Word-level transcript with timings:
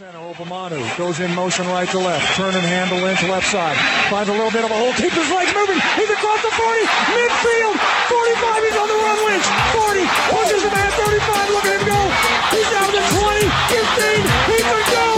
Obamanu 0.00 0.80
goes 0.96 1.20
in 1.20 1.30
motion 1.34 1.68
right 1.68 1.86
to 1.90 1.98
left. 1.98 2.24
Turn 2.34 2.54
and 2.54 2.64
handle 2.64 3.04
into 3.04 3.28
left 3.28 3.44
side. 3.52 3.76
Finds 4.08 4.30
a 4.30 4.32
little 4.32 4.50
bit 4.50 4.64
of 4.64 4.70
a 4.70 4.74
hole. 4.74 4.88
Keeps 4.96 5.12
his 5.12 5.28
legs 5.28 5.52
moving. 5.52 5.76
He's 6.00 6.08
across 6.08 6.40
the 6.40 6.48
40. 6.48 6.80
Midfield. 7.12 7.76
45. 8.08 8.64
He's 8.64 8.78
on 8.80 8.88
the 8.88 8.96
run. 8.96 9.18
Lynch. 9.28 9.44
40. 9.76 10.00
Pushes 10.32 10.64
him 10.64 10.72
at 10.72 10.92
35. 10.96 11.50
Look 11.52 11.66
at 11.68 11.76
him 11.76 11.84
go. 11.84 12.00
He's 12.56 12.68
down 12.72 12.88
to 12.88 13.04
20. 13.04 13.44
15. 13.68 14.24
He's 14.48 14.64
going 14.64 14.80
to 14.80 14.96
go. 14.96 15.08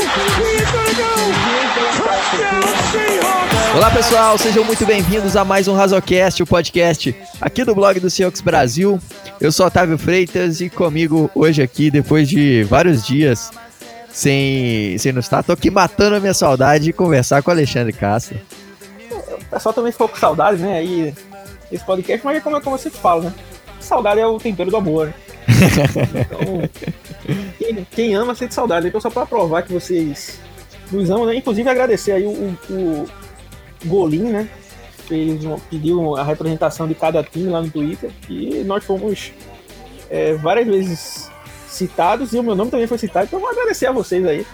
Going 0.42 0.58
to 0.58 0.94
go. 0.98 1.12
Touchdown 1.94 2.66
Seahawks. 2.90 3.76
Olá 3.76 3.90
pessoal, 3.92 4.38
sejam 4.38 4.64
muito 4.64 4.84
bem-vindos 4.84 5.36
a 5.36 5.44
mais 5.44 5.68
um 5.68 5.74
Razocast, 5.74 6.42
o 6.42 6.46
podcast 6.46 7.14
aqui 7.40 7.64
do 7.64 7.74
blog 7.74 8.00
do 8.00 8.10
Seahawks 8.10 8.40
Brasil. 8.40 9.00
Eu 9.40 9.52
sou 9.52 9.66
Otávio 9.66 9.98
Freitas 9.98 10.60
e 10.60 10.68
comigo 10.68 11.30
hoje 11.34 11.62
aqui, 11.62 11.90
depois 11.90 12.28
de 12.28 12.64
vários 12.64 13.04
dias 13.06 13.50
sem, 14.14 14.96
sem 14.96 15.12
não 15.12 15.18
estar, 15.18 15.42
tô 15.42 15.52
aqui 15.52 15.72
matando 15.72 16.14
a 16.14 16.20
minha 16.20 16.32
saudade 16.32 16.84
de 16.84 16.92
conversar 16.92 17.42
com 17.42 17.50
o 17.50 17.52
Alexandre 17.52 17.92
Castro. 17.92 18.38
O 19.10 19.44
pessoal 19.50 19.74
também 19.74 19.90
ficou 19.90 20.08
com 20.08 20.16
saudade, 20.16 20.62
né? 20.62 20.78
Aí, 20.78 21.12
esse 21.70 21.84
podcast, 21.84 22.24
mas 22.24 22.36
é 22.36 22.40
como, 22.40 22.60
como 22.60 22.78
você 22.78 22.90
fala, 22.90 23.24
né? 23.24 23.34
Saudade 23.80 24.20
é 24.20 24.26
o 24.26 24.38
tempero 24.38 24.70
do 24.70 24.76
amor, 24.76 25.08
né? 25.08 25.14
Então, 26.14 27.48
quem, 27.58 27.86
quem, 27.90 28.14
ama 28.14 28.36
sente 28.36 28.54
saudade. 28.54 28.86
Então, 28.86 29.00
só 29.00 29.10
pra 29.10 29.26
provar 29.26 29.62
que 29.62 29.72
vocês 29.72 30.38
nos 30.92 31.10
amam, 31.10 31.26
né? 31.26 31.34
Inclusive, 31.34 31.68
agradecer 31.68 32.12
aí 32.12 32.24
o, 32.24 32.30
o, 32.30 32.74
o 32.74 33.08
Golim, 33.84 34.30
né? 34.30 34.48
Fez 35.08 35.42
pediu 35.68 36.16
a 36.16 36.22
representação 36.22 36.86
de 36.86 36.94
cada 36.94 37.22
time 37.22 37.50
lá 37.50 37.60
no 37.60 37.68
Twitter 37.68 38.10
e 38.28 38.62
nós 38.64 38.84
fomos 38.84 39.32
é, 40.08 40.34
várias 40.34 40.66
vezes 40.66 41.30
citados 41.74 42.32
e 42.32 42.38
o 42.38 42.42
meu 42.42 42.54
nome 42.54 42.70
também 42.70 42.86
foi 42.86 42.98
citado. 42.98 43.26
Então, 43.26 43.40
vou 43.40 43.50
agradecer 43.50 43.86
a 43.86 43.92
vocês 43.92 44.24
aí 44.26 44.46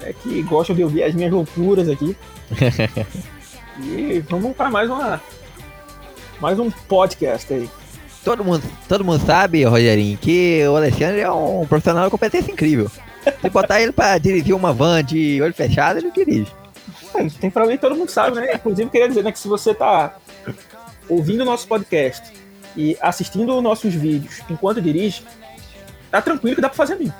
né, 0.00 0.14
que 0.22 0.42
gostam 0.42 0.74
de 0.74 0.82
ouvir 0.82 1.02
as 1.02 1.14
minhas 1.14 1.32
loucuras 1.32 1.88
aqui. 1.88 2.16
e 3.80 4.20
vamos 4.28 4.56
para 4.56 4.70
mais 4.70 4.88
uma 4.88 5.20
mais 6.40 6.58
um 6.58 6.70
podcast 6.70 7.52
aí. 7.52 7.68
Todo 8.24 8.44
mundo, 8.44 8.62
todo 8.88 9.04
mundo 9.04 9.24
sabe, 9.24 9.64
Rogerinho, 9.64 10.18
que 10.18 10.66
o 10.66 10.76
Alexandre 10.76 11.20
é 11.20 11.30
um 11.30 11.64
profissional 11.66 12.04
de 12.04 12.10
competência 12.10 12.50
incrível. 12.50 12.90
Se 13.40 13.50
botar 13.50 13.80
ele 13.80 13.92
para 13.92 14.18
dirigir 14.18 14.54
uma 14.54 14.72
van 14.72 15.02
de 15.02 15.40
olho 15.40 15.54
fechado, 15.54 15.98
ele 15.98 16.10
dirige. 16.10 16.52
É, 17.14 17.28
tem 17.28 17.52
mim, 17.66 17.78
todo 17.78 17.96
mundo 17.96 18.10
sabe, 18.10 18.36
né? 18.36 18.54
Inclusive, 18.54 18.90
queria 18.90 19.08
dizer 19.08 19.22
né, 19.22 19.32
que 19.32 19.38
se 19.38 19.48
você 19.48 19.72
tá 19.72 20.16
ouvindo 21.08 21.42
o 21.42 21.44
nosso 21.44 21.66
podcast 21.66 22.32
e 22.76 22.96
assistindo 23.00 23.60
nossos 23.62 23.94
vídeos 23.94 24.42
enquanto 24.50 24.82
dirige, 24.82 25.22
tá 26.16 26.22
tranquilo 26.22 26.56
que 26.56 26.62
dá 26.62 26.68
pra 26.68 26.76
fazer 26.76 26.96
mesmo. 26.96 27.14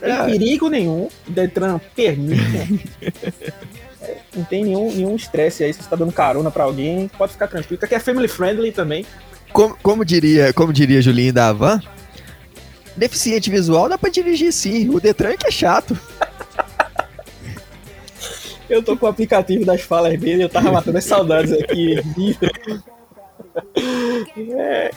Tem 0.00 0.12
é. 0.12 0.24
perigo 0.24 0.68
nenhum, 0.68 1.08
Detran 1.26 1.80
permite. 1.94 2.84
é, 4.02 4.16
não 4.36 4.44
tem 4.44 4.64
nenhum 4.64 5.16
estresse 5.16 5.64
aí, 5.64 5.72
se 5.72 5.82
você 5.82 5.88
tá 5.88 5.96
dando 5.96 6.12
carona 6.12 6.50
pra 6.50 6.64
alguém, 6.64 7.10
pode 7.16 7.32
ficar 7.32 7.48
tranquilo, 7.48 7.78
que 7.78 7.84
aqui 7.84 7.94
é 7.94 8.00
family 8.00 8.28
friendly 8.28 8.72
também. 8.72 9.06
Como, 9.52 9.76
como, 9.82 10.04
diria, 10.04 10.52
como 10.52 10.72
diria 10.72 11.00
Julinho 11.00 11.32
da 11.32 11.48
Havan, 11.48 11.80
deficiente 12.96 13.50
visual 13.50 13.88
dá 13.88 13.96
pra 13.96 14.10
dirigir 14.10 14.52
sim, 14.52 14.88
o 14.90 15.00
Detran 15.00 15.30
é 15.30 15.36
que 15.36 15.46
é 15.46 15.50
chato. 15.50 15.98
eu 18.68 18.82
tô 18.82 18.96
com 18.96 19.06
o 19.06 19.08
aplicativo 19.08 19.64
das 19.64 19.80
falas 19.80 20.18
dele, 20.18 20.44
eu 20.44 20.48
tava 20.48 20.72
matando 20.72 20.98
as 20.98 21.04
saudades 21.04 21.52
aqui. 21.52 21.96
é, 24.58 24.90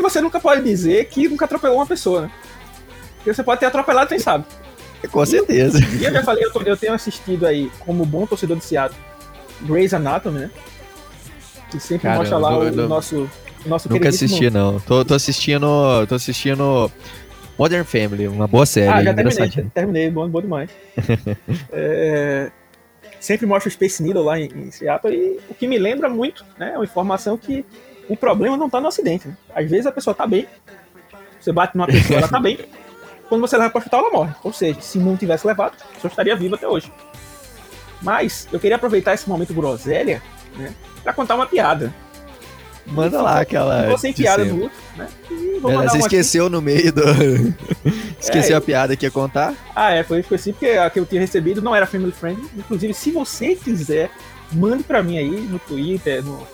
você 0.00 0.20
nunca 0.20 0.38
pode 0.38 0.62
dizer 0.62 1.06
que 1.06 1.28
nunca 1.28 1.46
atropelou 1.46 1.78
uma 1.78 1.86
pessoa, 1.86 2.22
né? 2.22 2.30
Porque 3.22 3.34
você 3.34 3.42
pode 3.44 3.60
ter 3.60 3.66
atropelado, 3.66 4.08
quem 4.08 4.18
sabe. 4.18 4.44
Com 5.10 5.24
certeza. 5.24 5.78
E 5.78 6.04
eu 6.04 6.12
já 6.12 6.22
falei, 6.22 6.44
eu, 6.44 6.52
tô, 6.52 6.60
eu, 6.62 6.76
tenho 6.76 6.92
assistido 6.92 7.46
aí, 7.46 7.70
como 7.80 8.04
bom 8.04 8.26
torcedor 8.26 8.56
de 8.56 8.64
Seattle, 8.64 8.98
Grey's 9.62 9.94
Anatomy, 9.94 10.40
né? 10.40 10.50
Que 11.70 11.80
sempre 11.80 12.02
Cara, 12.02 12.18
mostra 12.18 12.38
lá 12.38 12.58
o, 12.58 12.62
o 12.62 12.88
nosso, 12.88 13.30
o 13.64 13.68
nosso 13.68 13.88
Nunca 13.88 14.08
assisti, 14.08 14.50
não. 14.50 14.78
Tô, 14.80 15.04
tô 15.04 15.14
assistindo. 15.14 15.66
Tô 16.08 16.14
assistindo. 16.14 16.90
Modern 17.58 17.84
Family, 17.84 18.26
uma 18.26 18.48
boa 18.48 18.66
série. 18.66 18.88
Ah, 18.88 19.04
já 19.04 19.14
terminei, 19.14 19.70
terminei, 19.74 20.10
bom, 20.10 20.28
bom 20.28 20.40
demais. 20.40 20.70
é, 21.70 22.50
sempre 23.20 23.46
mostra 23.46 23.68
o 23.68 23.72
Space 23.72 24.02
Needle 24.02 24.24
lá 24.24 24.40
em, 24.40 24.46
em, 24.46 24.70
Seattle 24.70 25.14
e 25.14 25.38
o 25.48 25.54
que 25.54 25.68
me 25.68 25.78
lembra 25.78 26.08
muito, 26.08 26.44
né, 26.58 26.72
é 26.74 26.78
uma 26.78 26.84
informação 26.84 27.36
que 27.36 27.64
o 28.08 28.16
problema 28.16 28.56
não 28.56 28.68
tá 28.68 28.80
no 28.80 28.88
acidente. 28.88 29.28
Né? 29.28 29.36
Às 29.54 29.70
vezes 29.70 29.86
a 29.86 29.92
pessoa 29.92 30.14
tá 30.14 30.26
bem, 30.26 30.46
você 31.38 31.52
bate 31.52 31.76
numa 31.76 31.86
pessoa, 31.86 32.18
ela 32.18 32.28
tá 32.28 32.40
bem, 32.40 32.58
quando 33.32 33.40
você 33.40 33.56
leva 33.56 33.70
para 33.70 33.78
o 33.78 33.80
hospital, 33.80 34.00
ela 34.00 34.10
morre. 34.10 34.34
Ou 34.44 34.52
seja, 34.52 34.78
se 34.82 34.98
não 34.98 35.16
tivesse 35.16 35.46
levado, 35.46 35.72
a 35.80 35.94
pessoa 35.94 36.10
estaria 36.10 36.36
viva 36.36 36.54
até 36.54 36.68
hoje. 36.68 36.92
Mas 38.02 38.46
eu 38.52 38.60
queria 38.60 38.76
aproveitar 38.76 39.14
esse 39.14 39.26
momento 39.26 39.54
groselha, 39.54 40.22
né, 40.54 40.74
para 41.02 41.14
contar 41.14 41.36
uma 41.36 41.46
piada. 41.46 41.94
Manda 42.84 43.22
lá 43.22 43.40
aquela. 43.40 43.84
Ficou 43.84 43.96
sem 43.96 44.12
piada 44.12 44.44
no 44.44 44.64
outro, 44.64 44.76
né? 44.98 45.08
Você 45.62 45.96
esqueceu 45.96 46.44
aqui. 46.44 46.52
no 46.52 46.60
meio 46.60 46.92
do. 46.92 47.02
esqueceu 48.20 48.54
é, 48.54 48.58
a 48.58 48.60
piada 48.60 48.94
que 48.98 49.06
ia 49.06 49.10
contar? 49.10 49.54
Ah, 49.74 49.92
é, 49.92 50.02
foi, 50.02 50.22
assim, 50.30 50.52
porque 50.52 50.66
a 50.66 50.90
que 50.90 51.00
eu 51.00 51.06
tinha 51.06 51.22
recebido 51.22 51.62
não 51.62 51.74
era 51.74 51.86
family 51.86 52.12
friendly. 52.12 52.46
Inclusive, 52.54 52.92
se 52.92 53.12
você 53.12 53.54
quiser, 53.54 54.10
mande 54.52 54.82
pra 54.82 55.02
mim 55.02 55.16
aí 55.16 55.30
no 55.30 55.58
Twitter, 55.58 56.22
no, 56.22 56.46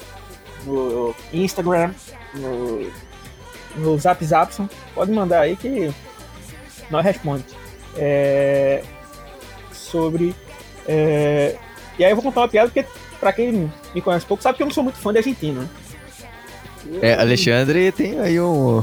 no 0.65 1.13
Instagram, 1.33 1.91
no, 2.35 2.89
no 3.79 3.99
Zap 3.99 4.25
Zapson. 4.25 4.69
Pode 4.95 5.11
mandar 5.11 5.41
aí 5.41 5.57
que 5.57 5.93
nós 6.91 7.05
responde. 7.05 7.45
É, 7.97 8.83
sobre. 9.73 10.35
É, 10.87 11.57
e 11.99 12.05
aí 12.05 12.11
eu 12.11 12.17
vou 12.17 12.23
contar 12.23 12.43
uma 12.43 12.49
piada, 12.49 12.69
porque 12.69 12.89
pra 13.19 13.33
quem 13.33 13.71
me 13.95 14.01
conhece 14.01 14.27
pouco, 14.27 14.43
sabe 14.43 14.57
que 14.57 14.63
eu 14.63 14.67
não 14.67 14.75
sou 14.75 14.85
muito 14.85 14.99
fã 14.99 15.13
de 15.13 15.19
Argentina. 15.19 15.61
Né? 15.61 15.69
É, 17.03 17.15
Alexandre 17.15 17.93
tem 17.93 18.19
aí 18.21 18.41
um. 18.41 18.83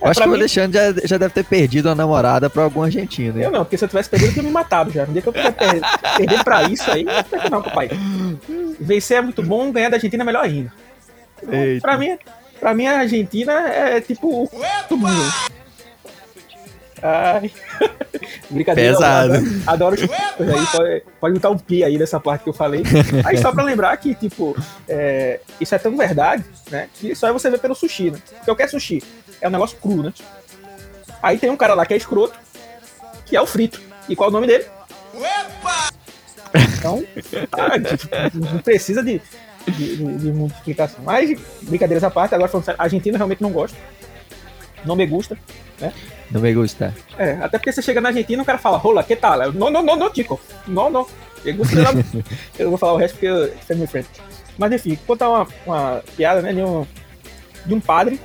É, 0.00 0.08
acho 0.08 0.20
que 0.20 0.26
mim... 0.26 0.32
o 0.32 0.36
Alexandre 0.36 0.78
já, 0.78 1.06
já 1.06 1.18
deve 1.18 1.32
ter 1.32 1.44
perdido 1.44 1.88
a 1.88 1.94
namorada 1.94 2.50
pra 2.50 2.64
algum 2.64 2.82
argentino. 2.82 3.40
Eu 3.40 3.50
não, 3.50 3.64
porque 3.64 3.78
se 3.78 3.84
eu 3.84 3.88
tivesse 3.88 4.10
perdido, 4.10 4.30
eu 4.30 4.34
tinha 4.34 4.44
me 4.44 4.50
matado 4.50 4.90
já. 4.90 5.06
No 5.06 5.12
dia 5.12 5.22
que 5.22 5.28
eu 5.28 5.32
per 5.32 5.52
perder 5.52 6.44
pra 6.44 6.64
isso 6.64 6.90
aí, 6.90 7.04
não, 7.50 7.62
papai. 7.62 7.90
Vencer 8.80 9.18
é 9.18 9.20
muito 9.20 9.42
bom, 9.42 9.70
ganhar 9.72 9.88
da 9.88 9.96
Argentina 9.96 10.22
é 10.22 10.26
melhor 10.26 10.44
ainda. 10.44 10.72
Então, 11.42 11.80
pra 11.80 11.98
mim, 11.98 12.18
pra 12.58 12.74
mim, 12.74 12.86
a 12.86 13.00
Argentina 13.00 13.52
é 13.68 14.00
tipo. 14.00 14.50
Todo 14.88 14.98
mundo. 14.98 15.32
Ai. 17.06 17.52
Brincadeira. 18.50 18.94
Pesado. 18.94 19.34
Adoro, 19.66 19.96
adoro 19.96 20.58
aí. 20.58 20.66
Pode, 20.66 21.02
pode 21.20 21.34
botar 21.34 21.50
um 21.50 21.58
pi 21.58 21.84
aí 21.84 21.96
nessa 21.96 22.18
parte 22.18 22.42
que 22.42 22.48
eu 22.48 22.52
falei. 22.52 22.82
Aí 23.24 23.38
só 23.38 23.52
pra 23.52 23.62
lembrar 23.62 23.96
que, 23.96 24.14
tipo, 24.14 24.56
é, 24.88 25.40
isso 25.60 25.74
é 25.74 25.78
tão 25.78 25.96
verdade, 25.96 26.44
né? 26.70 26.88
Que 26.94 27.14
só 27.14 27.28
é 27.28 27.32
você 27.32 27.48
ver 27.50 27.58
pelo 27.58 27.74
sushi, 27.74 28.10
né? 28.10 28.18
Porque 28.38 28.50
o 28.50 28.56
que 28.56 28.62
é 28.62 28.68
sushi? 28.68 29.02
É 29.40 29.46
um 29.46 29.50
negócio 29.50 29.78
cru, 29.78 30.02
né? 30.02 30.12
Aí 31.22 31.38
tem 31.38 31.50
um 31.50 31.56
cara 31.56 31.74
lá 31.74 31.86
que 31.86 31.94
é 31.94 31.96
escroto, 31.96 32.38
que 33.24 33.36
é 33.36 33.40
o 33.40 33.46
frito. 33.46 33.80
E 34.08 34.16
qual 34.16 34.28
é 34.28 34.30
o 34.30 34.32
nome 34.32 34.46
dele? 34.46 34.64
Opa! 35.14 35.88
Então, 36.78 37.04
tipo, 37.96 38.52
não 38.52 38.58
precisa 38.58 39.02
de, 39.02 39.20
de, 39.66 39.96
de, 39.96 40.16
de 40.18 40.32
muita 40.32 40.56
explicação. 40.56 41.00
Mas, 41.04 41.38
brincadeiras 41.62 42.04
à 42.04 42.10
parte, 42.10 42.34
agora 42.34 42.48
falando 42.48 42.64
sério, 42.64 42.80
a 42.80 42.84
Argentina 42.84 43.16
realmente 43.16 43.42
não 43.42 43.50
gosta. 43.50 43.76
Não 44.84 44.96
me 44.96 45.06
gusta, 45.06 45.36
né? 45.80 45.92
Não 46.30 46.40
me 46.40 46.52
gusta. 46.52 46.94
É, 47.16 47.32
até 47.40 47.58
porque 47.58 47.72
você 47.72 47.82
chega 47.82 48.00
na 48.00 48.08
Argentina 48.08 48.40
e 48.40 48.42
o 48.42 48.46
cara 48.46 48.58
fala, 48.58 48.76
rola, 48.76 49.02
que 49.02 49.14
tal? 49.14 49.52
Não, 49.52 49.70
não, 49.70 49.82
não, 49.82 49.96
não, 49.96 50.10
Tico. 50.10 50.40
Não, 50.66 50.90
não. 50.90 51.06
Eu, 51.44 51.56
eu 52.58 52.68
vou 52.70 52.78
falar 52.78 52.94
o 52.94 52.96
resto 52.96 53.14
porque 53.14 53.26
eu 53.26 53.52
sou 53.66 53.76
meu 53.76 53.86
friend. 53.86 54.08
Mas 54.58 54.72
enfim, 54.72 54.98
contar 55.06 55.28
uma, 55.28 55.46
uma 55.66 56.02
piada, 56.16 56.42
né, 56.42 56.52
de 56.52 56.62
um, 56.62 56.86
de 57.64 57.74
um 57.74 57.80
padre. 57.80 58.20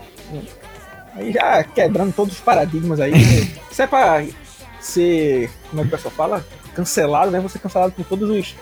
Aí 1.14 1.32
já 1.32 1.64
quebrando 1.64 2.14
todos 2.14 2.34
os 2.34 2.40
paradigmas 2.40 3.00
aí. 3.00 3.14
Isso 3.70 3.82
é 3.82 3.88
pra 3.88 4.26
ser, 4.80 5.50
como 5.70 5.82
é 5.82 5.84
que 5.84 5.90
o 5.90 5.92
pessoal 5.92 6.14
fala? 6.14 6.46
Cancelado, 6.74 7.32
né? 7.32 7.40
Você 7.40 7.60
cancelado 7.60 7.92
por 7.92 8.06
todos 8.06 8.30
os, 8.30 8.56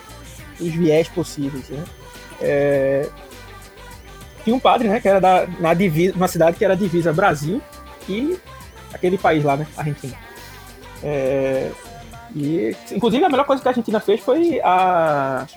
os 0.60 0.74
viés 0.74 1.08
possíveis, 1.08 1.70
né? 1.70 1.84
É... 2.42 3.10
Tinha 4.44 4.56
um 4.56 4.60
padre, 4.60 4.88
né, 4.88 5.00
que 5.00 5.08
era 5.08 5.20
da, 5.20 5.46
na 5.60 5.74
divisa, 5.74 6.16
uma 6.16 6.28
cidade 6.28 6.58
que 6.58 6.66
era 6.66 6.76
divisa 6.76 7.14
Brasil 7.14 7.62
e 8.08 8.38
aquele 8.94 9.18
país 9.18 9.44
lá, 9.44 9.58
né? 9.58 9.68
Argentina. 9.78 10.16
É, 11.04 11.72
e, 12.36 12.76
inclusive, 12.92 13.24
a 13.24 13.30
melhor 13.30 13.46
coisa 13.46 13.62
que 13.62 13.68
a 13.68 13.72
Argentina 13.72 14.00
fez 14.00 14.20
foi 14.20 14.60
a. 14.64 15.48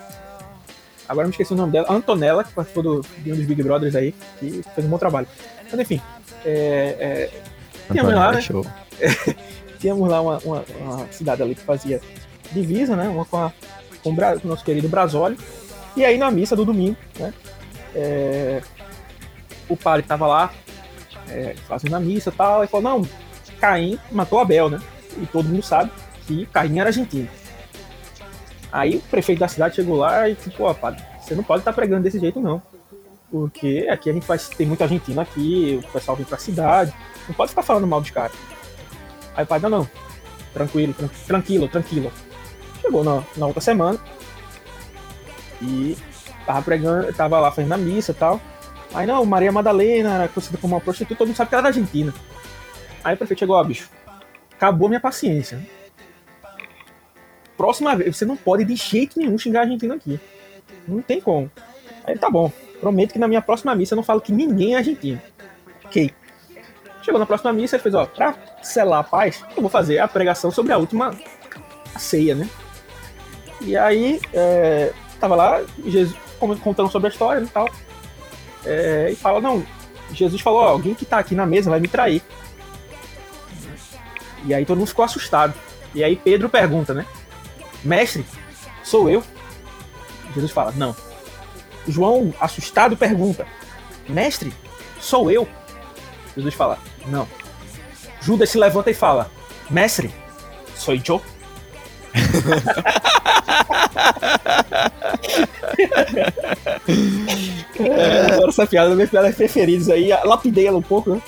Agora 1.09 1.27
me 1.27 1.33
esqueci 1.33 1.53
o 1.53 1.57
nome 1.57 1.73
dela, 1.73 1.89
a 1.89 1.95
Antonella, 1.95 2.45
que 2.45 2.53
participou 2.53 2.83
do, 2.83 3.07
de 3.19 3.33
um 3.33 3.37
dos 3.37 3.45
Big 3.45 3.63
Brothers 3.63 3.95
aí, 3.95 4.15
que 4.39 4.63
fez 4.75 4.87
um 4.87 4.91
bom 4.91 4.99
trabalho. 4.99 5.27
Mas 5.71 5.81
enfim, 5.81 6.01
é, 6.45 6.97
é, 6.99 7.31
tínhamos 7.91 8.15
lá, 8.15 8.33
né? 8.33 8.41
tínhamos 9.79 10.09
lá 10.09 10.21
uma, 10.21 10.39
uma, 10.39 10.65
uma, 10.81 11.13
cidade 11.13 11.43
ali 11.43 11.55
que 11.55 11.63
fazia 11.63 12.01
divisa, 12.53 12.97
né? 12.97 13.09
Uma 13.09 13.25
com, 13.25 13.37
a, 13.37 13.53
com 14.03 14.11
o, 14.11 14.13
Bra, 14.15 14.39
com 14.39 14.47
o 14.47 14.51
nosso 14.51 14.65
querido 14.65 14.89
Brasólio. 14.89 15.37
E 15.97 16.05
aí 16.05 16.17
na 16.17 16.31
missa 16.31 16.57
do 16.57 16.65
domingo, 16.65 16.97
né? 17.19 17.35
É, 17.95 18.63
o 19.69 19.77
padre 19.77 20.03
estava 20.03 20.27
lá 20.27 20.51
é, 21.33 21.55
fazendo 21.67 21.97
a 21.97 22.01
missa 22.01 22.31
e 22.31 22.33
tal, 22.33 22.65
e 22.65 22.67
falou, 22.67 22.99
não, 22.99 23.09
Caim 23.61 23.99
matou 24.11 24.39
Abel, 24.39 24.69
né? 24.69 24.81
E 25.17 25.27
todo 25.27 25.49
mundo 25.49 25.63
sabe 25.63 25.91
que 26.27 26.47
Caim 26.47 26.79
era 26.79 26.91
argentino. 26.91 27.29
Aí 28.71 28.97
o 28.97 29.01
prefeito 29.03 29.39
da 29.39 29.49
cidade 29.49 29.77
chegou 29.77 29.97
lá 29.97 30.29
e 30.29 30.35
tipo, 30.35 30.65
ó, 30.65 30.73
padre, 30.73 31.03
você 31.21 31.35
não 31.35 31.45
pode 31.45 31.61
estar 31.61 31.73
tá 31.73 31.77
pregando 31.77 32.03
desse 32.03 32.19
jeito 32.19 32.41
não. 32.41 32.63
Porque 33.31 33.87
aqui 33.91 34.11
a 34.11 34.13
gente 34.13 34.27
faz, 34.27 34.49
tem 34.49 34.67
muito 34.67 34.83
argentino 34.83 35.21
aqui, 35.21 35.81
o 35.83 35.93
pessoal 35.93 36.17
vem 36.17 36.27
pra 36.27 36.39
cidade, 36.39 36.93
não 37.29 37.35
pode 37.35 37.51
ficar 37.51 37.63
falando 37.63 37.87
mal 37.87 38.01
dos 38.01 38.11
caras. 38.11 38.37
Aí 39.35 39.45
o 39.45 39.47
padre, 39.47 39.69
não, 39.69 39.79
não, 39.79 39.89
tranquilo, 40.53 40.95
tranquilo, 41.27 41.69
tranquilo. 41.69 42.13
Chegou 42.81 43.05
na, 43.05 43.23
na 43.37 43.47
outra 43.47 43.61
semana 43.61 43.99
e 45.61 45.97
tava 46.45 46.63
pregando, 46.63 47.13
tava 47.13 47.39
lá 47.41 47.51
fazendo 47.51 47.73
a 47.73 47.79
missa 47.79 48.13
e 48.13 48.15
tal. 48.15 48.41
Aí 48.95 49.07
não, 49.07 49.25
Maria 49.25 49.51
Madalena 49.51 50.15
era 50.15 50.29
conhecida 50.29 50.59
como 50.59 50.75
uma 50.75 50.81
prostituta, 50.81 51.17
todo 51.17 51.29
mundo 51.29 51.37
sabe 51.37 51.49
que 51.49 51.55
ela 51.55 51.63
era 51.63 51.69
argentina. 51.69 52.13
Aí 53.03 53.15
o 53.15 53.19
prefeito 53.19 53.39
chegou, 53.41 53.57
ó, 53.57 53.65
bicho, 53.65 53.89
acabou 54.53 54.89
minha 54.89 55.01
paciência 55.01 55.61
próxima 57.63 57.95
vez, 57.95 58.17
você 58.17 58.25
não 58.25 58.37
pode 58.37 58.65
de 58.65 58.75
jeito 58.75 59.17
nenhum 59.17 59.39
xingar 59.39 59.61
a 59.61 59.63
Argentina 59.63 59.95
aqui. 59.95 60.19
Não 60.89 61.01
tem 61.01 61.21
como. 61.21 61.49
Aí 62.05 62.19
tá 62.19 62.29
bom. 62.29 62.51
Prometo 62.81 63.13
que 63.13 63.21
na 63.21 63.29
minha 63.29 63.41
próxima 63.41 63.73
missa 63.73 63.95
eu 63.95 63.97
não 63.97 64.03
falo 64.03 64.21
que 64.21 64.33
ninguém 64.33 64.75
é 64.75 64.79
argentino. 64.79 65.23
Ok. 65.85 66.11
Chegou 67.03 67.21
na 67.21 67.27
próxima 67.27 67.53
missa, 67.53 67.77
ele 67.77 67.83
fez, 67.85 67.95
ó, 67.95 68.05
pra 68.05 68.35
selar 68.65 68.99
a 68.99 69.05
paz, 69.05 69.45
eu 69.57 69.63
vou 69.63 69.71
fazer 69.71 70.01
a 70.01 70.09
pregação 70.09 70.51
sobre 70.51 70.73
a 70.73 70.77
última 70.77 71.15
ceia, 71.97 72.35
né? 72.35 72.49
E 73.61 73.77
aí, 73.77 74.21
é, 74.35 74.93
tava 75.21 75.37
lá, 75.37 75.63
Jesus 75.87 76.17
contando 76.65 76.91
sobre 76.91 77.11
a 77.11 77.13
história 77.13 77.45
e 77.45 77.47
tal. 77.47 77.69
É, 78.65 79.09
e 79.11 79.17
fala, 79.17 79.41
não, 79.41 79.65
Jesus 80.13 80.41
falou, 80.41 80.61
ó, 80.61 80.69
alguém 80.69 80.95
que 80.95 81.05
tá 81.05 81.19
aqui 81.19 81.35
na 81.35 81.47
mesa 81.47 81.71
vai 81.71 81.81
me 81.81 81.89
trair. 81.89 82.23
E 84.45 84.55
aí 84.55 84.65
todo 84.65 84.79
mundo 84.79 84.89
ficou 84.89 85.05
assustado. 85.05 85.55
E 85.95 86.03
aí 86.03 86.17
Pedro 86.17 86.49
pergunta, 86.49 86.95
né? 86.95 87.07
Mestre, 87.85 88.25
sou 88.83 89.09
eu? 89.09 89.23
Jesus 90.35 90.51
fala, 90.51 90.73
não. 90.73 90.97
João, 91.87 92.35
assustado, 92.41 92.97
pergunta: 92.97 93.47
Mestre, 94.09 94.53
sou 95.01 95.31
eu? 95.31 95.49
Jesus 96.37 96.55
fala, 96.55 96.79
não. 97.07 97.29
Judas 98.21 98.51
se 98.51 98.59
levanta 98.59 98.91
e 98.91 98.95
fala: 98.95 99.31
Mestre, 99.69 100.15
sou 100.77 100.95
eu? 100.95 101.23
é, 107.81 108.33
agora 108.33 108.49
essa 108.49 108.67
piada, 108.67 108.95
minhas 108.95 109.11
piadas 109.11 109.35
preferidas 109.35 109.89
aí, 109.89 110.09
lapidei 110.25 110.67
ela 110.67 110.79
um 110.79 110.83
pouco, 110.83 111.11
né? 111.11 111.23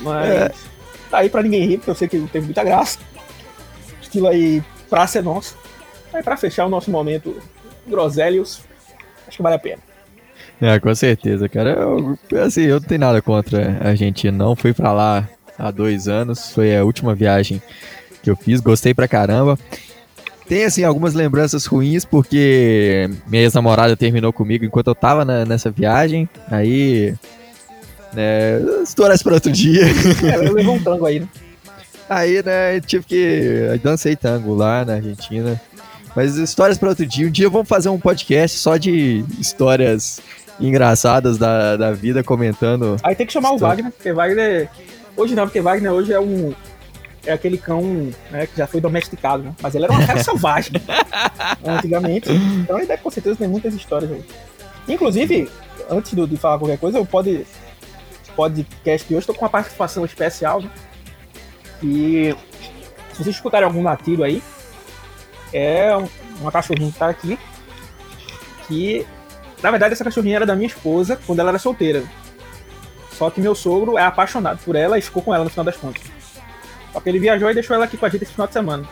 Mas 0.00 0.30
é. 0.30 0.50
tá 1.10 1.18
aí 1.18 1.28
pra 1.28 1.42
ninguém 1.42 1.66
rir, 1.66 1.78
porque 1.78 1.90
eu 1.90 1.94
sei 1.94 2.08
que 2.08 2.18
não 2.18 2.26
tem 2.26 2.42
muita 2.42 2.64
graça. 2.64 2.98
Estilo 4.00 4.28
aí 4.28 4.62
praça 4.88 5.18
é 5.18 5.22
nossa. 5.22 5.54
Aí 6.12 6.22
para 6.22 6.36
fechar 6.36 6.66
o 6.66 6.68
nosso 6.68 6.90
momento 6.90 7.36
groselhos, 7.86 8.62
acho 9.26 9.36
que 9.36 9.42
vale 9.42 9.56
a 9.56 9.58
pena. 9.58 9.82
É, 10.60 10.78
com 10.78 10.94
certeza, 10.94 11.48
cara. 11.48 11.70
Eu, 11.70 12.18
assim, 12.44 12.62
eu 12.62 12.80
não 12.80 12.86
tenho 12.86 13.00
nada 13.00 13.20
contra 13.20 13.78
a 13.82 13.88
Argentina, 13.88 14.36
não. 14.36 14.54
Fui 14.54 14.72
para 14.72 14.92
lá 14.92 15.28
há 15.58 15.70
dois 15.70 16.08
anos, 16.08 16.50
foi 16.50 16.76
a 16.76 16.84
última 16.84 17.14
viagem 17.14 17.60
que 18.22 18.30
eu 18.30 18.36
fiz, 18.36 18.60
gostei 18.60 18.94
pra 18.94 19.08
caramba. 19.08 19.58
Tem, 20.46 20.64
assim, 20.64 20.84
algumas 20.84 21.14
lembranças 21.14 21.64
ruins, 21.64 22.04
porque 22.04 23.08
minha 23.26 23.42
ex-namorada 23.42 23.96
terminou 23.96 24.32
comigo 24.32 24.64
enquanto 24.64 24.88
eu 24.88 24.94
tava 24.94 25.24
na, 25.24 25.44
nessa 25.44 25.70
viagem. 25.70 26.28
Aí. 26.50 27.14
Né, 28.12 28.60
histórias 28.82 29.22
para 29.22 29.34
outro 29.34 29.50
dia. 29.50 29.82
É, 30.22 30.36
levou 30.36 30.74
um 30.74 30.82
tango 30.82 31.06
aí, 31.06 31.20
né? 31.20 31.28
Aí, 32.08 32.42
né, 32.42 32.80
tive 32.80 33.04
que. 33.04 33.16
Eu 33.72 33.78
dancei 33.78 34.14
tango 34.14 34.54
lá 34.54 34.84
na 34.84 34.94
Argentina. 34.94 35.60
Mas 36.14 36.36
histórias 36.36 36.78
para 36.78 36.90
outro 36.90 37.06
dia. 37.06 37.26
Um 37.26 37.30
dia 37.30 37.48
vamos 37.48 37.68
fazer 37.68 37.88
um 37.88 37.98
podcast 37.98 38.58
só 38.58 38.76
de 38.76 39.24
histórias 39.38 40.20
engraçadas 40.60 41.38
da, 41.38 41.76
da 41.76 41.92
vida, 41.92 42.22
comentando. 42.22 42.96
Aí 43.02 43.14
tem 43.14 43.26
que 43.26 43.32
chamar 43.32 43.52
o 43.52 43.58
Wagner, 43.58 43.90
porque 43.90 44.12
Wagner. 44.12 44.68
Hoje 45.16 45.34
não, 45.34 45.44
porque 45.44 45.60
Wagner 45.60 45.92
hoje 45.92 46.12
é 46.12 46.20
um. 46.20 46.54
É 47.26 47.32
aquele 47.32 47.56
cão 47.56 47.82
né, 48.30 48.46
que 48.46 48.56
já 48.56 48.66
foi 48.66 48.80
domesticado, 48.80 49.42
né? 49.42 49.54
Mas 49.62 49.74
ele 49.74 49.84
era 49.84 49.92
uma 49.92 50.06
cara 50.06 50.20
selvagem 50.24 50.72
antigamente. 51.64 52.30
Então 52.30 52.78
ele 52.78 52.86
deve 52.86 53.02
com 53.02 53.10
certeza 53.10 53.36
ter 53.36 53.48
muitas 53.48 53.74
histórias 53.74 54.10
aí. 54.12 54.24
Inclusive, 54.88 55.50
antes 55.88 56.12
de 56.14 56.36
falar 56.36 56.58
qualquer 56.58 56.78
coisa, 56.78 57.00
o 57.00 57.06
pod, 57.06 57.46
podcast 58.36 59.08
de 59.08 59.14
hoje 59.14 59.22
estou 59.22 59.34
com 59.34 59.44
uma 59.44 59.50
participação 59.50 60.04
especial, 60.04 60.60
né? 60.60 60.70
E 61.82 62.34
se 63.12 63.22
vocês 63.22 63.36
escutarem 63.36 63.66
algum 63.66 63.82
latido 63.82 64.24
aí, 64.24 64.42
é 65.52 65.90
uma 66.40 66.50
cachorrinha 66.52 66.90
que 66.90 66.98
tá 66.98 67.08
aqui. 67.08 67.38
Que 68.66 69.06
na 69.62 69.70
verdade 69.70 69.94
essa 69.94 70.04
cachorrinha 70.04 70.36
era 70.36 70.46
da 70.46 70.56
minha 70.56 70.66
esposa 70.66 71.18
quando 71.26 71.40
ela 71.40 71.50
era 71.50 71.58
solteira. 71.58 72.02
Só 73.12 73.30
que 73.30 73.40
meu 73.40 73.54
sogro 73.54 73.96
é 73.96 74.02
apaixonado 74.02 74.58
por 74.64 74.74
ela 74.74 74.98
e 74.98 75.02
ficou 75.02 75.22
com 75.22 75.34
ela 75.34 75.44
no 75.44 75.50
final 75.50 75.64
das 75.64 75.76
contas. 75.76 76.02
Só 76.94 77.00
que 77.00 77.08
ele 77.08 77.18
viajou 77.18 77.50
e 77.50 77.54
deixou 77.54 77.74
ela 77.74 77.86
aqui 77.86 77.96
com 77.96 78.06
a 78.06 78.08
gente 78.08 78.22
esse 78.22 78.32
final 78.32 78.46
de 78.46 78.52
semana. 78.52 78.88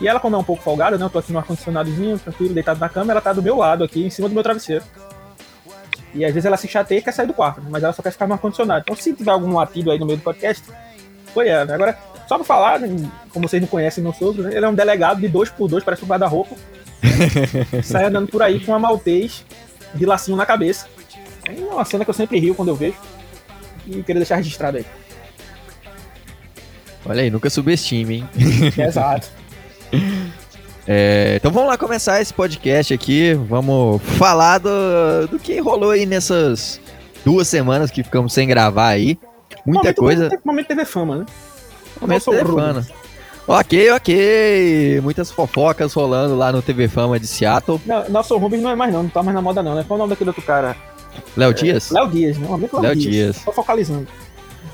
E 0.00 0.08
ela, 0.08 0.18
quando 0.18 0.34
é 0.34 0.36
um 0.36 0.44
pouco 0.44 0.64
folgada, 0.64 0.98
né? 0.98 1.04
Eu 1.04 1.08
tô 1.08 1.20
aqui 1.20 1.32
no 1.32 1.38
ar-condicionadozinho, 1.38 2.18
tranquilo, 2.18 2.52
deitado 2.52 2.80
na 2.80 2.88
cama, 2.88 3.12
ela 3.12 3.20
tá 3.20 3.32
do 3.32 3.40
meu 3.40 3.56
lado 3.56 3.84
aqui, 3.84 4.04
em 4.04 4.10
cima 4.10 4.28
do 4.28 4.34
meu 4.34 4.42
travesseiro. 4.42 4.84
E 6.12 6.24
às 6.24 6.34
vezes 6.34 6.44
ela 6.44 6.56
se 6.56 6.66
chateia 6.66 6.98
e 6.98 7.02
quer 7.02 7.12
sair 7.12 7.26
do 7.26 7.32
quarto, 7.32 7.62
mas 7.70 7.84
ela 7.84 7.92
só 7.92 8.02
quer 8.02 8.10
ficar 8.10 8.26
no 8.26 8.32
ar-condicionado. 8.32 8.80
Então 8.80 8.96
se 8.96 9.12
tiver 9.12 9.30
algum 9.30 9.54
latido 9.54 9.92
aí 9.92 9.98
no 9.98 10.04
meio 10.04 10.18
do 10.18 10.22
podcast, 10.24 10.64
foi 11.32 11.48
ela. 11.48 11.72
Agora, 11.72 11.96
só 12.26 12.36
pra 12.36 12.44
falar, 12.44 12.80
como 13.30 13.48
vocês 13.48 13.62
não 13.62 13.68
conhecem 13.68 14.02
meu 14.02 14.12
sogro, 14.12 14.42
né? 14.42 14.56
ele 14.56 14.64
é 14.64 14.68
um 14.68 14.74
delegado 14.74 15.20
de 15.20 15.28
dois 15.28 15.48
por 15.48 15.68
dois, 15.68 15.84
parece 15.84 16.04
um 16.04 16.08
guarda-roupa. 16.08 16.56
sai 17.84 18.06
andando 18.06 18.28
por 18.28 18.42
aí 18.42 18.58
com 18.58 18.72
uma 18.72 18.78
maltês 18.80 19.44
de 19.94 20.04
lacinho 20.04 20.36
na 20.36 20.44
cabeça. 20.44 20.88
É 21.46 21.52
uma 21.52 21.84
cena 21.84 22.04
que 22.04 22.10
eu 22.10 22.14
sempre 22.14 22.40
rio 22.40 22.54
quando 22.54 22.68
eu 22.68 22.74
vejo. 22.74 22.96
E 23.86 24.02
queria 24.02 24.16
deixar 24.16 24.36
registrado 24.36 24.78
aí. 24.78 24.86
Olha 27.08 27.22
aí, 27.22 27.30
nunca 27.30 27.48
subestime, 27.48 28.16
hein? 28.16 28.28
Exato. 28.76 29.28
É, 30.86 31.36
então 31.36 31.50
vamos 31.50 31.68
lá 31.68 31.78
começar 31.78 32.20
esse 32.20 32.32
podcast 32.32 32.92
aqui. 32.92 33.34
Vamos 33.34 34.02
falar 34.02 34.58
do, 34.58 35.28
do 35.30 35.38
que 35.38 35.60
rolou 35.60 35.90
aí 35.90 36.04
nessas 36.04 36.80
duas 37.24 37.48
semanas 37.48 37.90
que 37.90 38.02
ficamos 38.02 38.32
sem 38.32 38.46
gravar 38.46 38.88
aí. 38.88 39.18
Muita 39.64 39.82
momento, 39.82 39.96
coisa. 39.96 40.40
Momento 40.44 40.66
TV 40.66 40.84
Fama, 40.84 41.16
né? 41.18 41.26
Momento 42.00 42.24
TV 42.24 42.44
Fama. 42.44 42.86
Ok, 43.48 43.90
ok. 43.92 45.00
Muitas 45.02 45.30
fofocas 45.30 45.92
rolando 45.92 46.36
lá 46.36 46.50
no 46.50 46.60
TV 46.60 46.88
Fama 46.88 47.20
de 47.20 47.28
Seattle. 47.28 47.80
Não, 47.86 48.08
nosso 48.08 48.36
Rubens 48.36 48.62
não 48.62 48.70
é 48.70 48.74
mais 48.74 48.92
não, 48.92 49.04
não 49.04 49.10
tá 49.10 49.22
mais 49.22 49.34
na 49.34 49.42
moda 49.42 49.62
não, 49.62 49.76
né? 49.76 49.84
Qual 49.86 49.96
é 49.96 49.98
o 49.98 50.02
nome 50.02 50.10
daquele 50.10 50.30
outro 50.30 50.42
cara? 50.42 50.76
Léo 51.36 51.54
Dias? 51.54 51.90
É, 51.90 51.94
Léo 51.94 52.08
Dias, 52.08 52.38
né? 52.38 52.48
Léo, 52.48 52.82
Léo 52.82 52.96
Dias. 52.96 53.14
Dias. 53.14 53.44
Tô 53.44 53.52
focalizando. 53.52 54.06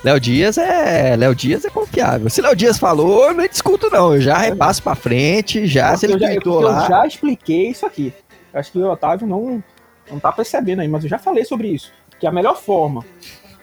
Léo 0.05 0.19
Dias 0.19 0.59
é. 0.59 1.17
Léo 1.17 1.35
Dias 1.35 1.65
é 1.65 1.71
confiável. 1.71 2.29
Se 2.29 2.43
Léo 2.43 2.57
Dias 2.57 2.79
falou, 2.79 3.29
eu 3.29 3.35
não 3.35 3.47
discuto, 3.47 3.89
não. 3.91 4.15
Eu 4.15 4.21
já 4.21 4.37
repasso 4.37 4.83
pra 4.83 4.95
frente, 4.95 5.67
já 5.67 5.91
porque 5.91 5.99
se 5.99 6.07
ele 6.07 6.19
tweetou 6.19 6.61
lá. 6.61 6.83
Eu 6.83 6.89
já 6.89 7.07
expliquei 7.07 7.69
isso 7.69 7.87
aqui. 7.87 8.13
Acho 8.53 8.73
que 8.73 8.79
o 8.79 8.91
Otávio 8.91 9.27
não, 9.27 9.63
não 10.11 10.19
tá 10.19 10.33
percebendo 10.33 10.81
aí, 10.81 10.89
mas 10.89 11.05
eu 11.05 11.11
já 11.11 11.19
falei 11.19 11.45
sobre 11.45 11.69
isso. 11.69 11.93
Que 12.19 12.27
a 12.27 12.33
melhor 12.33 12.57
forma 12.57 13.05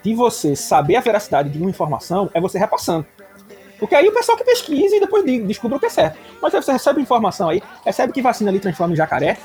de 0.01 0.13
você 0.13 0.55
saber 0.55 0.95
a 0.95 1.01
veracidade 1.01 1.49
de 1.49 1.57
uma 1.59 1.69
informação 1.69 2.29
é 2.33 2.39
você 2.39 2.57
repassando. 2.57 3.05
Porque 3.79 3.95
aí 3.95 4.07
o 4.07 4.13
pessoal 4.13 4.37
que 4.37 4.43
pesquisa 4.43 4.95
e 4.95 4.99
depois 4.99 5.23
descobre 5.23 5.77
o 5.77 5.79
que 5.79 5.85
é 5.85 5.89
certo. 5.89 6.17
Mas 6.41 6.53
aí 6.53 6.61
você 6.61 6.71
recebe 6.73 7.01
informação 7.01 7.49
aí, 7.49 7.63
recebe 7.85 8.11
que 8.11 8.21
vacina 8.21 8.49
ali 8.51 8.59
transforma 8.59 8.93
em 8.93 8.97
jacaré, 8.97 9.37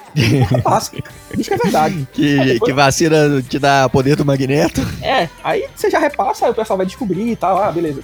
passa. 0.62 0.92
Diz 1.34 1.46
que 1.46 1.54
é 1.54 1.56
verdade. 1.56 2.08
Que, 2.14 2.38
é, 2.38 2.44
depois... 2.44 2.70
que 2.70 2.72
vacina 2.72 3.42
te 3.42 3.58
dá 3.58 3.88
poder 3.88 4.16
do 4.16 4.24
magneto. 4.24 4.80
É, 5.02 5.28
aí 5.42 5.66
você 5.74 5.90
já 5.90 5.98
repassa, 5.98 6.46
aí 6.46 6.50
o 6.50 6.54
pessoal 6.54 6.76
vai 6.76 6.86
descobrir 6.86 7.30
e 7.30 7.36
tal. 7.36 7.62
Ah, 7.62 7.70
beleza. 7.70 8.00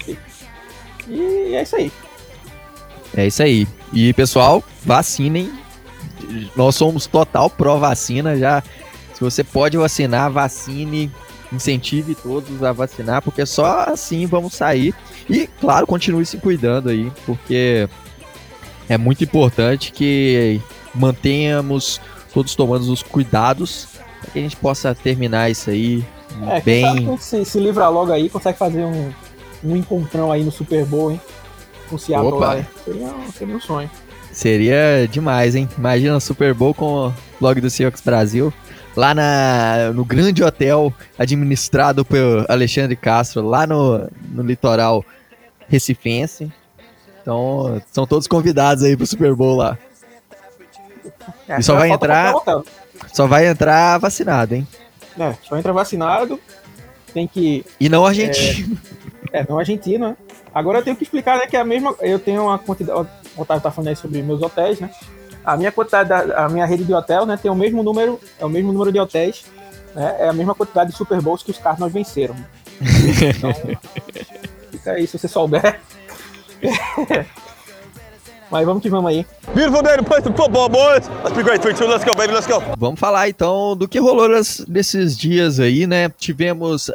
E 1.09 1.55
é 1.55 1.63
isso 1.63 1.77
aí. 1.77 1.93
É 3.17 3.27
isso 3.27 3.43
aí. 3.43 3.67
E 3.93 4.13
pessoal, 4.13 4.63
vacinem. 4.85 5.53
Nós 6.55 6.77
somos 6.77 7.07
total 7.07 7.51
pró-vacina 7.51 8.37
já. 8.37 8.63
Se 9.15 9.21
você 9.21 9.43
pode 9.43 9.77
vacinar, 9.77 10.31
vacine 10.31 11.11
incentive 11.53 12.15
todos 12.15 12.63
a 12.63 12.73
vacinar, 12.73 13.23
porque 13.23 13.45
só 13.45 13.85
assim 13.89 14.27
vamos 14.27 14.55
sair. 14.55 14.95
E, 15.29 15.47
claro, 15.47 15.87
continue 15.87 16.25
se 16.25 16.39
cuidando 16.39 16.89
aí, 16.89 17.11
porque 17.27 17.89
é 18.89 18.99
muito 18.99 19.25
importante 19.25 19.93
que 19.93 20.61
mantenhamos 20.95 22.01
todos 22.33 22.55
tomando 22.55 22.91
os 22.93 23.03
cuidados 23.03 23.89
para 24.21 24.31
que 24.31 24.39
a 24.39 24.43
gente 24.43 24.57
possa 24.57 24.95
terminar 24.95 25.51
isso 25.51 25.71
aí 25.71 26.05
é, 26.49 26.61
bem. 26.61 27.19
Se, 27.19 27.45
se 27.45 27.59
livrar 27.59 27.91
logo 27.91 28.13
aí, 28.13 28.29
consegue 28.29 28.59
fazer 28.59 28.85
um, 28.85 29.13
um 29.65 29.77
encontrão 29.77 30.31
aí 30.31 30.45
no 30.45 30.53
Super 30.53 30.85
Bowl, 30.85 31.11
hein? 31.11 31.21
Com 31.89 31.97
o 31.97 31.99
Seattle 31.99 32.33
Opa. 32.33 32.55
lá. 32.55 32.67
Seria, 32.85 33.15
seria 33.37 33.57
um 33.57 33.61
sonho. 33.61 33.91
Seria 34.33 35.09
demais, 35.11 35.57
hein? 35.57 35.69
Imagina 35.77 36.17
o 36.17 36.21
Super 36.21 36.55
Bowl 36.55 36.73
com 36.73 37.09
o 37.09 37.15
blog 37.41 37.61
do 37.61 37.69
Seahawks 37.69 38.01
Brasil 38.01 38.53
lá 38.97 39.15
na, 39.15 39.93
no 39.95 40.05
grande 40.05 40.43
hotel 40.43 40.93
administrado 41.19 42.05
pelo 42.05 42.45
Alexandre 42.49 42.97
Castro, 42.97 43.47
lá 43.47 43.67
no, 43.67 44.09
no 44.33 44.43
litoral 44.43 45.05
recifense. 45.69 46.51
Então, 47.23 47.81
são 47.93 48.07
todos 48.07 48.27
convidados 48.27 48.83
aí 48.83 48.97
pro 48.97 49.07
Super 49.07 49.35
Bowl 49.35 49.57
lá. 49.57 49.79
É, 51.49 51.59
E 51.59 51.63
só 51.63 51.77
vai 51.77 51.91
entrar-. 51.91 52.35
Só 53.13 53.27
vai 53.27 53.47
entrar 53.47 53.99
vacinado, 53.99 54.55
hein? 54.55 54.67
É, 55.19 55.35
só 55.43 55.57
entra 55.57 55.73
vacinado, 55.73 56.39
tem 57.13 57.27
que. 57.27 57.65
E 57.79 57.89
não 57.89 58.07
argentino. 58.07 58.79
É, 59.33 59.45
não 59.49 59.59
argentino, 59.59 60.09
né? 60.09 60.17
Agora 60.53 60.79
eu 60.79 60.83
tenho 60.83 60.97
que 60.97 61.05
explicar, 61.05 61.39
né, 61.39 61.47
que 61.47 61.57
é 61.57 61.61
a 61.61 61.65
mesma. 61.65 61.95
Eu 62.01 62.19
tenho 62.19 62.45
uma 62.45 62.59
quantidade. 62.59 62.99
O 63.37 63.43
Otávio 63.43 63.63
tá 63.63 63.71
falando 63.71 63.89
aí 63.89 63.97
sobre 63.97 64.23
meus 64.23 64.43
hotéis, 64.43 64.81
né? 64.81 64.91
A 65.45 65.57
minha 65.57 65.73
quantidade, 65.73 66.09
da, 66.09 66.45
a 66.45 66.49
minha 66.49 66.67
rede 66.67 66.85
de 66.85 66.93
hotel, 66.93 67.25
né, 67.27 67.37
tem 67.37 67.51
o 67.51 67.55
mesmo 67.55 67.83
número, 67.83 68.21
é 68.39 68.45
o 68.45 68.49
mesmo 68.49 68.73
número 68.73 68.93
de 68.93 68.99
hotéis, 69.01 69.45
né? 69.95 70.17
É 70.21 70.29
a 70.29 70.33
mesma 70.33 70.55
quantidade 70.55 70.91
de 70.91 70.97
Super 70.97 71.21
Bowls 71.21 71.43
que 71.43 71.51
os 71.51 71.59
Cardinals 71.59 71.93
venceram. 71.93 72.37
Então, 72.81 73.53
fica 74.71 74.93
aí 74.93 75.07
se 75.07 75.19
você 75.19 75.29
souber. 75.29 75.81
Mas 78.51 78.67
vamos 78.67 78.83
que 78.83 78.91
vamos 78.91 79.11
aí. 79.11 79.25
Beautiful 79.55 79.83
day 79.83 79.97
to 79.97 80.03
play 80.05 80.21
some 80.23 80.37
football, 80.37 80.69
boys. 80.69 81.09
Let's 81.23 81.37
be 81.37 81.43
great. 81.45 81.63
3 81.63 81.79
2, 81.79 81.89
let's 81.91 82.05
go, 82.05 82.15
baby, 82.17 82.33
let's 82.35 82.47
go. 82.49 82.61
Vamos 82.77 82.99
falar 82.99 83.29
então 83.29 83.77
do 83.77 83.87
que 83.87 84.01
rolou 84.01 84.29
nas- 84.29 84.65
nesses 84.67 85.17
dias 85.17 85.61
aí, 85.61 85.87
né? 85.87 86.09
Tivemos 86.19 86.91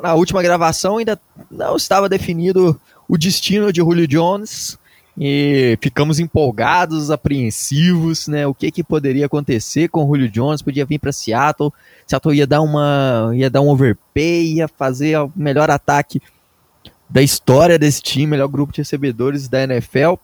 na 0.00 0.14
última 0.14 0.42
gravação 0.42 0.96
ainda 0.98 1.20
não 1.50 1.76
estava 1.76 2.08
definido 2.08 2.80
o 3.06 3.16
destino 3.18 3.70
de 3.72 3.80
Julio 3.80 4.08
Jones 4.08 4.78
e 5.16 5.78
ficamos 5.80 6.18
empolgados, 6.18 7.10
apreensivos, 7.10 8.26
né? 8.26 8.46
O 8.46 8.54
que 8.54 8.70
que 8.70 8.82
poderia 8.82 9.26
acontecer 9.26 9.88
com 9.88 10.02
o 10.04 10.06
Julio 10.08 10.28
Jones? 10.28 10.60
Podia 10.62 10.84
vir 10.84 10.98
para 10.98 11.12
Seattle, 11.12 11.72
Seattle 12.06 12.34
ia 12.34 12.46
dar 12.46 12.60
uma 12.60 13.30
ia 13.34 13.48
dar 13.48 13.60
um 13.60 13.68
overpay, 13.68 14.54
ia 14.54 14.66
fazer 14.68 15.16
o 15.18 15.30
melhor 15.36 15.70
ataque 15.70 16.20
da 17.08 17.22
história 17.22 17.78
desse 17.78 18.02
time, 18.02 18.26
melhor 18.26 18.48
grupo 18.48 18.72
de 18.72 18.80
recebedores 18.80 19.46
da 19.48 19.62
NFL. 19.62 20.14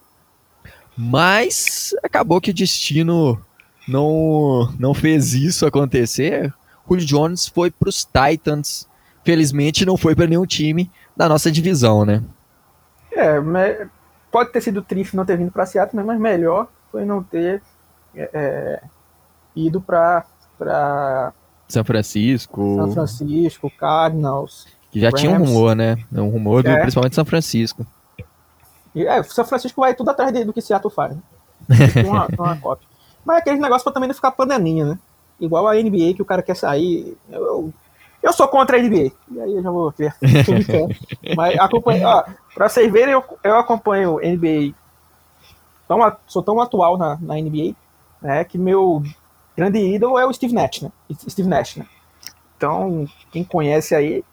Mas 0.97 1.95
acabou 2.03 2.41
que 2.41 2.51
o 2.51 2.53
destino 2.53 3.39
não, 3.87 4.73
não 4.77 4.93
fez 4.93 5.33
isso 5.33 5.65
acontecer. 5.65 6.53
Julio 6.87 7.05
Jones 7.05 7.47
foi 7.47 7.71
para 7.71 7.87
os 7.89 8.05
Titans. 8.05 8.87
Felizmente 9.23 9.85
não 9.85 9.95
foi 9.95 10.15
para 10.15 10.27
nenhum 10.27 10.45
time 10.45 10.91
da 11.15 11.29
nossa 11.29 11.49
divisão, 11.51 12.03
né? 12.03 12.21
É, 13.13 13.39
me- 13.39 13.87
pode 14.31 14.51
ter 14.51 14.61
sido 14.61 14.81
triste 14.81 15.15
não 15.15 15.25
ter 15.25 15.37
vindo 15.37 15.51
para 15.51 15.65
Seattle, 15.65 15.97
né, 15.97 16.03
mas 16.07 16.19
melhor 16.19 16.67
foi 16.91 17.05
não 17.05 17.21
ter 17.23 17.61
é, 18.15 18.29
é, 18.33 18.83
ido 19.55 19.81
para 19.81 20.25
São 21.67 21.83
Francisco, 21.83 22.75
São 22.77 22.91
Francisco, 22.93 23.71
Cardinals. 23.77 24.67
que 24.91 24.99
já 24.99 25.11
tinha 25.11 25.31
um 25.31 25.35
Rams. 25.37 25.49
rumor, 25.49 25.75
né? 25.75 25.97
Um 26.11 26.27
rumor 26.29 26.63
do, 26.63 26.69
É. 26.69 26.79
principalmente 26.81 27.15
São 27.15 27.25
Francisco. 27.25 27.85
E, 28.93 29.05
é, 29.07 29.23
São 29.23 29.45
Francisco 29.45 29.79
vai 29.81 29.93
tudo 29.95 30.09
atrás 30.11 30.33
de- 30.33 30.43
do 30.43 30.51
que 30.51 30.61
Seattle 30.61 30.93
faz. 30.93 31.15
Né? 31.15 31.21
Uma, 32.05 32.27
uma 32.37 32.57
cópia. 32.57 32.87
Mas 33.23 33.37
é 33.37 33.39
aquele 33.39 33.59
negócio 33.59 33.83
pra 33.83 33.93
também 33.93 34.07
não 34.07 34.15
ficar 34.15 34.31
panelinha, 34.31 34.85
né? 34.85 34.99
Igual 35.39 35.67
a 35.67 35.75
NBA, 35.75 36.13
que 36.15 36.21
o 36.21 36.25
cara 36.25 36.41
quer 36.41 36.55
sair. 36.55 37.15
Eu, 37.29 37.45
eu, 37.45 37.73
eu 38.21 38.33
sou 38.33 38.47
contra 38.47 38.77
a 38.77 38.81
NBA. 38.81 39.11
E 39.31 39.41
aí 39.41 39.55
eu 39.55 39.63
já 39.63 39.71
vou 39.71 39.91
ver. 39.91 40.13
Brincando. 40.21 40.95
Mas 41.35 41.57
acompanho. 41.59 42.07
Ó, 42.07 42.23
pra 42.53 42.69
vocês 42.69 42.91
verem, 42.91 43.13
eu, 43.13 43.23
eu 43.43 43.55
acompanho 43.57 44.19
NBA. 44.19 44.75
Tão, 45.87 46.17
sou 46.27 46.43
tão 46.43 46.61
atual 46.61 46.97
na, 46.97 47.17
na 47.21 47.35
NBA, 47.35 47.75
né? 48.21 48.43
Que 48.43 48.57
meu 48.57 49.03
grande 49.55 49.79
ídolo 49.79 50.17
é 50.17 50.25
o 50.25 50.33
Steve 50.33 50.53
Nash, 50.53 50.81
né? 50.81 50.91
Steve 51.29 51.49
Nash, 51.49 51.77
né? 51.77 51.85
Então, 52.55 53.07
quem 53.31 53.43
conhece 53.43 53.95
aí 53.95 54.23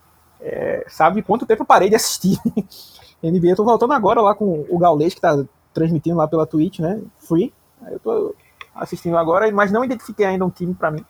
é, 0.41 0.85
sabe 0.89 1.23
quanto 1.23 1.47
tempo 1.47 1.63
eu 1.63 1.67
parei 1.67 1.89
de 1.89 1.97
assistir. 1.97 2.39
NBA, 3.23 3.49
eu 3.49 3.57
tô 3.57 3.65
voltando 3.65 3.93
agora 3.95 4.21
lá 4.21 4.35
com 4.35 4.65
o 4.69 4.79
Gaulês, 4.79 5.15
que 5.15 5.21
tá 5.21 5.45
transmitindo 5.75 6.17
lá 6.17 6.29
pela 6.29 6.47
Twitch, 6.47 6.79
né? 6.81 7.01
Free. 7.19 7.53
Eu 7.87 7.99
tô 7.99 8.35
assistindo 8.75 9.17
agora, 9.17 9.51
mas 9.51 9.73
não 9.73 9.85
identifiquei 9.85 10.27
ainda 10.27 10.45
um 10.45 10.51
time 10.51 10.75
pra 10.75 10.91
mim. 10.91 11.05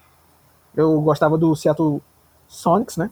Eu 0.74 1.00
gostava 1.00 1.36
do 1.36 1.54
Seattle 1.54 2.00
Sonics, 2.48 2.96
né? 2.96 3.10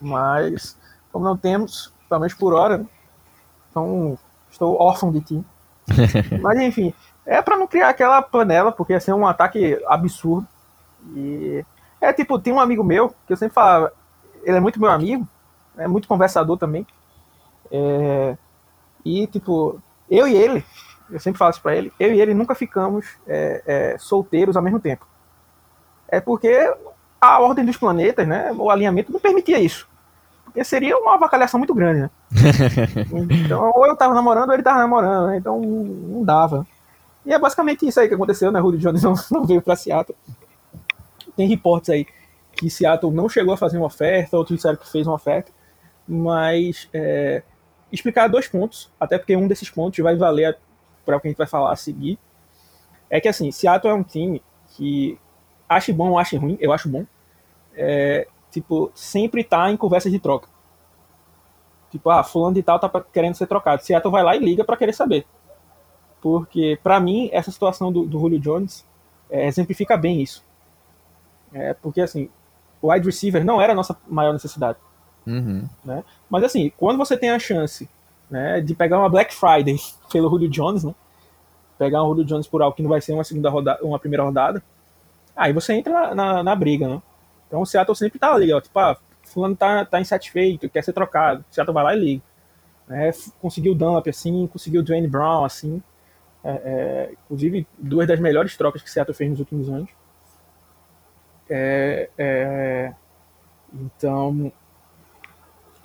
Mas, 0.00 0.76
como 1.12 1.24
não 1.24 1.36
temos, 1.36 1.92
pelo 2.08 2.20
menos 2.20 2.34
por 2.34 2.54
hora, 2.54 2.78
né? 2.78 2.86
então 3.70 4.18
estou 4.50 4.80
órfão 4.80 5.12
de 5.12 5.20
time. 5.20 5.44
mas 6.42 6.58
enfim, 6.58 6.92
é 7.24 7.40
pra 7.42 7.56
não 7.56 7.66
criar 7.66 7.90
aquela 7.90 8.20
panela, 8.22 8.72
porque 8.72 8.92
ia 8.92 9.00
ser 9.00 9.12
um 9.12 9.26
ataque 9.26 9.80
absurdo. 9.86 10.46
E 11.14 11.64
é 12.00 12.12
tipo, 12.12 12.38
tem 12.38 12.52
um 12.52 12.60
amigo 12.60 12.82
meu, 12.82 13.10
que 13.26 13.32
eu 13.32 13.36
sempre 13.36 13.54
falava, 13.54 13.92
ele 14.42 14.56
é 14.56 14.60
muito 14.60 14.80
meu 14.80 14.90
amigo, 14.90 15.28
é 15.76 15.86
muito 15.86 16.08
conversador 16.08 16.56
também. 16.56 16.86
É, 17.70 18.36
e, 19.04 19.26
tipo, 19.26 19.80
eu 20.10 20.26
e 20.26 20.34
ele, 20.34 20.64
eu 21.10 21.20
sempre 21.20 21.38
falo 21.38 21.50
isso 21.50 21.62
pra 21.62 21.76
ele, 21.76 21.92
eu 21.98 22.12
e 22.12 22.20
ele 22.20 22.34
nunca 22.34 22.54
ficamos 22.54 23.06
é, 23.26 23.62
é, 23.66 23.98
solteiros 23.98 24.56
ao 24.56 24.62
mesmo 24.62 24.80
tempo. 24.80 25.06
É 26.08 26.20
porque 26.20 26.74
a 27.20 27.40
ordem 27.40 27.64
dos 27.64 27.76
planetas, 27.76 28.26
né, 28.26 28.52
o 28.56 28.70
alinhamento 28.70 29.12
não 29.12 29.20
permitia 29.20 29.58
isso. 29.58 29.88
Porque 30.44 30.64
seria 30.64 30.96
uma 30.96 31.14
avacalhação 31.14 31.58
muito 31.58 31.74
grande, 31.74 32.00
né? 32.00 32.10
Então, 33.44 33.70
ou 33.74 33.86
eu 33.86 33.96
tava 33.96 34.14
namorando 34.14 34.48
ou 34.48 34.54
ele 34.54 34.62
tava 34.62 34.78
namorando, 34.78 35.28
né? 35.28 35.36
Então 35.36 35.60
não 35.60 36.24
dava. 36.24 36.66
E 37.24 37.32
é 37.32 37.38
basicamente 37.38 37.86
isso 37.86 38.00
aí 38.00 38.08
que 38.08 38.14
aconteceu, 38.14 38.50
né? 38.50 38.58
Julio 38.58 38.78
Jones 38.78 39.02
não, 39.02 39.14
não 39.30 39.44
veio 39.44 39.60
pra 39.60 39.76
Seattle. 39.76 40.16
Tem 41.36 41.46
reportes 41.46 41.90
aí 41.90 42.06
que 42.52 42.70
Seattle 42.70 43.12
não 43.12 43.28
chegou 43.28 43.54
a 43.54 43.56
fazer 43.56 43.76
uma 43.76 43.86
oferta, 43.86 44.36
outros 44.36 44.56
disseram 44.56 44.76
que 44.76 44.90
fez 44.90 45.06
uma 45.06 45.14
oferta, 45.14 45.52
mas 46.06 46.88
é, 46.92 47.42
explicar 47.92 48.28
dois 48.28 48.48
pontos, 48.48 48.90
até 48.98 49.18
porque 49.18 49.36
um 49.36 49.46
desses 49.46 49.70
pontos 49.70 50.02
vai 50.02 50.16
valer 50.16 50.58
para 51.04 51.16
o 51.16 51.20
que 51.20 51.28
a 51.28 51.30
gente 51.30 51.38
vai 51.38 51.46
falar 51.46 51.72
a 51.72 51.76
seguir. 51.76 52.18
É 53.10 53.20
que 53.20 53.28
assim, 53.28 53.52
Seattle 53.52 53.92
é 53.92 53.94
um 53.94 54.02
time 54.02 54.42
que 54.70 55.18
ache 55.68 55.92
bom 55.92 56.10
ou 56.10 56.18
ache 56.18 56.36
ruim, 56.36 56.56
eu 56.60 56.72
acho 56.72 56.88
bom. 56.88 57.04
É, 57.74 58.26
tipo, 58.50 58.90
sempre 58.94 59.44
tá 59.44 59.70
em 59.70 59.76
conversas 59.76 60.10
de 60.10 60.18
troca. 60.18 60.48
Tipo, 61.90 62.10
ah, 62.10 62.22
fulano 62.22 62.54
de 62.54 62.62
tal 62.62 62.78
tá 62.78 62.88
querendo 63.12 63.34
ser 63.34 63.46
trocado. 63.46 63.82
Seattle 63.82 64.12
vai 64.12 64.22
lá 64.22 64.36
e 64.36 64.38
liga 64.38 64.64
para 64.64 64.76
querer 64.76 64.92
saber. 64.92 65.26
Porque, 66.20 66.78
para 66.82 67.00
mim, 67.00 67.30
essa 67.32 67.50
situação 67.50 67.92
do, 67.92 68.04
do 68.04 68.18
Julio 68.18 68.38
Jones 68.38 68.84
é, 69.30 69.46
exemplifica 69.46 69.96
bem 69.96 70.20
isso. 70.20 70.44
É, 71.52 71.72
porque, 71.74 72.00
assim, 72.00 72.28
o 72.82 72.92
wide 72.92 73.06
receiver 73.06 73.44
não 73.44 73.60
era 73.60 73.72
a 73.72 73.76
nossa 73.76 73.96
maior 74.06 74.32
necessidade. 74.32 74.78
Uhum. 75.26 75.68
Né? 75.84 76.04
Mas, 76.28 76.44
assim, 76.44 76.72
quando 76.76 76.98
você 76.98 77.16
tem 77.16 77.30
a 77.30 77.38
chance 77.38 77.88
né, 78.30 78.60
de 78.60 78.74
pegar 78.74 78.98
uma 78.98 79.08
Black 79.08 79.34
Friday 79.34 79.76
pelo 80.12 80.28
Julio 80.28 80.48
Jones, 80.48 80.84
né? 80.84 80.94
Pegar 81.78 82.02
um 82.02 82.08
Julio 82.08 82.24
Jones 82.24 82.46
por 82.46 82.60
algo 82.60 82.76
que 82.76 82.82
não 82.82 82.90
vai 82.90 83.00
ser 83.00 83.12
uma 83.12 83.24
segunda 83.24 83.48
rodada, 83.48 83.84
uma 83.84 83.98
primeira 83.98 84.24
rodada, 84.24 84.62
aí 85.38 85.52
você 85.54 85.74
entra 85.74 85.92
na, 85.92 86.16
na, 86.16 86.44
na 86.44 86.56
briga, 86.56 86.88
né? 86.88 87.02
Então 87.48 87.62
o 87.62 87.66
Seattle 87.66 87.96
sempre 87.96 88.18
tá 88.20 88.34
ali, 88.34 88.52
ó, 88.52 88.60
tipo, 88.60 88.78
ah, 88.78 88.96
fulano 89.24 89.56
tá, 89.56 89.84
tá 89.86 90.00
insatisfeito, 90.00 90.68
quer 90.70 90.84
ser 90.84 90.92
trocado. 90.94 91.44
O 91.50 91.54
Seattle 91.54 91.74
vai 91.74 91.84
lá 91.84 91.96
e 91.96 92.00
liga. 92.00 92.22
F- 92.90 93.32
Conseguiu 93.40 93.72
o 93.72 93.74
Dunlap, 93.74 94.08
assim, 94.08 94.46
conseguiu 94.48 94.80
o 94.80 94.84
Dwayne 94.84 95.08
Brown, 95.08 95.44
assim. 95.44 95.82
É, 96.44 96.50
é, 96.50 97.12
inclusive, 97.24 97.66
duas 97.78 98.08
das 98.08 98.20
melhores 98.20 98.56
trocas 98.56 98.82
que 98.82 98.88
o 98.88 98.92
Seattle 98.92 99.16
fez 99.16 99.30
nos 99.30 99.40
últimos 99.40 99.68
anos. 99.70 99.90
É, 101.50 102.10
é, 102.18 102.94
então, 103.74 104.52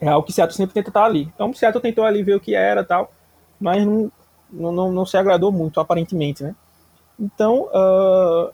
é 0.01 0.07
algo 0.07 0.25
que 0.25 0.31
o 0.31 0.35
Seattle 0.35 0.55
sempre 0.55 0.73
tenta 0.73 0.89
estar 0.89 1.05
ali. 1.05 1.31
Então 1.33 1.49
o 1.49 1.53
Seattle 1.55 1.81
tentou 1.81 2.03
ali 2.05 2.23
ver 2.23 2.35
o 2.35 2.39
que 2.39 2.55
era 2.55 2.83
tal, 2.83 3.11
mas 3.59 3.85
não, 3.85 4.11
não, 4.51 4.91
não, 4.91 5.05
se 5.05 5.17
agradou 5.17 5.51
muito, 5.51 5.79
aparentemente, 5.79 6.43
né? 6.43 6.55
Então, 7.19 7.69
ah, 7.73 8.51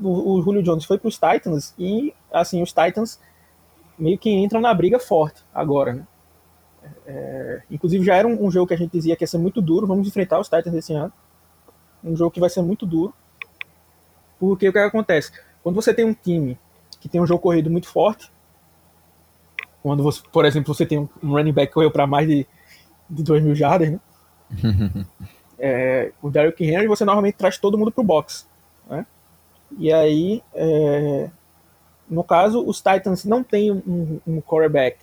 o, 0.00 0.34
o 0.34 0.42
Julio 0.42 0.62
Jones 0.62 0.84
foi 0.84 0.98
para 0.98 1.08
os 1.08 1.14
Titans 1.14 1.74
e, 1.78 2.14
assim, 2.32 2.62
os 2.62 2.72
Titans 2.72 3.20
meio 3.98 4.18
que 4.18 4.30
entram 4.30 4.60
na 4.60 4.72
briga 4.72 4.98
forte 4.98 5.42
agora, 5.54 5.92
né? 5.94 6.06
É, 7.06 7.62
inclusive 7.70 8.04
já 8.04 8.16
era 8.16 8.26
um, 8.26 8.46
um 8.46 8.50
jogo 8.50 8.66
que 8.66 8.74
a 8.74 8.76
gente 8.76 8.90
dizia 8.90 9.14
que 9.14 9.22
ia 9.22 9.28
ser 9.28 9.38
muito 9.38 9.62
duro, 9.62 9.86
vamos 9.86 10.08
enfrentar 10.08 10.40
os 10.40 10.48
Titans 10.48 10.74
esse 10.74 10.92
ano. 10.92 11.12
Um 12.02 12.16
jogo 12.16 12.30
que 12.30 12.40
vai 12.40 12.50
ser 12.50 12.62
muito 12.62 12.84
duro. 12.84 13.14
Porque 14.38 14.68
o 14.68 14.72
que 14.72 14.78
acontece? 14.78 15.32
Quando 15.62 15.76
você 15.76 15.94
tem 15.94 16.04
um 16.04 16.14
time 16.14 16.58
que 17.00 17.08
tem 17.08 17.20
um 17.20 17.26
jogo 17.26 17.40
corrido 17.40 17.70
muito 17.70 17.88
forte, 17.88 18.32
quando 19.82 20.02
você, 20.02 20.20
por 20.32 20.44
exemplo, 20.44 20.74
você 20.74 20.84
tem 20.86 20.98
um 20.98 21.08
um 21.22 21.32
running 21.32 21.52
back 21.52 21.68
que 21.68 21.74
correu 21.74 21.90
para 21.90 22.06
mais 22.06 22.26
de, 22.26 22.46
de 23.08 23.22
2 23.22 23.42
mil 23.42 23.54
jardas, 23.54 23.90
né? 23.90 24.00
É, 25.64 26.10
o 26.20 26.28
Derrick 26.28 26.64
Henry, 26.64 26.88
você 26.88 27.04
normalmente 27.04 27.36
traz 27.36 27.56
todo 27.56 27.78
mundo 27.78 27.92
pro 27.92 28.02
box. 28.02 28.48
Né? 28.90 29.06
E 29.78 29.92
aí, 29.92 30.42
é, 30.54 31.30
no 32.08 32.22
caso, 32.22 32.64
os 32.64 32.78
Titans 32.78 33.24
não 33.24 33.42
têm 33.42 33.70
um, 33.72 34.20
um 34.26 34.40
quarterback. 34.40 34.98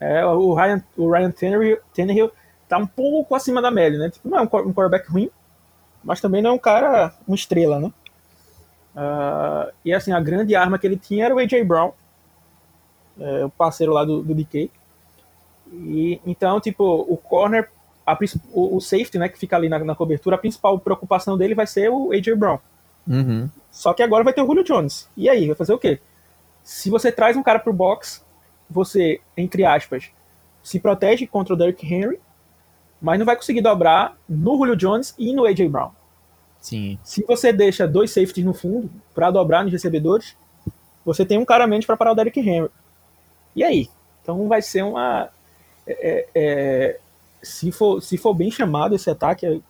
É, 0.00 0.24
o 0.24 0.54
Ryan, 0.54 0.82
o 0.96 1.10
Ryan 1.10 1.30
Tannehill, 1.30 1.78
Tannehill 1.94 2.30
tá 2.68 2.78
um 2.78 2.86
pouco 2.86 3.34
acima 3.34 3.60
da 3.62 3.70
média, 3.70 3.98
né? 3.98 4.10
Tipo, 4.10 4.28
não 4.28 4.38
é 4.38 4.42
um, 4.42 4.44
um 4.44 4.72
quarterback 4.72 5.10
ruim, 5.10 5.30
mas 6.02 6.20
também 6.20 6.42
não 6.42 6.50
é 6.50 6.52
um 6.52 6.58
cara, 6.58 7.14
uma 7.26 7.34
estrela, 7.34 7.80
né? 7.80 7.92
Ah, 8.94 9.70
e 9.84 9.92
assim, 9.92 10.12
a 10.12 10.20
grande 10.20 10.54
arma 10.54 10.78
que 10.78 10.86
ele 10.86 10.96
tinha 10.96 11.24
era 11.24 11.34
o 11.34 11.38
A.J. 11.38 11.64
Brown, 11.64 11.92
é, 13.18 13.44
o 13.44 13.50
parceiro 13.50 13.92
lá 13.92 14.04
do, 14.04 14.22
do 14.22 14.34
DK. 14.34 14.70
E, 15.72 16.20
então, 16.26 16.60
tipo, 16.60 16.84
o 16.84 17.16
corner 17.16 17.70
a 18.06 18.18
o, 18.52 18.76
o 18.76 18.80
safety, 18.80 19.18
né, 19.18 19.28
que 19.28 19.38
fica 19.38 19.54
ali 19.54 19.68
na, 19.68 19.78
na 19.80 19.94
cobertura, 19.94 20.36
a 20.36 20.38
principal 20.38 20.78
preocupação 20.78 21.36
dele 21.36 21.54
vai 21.54 21.66
ser 21.66 21.90
o 21.90 22.10
A.J. 22.10 22.34
Brown. 22.34 22.58
Uhum. 23.08 23.48
Só 23.70 23.94
que 23.94 24.02
agora 24.02 24.22
vai 24.22 24.32
ter 24.32 24.42
o 24.42 24.46
Julio 24.46 24.64
Jones. 24.64 25.08
E 25.16 25.28
aí, 25.28 25.46
vai 25.46 25.56
fazer 25.56 25.72
o 25.72 25.78
quê? 25.78 26.00
Se 26.62 26.90
você 26.90 27.10
traz 27.10 27.36
um 27.36 27.42
cara 27.42 27.58
pro 27.58 27.72
box, 27.72 28.22
você, 28.68 29.20
entre 29.36 29.64
aspas, 29.64 30.10
se 30.62 30.78
protege 30.78 31.26
contra 31.26 31.54
o 31.54 31.56
Derrick 31.56 31.86
Henry, 31.86 32.20
mas 33.00 33.18
não 33.18 33.24
vai 33.24 33.36
conseguir 33.36 33.62
dobrar 33.62 34.16
no 34.28 34.56
Julio 34.56 34.76
Jones 34.76 35.14
e 35.18 35.32
no 35.32 35.46
AJ 35.46 35.68
Brown. 35.68 35.90
Sim. 36.60 36.98
Se 37.02 37.24
você 37.24 37.52
deixa 37.52 37.86
dois 37.86 38.10
safeties 38.10 38.44
no 38.44 38.52
fundo 38.52 38.90
para 39.14 39.30
dobrar 39.30 39.62
nos 39.62 39.72
recebedores, 39.72 40.36
você 41.04 41.24
tem 41.24 41.38
um 41.38 41.44
cara 41.44 41.66
menos 41.66 41.86
para 41.86 41.96
parar 41.96 42.12
o 42.12 42.14
Derrick 42.14 42.38
Henry. 42.40 42.68
E 43.54 43.64
aí? 43.64 43.88
Então 44.22 44.46
vai 44.48 44.60
ser 44.60 44.82
uma. 44.82 45.30
é, 45.86 45.92
é, 46.10 46.28
é, 46.34 46.98
se, 47.42 47.72
for, 47.72 48.02
se 48.02 48.18
for 48.18 48.34
bem 48.34 48.50
chamado 48.50 48.94
esse 48.94 49.08
ataque 49.08 49.62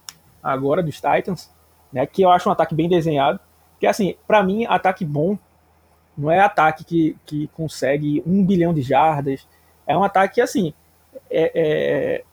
agora 0.42 0.82
dos 0.82 0.96
Titans, 0.96 1.50
né, 1.92 2.06
que 2.06 2.22
eu 2.22 2.30
acho 2.30 2.48
um 2.48 2.52
ataque 2.52 2.74
bem 2.74 2.88
desenhado, 2.88 3.40
que 3.78 3.86
assim, 3.86 4.16
para 4.26 4.42
mim, 4.42 4.66
ataque 4.66 5.04
bom 5.04 5.38
não 6.16 6.30
é 6.30 6.40
ataque 6.40 6.84
que, 6.84 7.16
que 7.24 7.46
consegue 7.54 8.22
um 8.26 8.44
bilhão 8.44 8.74
de 8.74 8.82
jardas, 8.82 9.46
é 9.86 9.96
um 9.96 10.02
ataque 10.02 10.34
que, 10.34 10.40
assim, 10.40 10.74
é, 11.30 11.52
é, 11.54 12.24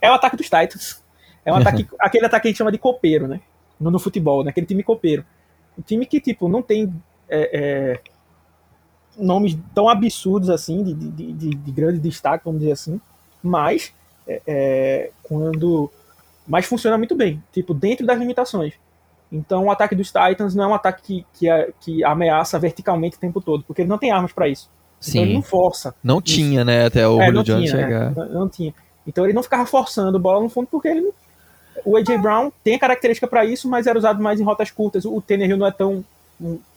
é 0.00 0.10
o 0.10 0.14
ataque 0.14 0.36
dos 0.36 0.46
Titans. 0.46 1.04
É 1.44 1.52
um 1.52 1.56
ataque, 1.56 1.86
aquele 1.98 2.26
ataque 2.26 2.42
que 2.42 2.48
a 2.48 2.50
gente 2.50 2.58
chama 2.58 2.72
de 2.72 2.78
copeiro, 2.78 3.26
né? 3.26 3.40
No, 3.78 3.90
no 3.90 3.98
futebol, 3.98 4.44
né? 4.44 4.50
Aquele 4.50 4.66
time 4.66 4.82
copeiro. 4.82 5.24
Um 5.78 5.82
time 5.82 6.06
que, 6.06 6.20
tipo, 6.20 6.48
não 6.48 6.62
tem 6.62 6.92
é, 7.28 7.50
é, 7.52 8.00
nomes 9.18 9.58
tão 9.74 9.88
absurdos 9.88 10.48
assim, 10.48 10.82
de, 10.82 10.94
de, 10.94 11.32
de, 11.32 11.50
de, 11.50 11.72
grande 11.72 11.98
destaque, 11.98 12.44
vamos 12.44 12.60
dizer 12.60 12.72
assim, 12.72 13.00
mas 13.42 13.92
é, 14.26 14.42
é, 14.46 15.10
quando. 15.22 15.90
Mas 16.46 16.64
funciona 16.64 16.96
muito 16.96 17.14
bem, 17.14 17.42
tipo, 17.52 17.74
dentro 17.74 18.06
das 18.06 18.18
limitações. 18.18 18.74
Então 19.30 19.64
o 19.64 19.70
ataque 19.70 19.94
dos 19.94 20.08
Titans 20.08 20.54
não 20.54 20.64
é 20.64 20.66
um 20.68 20.74
ataque 20.74 21.02
que, 21.02 21.26
que, 21.34 21.50
é, 21.50 21.70
que 21.80 22.04
ameaça 22.04 22.58
verticalmente 22.58 23.16
o 23.16 23.20
tempo 23.20 23.40
todo, 23.40 23.64
porque 23.64 23.82
ele 23.82 23.88
não 23.88 23.98
tem 23.98 24.10
armas 24.12 24.32
para 24.32 24.48
isso. 24.48 24.70
Sim. 25.00 25.10
Então 25.10 25.22
ele 25.24 25.34
não 25.34 25.42
força. 25.42 25.94
Não 26.02 26.16
isso. 26.24 26.34
tinha, 26.36 26.64
né, 26.64 26.86
até 26.86 27.06
o 27.06 27.20
É, 27.20 27.26
Julio 27.26 27.42
Jones 27.42 27.70
tinha, 27.70 27.82
chegar. 27.82 28.10
né? 28.10 28.14
Não, 28.16 28.40
não 28.40 28.48
tinha. 28.48 28.72
Então 29.06 29.24
ele 29.24 29.32
não 29.32 29.42
ficava 29.42 29.66
forçando 29.66 30.18
bola 30.18 30.40
no 30.42 30.48
fundo 30.48 30.68
porque 30.70 30.88
ele 30.88 31.00
não... 31.02 31.12
O 31.84 31.96
AJ 31.96 32.20
Brown 32.20 32.50
tem 32.64 32.74
a 32.74 32.78
característica 32.78 33.26
para 33.26 33.44
isso, 33.44 33.68
mas 33.68 33.86
era 33.86 33.98
usado 33.98 34.22
mais 34.22 34.40
em 34.40 34.44
rotas 34.44 34.70
curtas. 34.70 35.04
O 35.04 35.20
Tannehill 35.20 35.58
não 35.58 35.66
é 35.66 35.70
tão, 35.70 36.02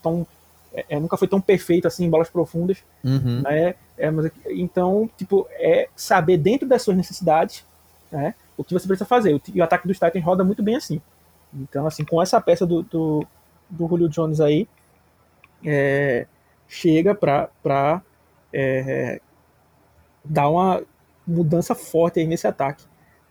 tão 0.03 0.27
é, 0.73 0.85
é, 0.89 0.99
nunca 0.99 1.15
foi 1.17 1.27
tão 1.27 1.39
perfeito 1.39 1.87
assim 1.87 2.05
em 2.05 2.09
bolas 2.09 2.29
profundas, 2.29 2.77
Uhum. 3.03 3.41
né? 3.41 3.75
É, 3.97 4.11
mas, 4.11 4.29
então, 4.49 5.09
tipo, 5.17 5.47
é 5.51 5.87
saber 5.95 6.37
dentro 6.37 6.67
das 6.67 6.81
suas 6.81 6.97
necessidades, 6.97 7.63
né? 8.11 8.33
O 8.57 8.63
que 8.63 8.73
você 8.73 8.85
precisa 8.87 9.05
fazer. 9.05 9.33
O, 9.33 9.41
e 9.53 9.61
o 9.61 9.63
ataque 9.63 9.87
dos 9.87 9.97
Titans 9.97 10.23
roda 10.23 10.43
muito 10.43 10.61
bem 10.61 10.75
assim. 10.75 11.01
Então, 11.53 11.87
assim, 11.87 12.03
com 12.05 12.21
essa 12.21 12.39
peça 12.39 12.65
do, 12.65 12.83
do, 12.83 13.25
do 13.69 13.87
Julio 13.87 14.09
Jones 14.09 14.39
aí, 14.39 14.67
é, 15.65 16.27
chega 16.67 17.13
pra 17.15 18.01
é, 18.53 19.19
dar 20.23 20.49
uma 20.49 20.81
mudança 21.25 21.73
forte 21.75 22.19
aí 22.19 22.27
nesse 22.27 22.47
ataque. 22.47 22.83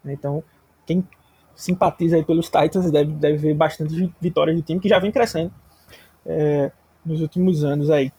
né? 0.04 0.12
Então, 0.12 0.42
quem 0.86 1.06
simpatiza 1.54 2.16
aí 2.16 2.24
pelos 2.24 2.46
Titans 2.46 2.90
deve, 2.90 3.12
deve 3.12 3.36
ver 3.36 3.54
bastante 3.54 4.12
vitórias 4.20 4.56
do 4.56 4.62
time 4.62 4.80
que 4.80 4.88
já 4.88 4.98
vem 4.98 5.10
crescendo 5.10 5.52
é, 6.24 6.70
nos 7.04 7.20
últimos 7.20 7.64
anos 7.64 7.90
aí. 7.90 8.12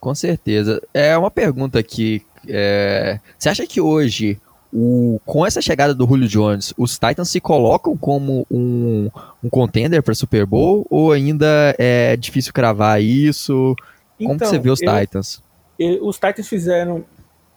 Com 0.00 0.14
certeza. 0.14 0.82
É 0.94 1.16
uma 1.16 1.30
pergunta 1.30 1.78
aqui. 1.78 2.24
é, 2.48 3.18
Você 3.38 3.48
acha 3.48 3.66
que 3.66 3.80
hoje, 3.80 4.40
o... 4.78 5.18
com 5.24 5.46
essa 5.46 5.62
chegada 5.62 5.94
do 5.94 6.06
Julio 6.06 6.28
Jones, 6.28 6.74
os 6.76 6.98
Titans 6.98 7.30
se 7.30 7.40
colocam 7.40 7.96
como 7.96 8.46
um, 8.50 9.08
um 9.42 9.48
contender 9.48 10.02
para 10.02 10.14
Super 10.14 10.44
Bowl 10.44 10.86
ou 10.90 11.12
ainda 11.12 11.74
é 11.78 12.14
difícil 12.16 12.52
cravar 12.52 13.00
isso? 13.02 13.74
Como 14.18 14.34
Então, 14.34 14.48
você 14.48 14.58
vê 14.58 14.68
os 14.70 14.80
Titans? 14.80 15.42
e- 15.78 15.98
os 16.02 16.16
Titans 16.16 16.46
fizeram. 16.48 17.04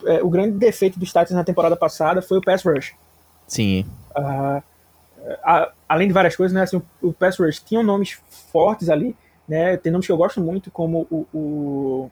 é, 0.06 0.24
o 0.24 0.30
grande 0.30 0.58
defeito 0.58 0.98
dos 0.98 1.10
Titans 1.10 1.32
na 1.32 1.44
temporada 1.44 1.76
passada 1.76 2.22
foi 2.22 2.38
o 2.38 2.42
pass 2.42 2.64
rush. 2.64 2.94
Sim. 3.48 3.86
Ah, 4.16 4.64
a- 5.44 5.72
além 5.90 6.08
de 6.08 6.14
várias 6.14 6.36
coisas, 6.38 6.54
né? 6.56 6.62
Assim, 6.64 6.78
o, 6.78 7.10
o 7.10 7.14
pass 7.14 7.38
rush 7.38 7.60
tinha 7.60 7.84
nomes 7.84 8.18
fortes 8.52 8.88
ali, 8.90 9.14
né? 9.48 9.76
Tem 9.78 9.92
nomes 9.92 10.06
que 10.06 10.12
eu 10.12 10.18
gosto 10.18 10.40
muito, 10.40 10.72
como 10.72 11.06
o. 11.12 11.26
o 11.34 12.12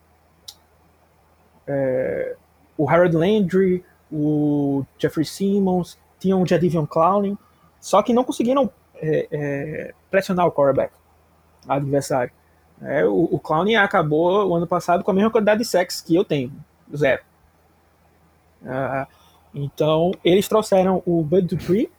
é, 1.68 2.36
o 2.78 2.90
Harold 2.90 3.16
Landry, 3.16 3.84
o 4.12 4.86
Jeffrey 4.98 5.26
Simmons, 5.26 5.98
tinham 6.20 6.42
o 6.42 6.48
Jadivion 6.48 6.86
Clowney, 6.86 7.38
só 7.80 8.02
que 8.02 8.14
não 8.14 8.24
conseguiram 8.24 8.70
é, 8.96 9.28
é, 9.32 9.94
pressionar 10.10 10.48
o 10.48 10.52
quarterback 10.52 10.94
adversário. 11.68 12.32
É, 12.82 13.06
o, 13.06 13.30
o 13.32 13.40
Clowney 13.40 13.76
acabou 13.76 14.48
o 14.48 14.56
ano 14.56 14.68
passado 14.68 15.04
com 15.04 15.12
a 15.12 15.14
mesma 15.14 15.32
quantidade 15.32 15.60
de 15.60 15.66
sacks 15.66 16.02
que 16.02 16.16
eu 16.16 16.24
tenho, 16.24 16.52
zero. 16.96 17.22
Ah, 18.66 19.08
então, 19.54 20.12
eles 20.24 20.48
trouxeram 20.48 21.02
o 21.06 21.24
Bud 21.24 21.56
Dupree, 21.56 21.90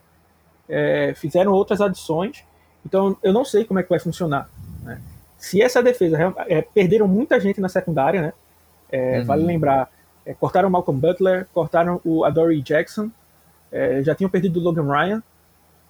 é, 0.68 1.14
fizeram 1.16 1.52
outras 1.52 1.80
adições, 1.80 2.44
então 2.84 3.16
eu 3.22 3.32
não 3.32 3.44
sei 3.44 3.64
como 3.64 3.80
é 3.80 3.82
que 3.82 3.88
vai 3.88 3.98
funcionar. 3.98 4.48
né? 4.82 5.00
Se 5.36 5.62
essa 5.62 5.82
defesa 5.82 6.34
é, 6.48 6.62
perderam 6.62 7.06
muita 7.06 7.38
gente 7.40 7.60
na 7.60 7.68
secundária, 7.68 8.20
né? 8.20 8.32
É, 8.90 9.18
Uhum. 9.18 9.24
Vale 9.26 9.44
lembrar, 9.44 9.90
é, 10.28 10.34
cortaram 10.34 10.68
o 10.68 10.70
Malcolm 10.72 11.00
Butler, 11.00 11.46
cortaram 11.54 12.00
o 12.04 12.24
Adoree 12.24 12.60
Jackson, 12.62 13.10
é, 13.72 14.02
já 14.02 14.14
tinham 14.14 14.28
perdido 14.30 14.60
o 14.60 14.62
Logan 14.62 14.84
Ryan, 14.86 15.22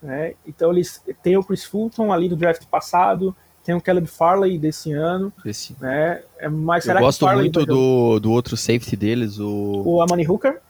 né? 0.03 0.35
então 0.47 0.71
eles 0.73 1.03
têm 1.23 1.37
o 1.37 1.43
Chris 1.43 1.65
Fulton 1.65 2.13
ali 2.13 2.29
do 2.29 2.37
draft 2.37 2.65
passado, 2.67 3.35
tem 3.65 3.75
o 3.75 3.81
Caleb 3.81 4.07
Farley 4.07 4.57
desse 4.57 4.93
ano, 4.93 5.33
Esse- 5.45 5.75
né? 5.81 6.23
É, 6.39 6.49
mas 6.49 6.85
Eu 6.85 6.89
será 6.93 7.01
gosto 7.01 7.27
que 7.29 7.35
muito 7.35 7.67
do, 7.67 8.19
do 8.21 8.31
outro 8.33 8.57
safety 8.57 8.97
deles, 8.97 9.39
o. 9.39 9.83
o 9.85 10.01
Amani 10.03 10.27
Hooker? 10.27 10.61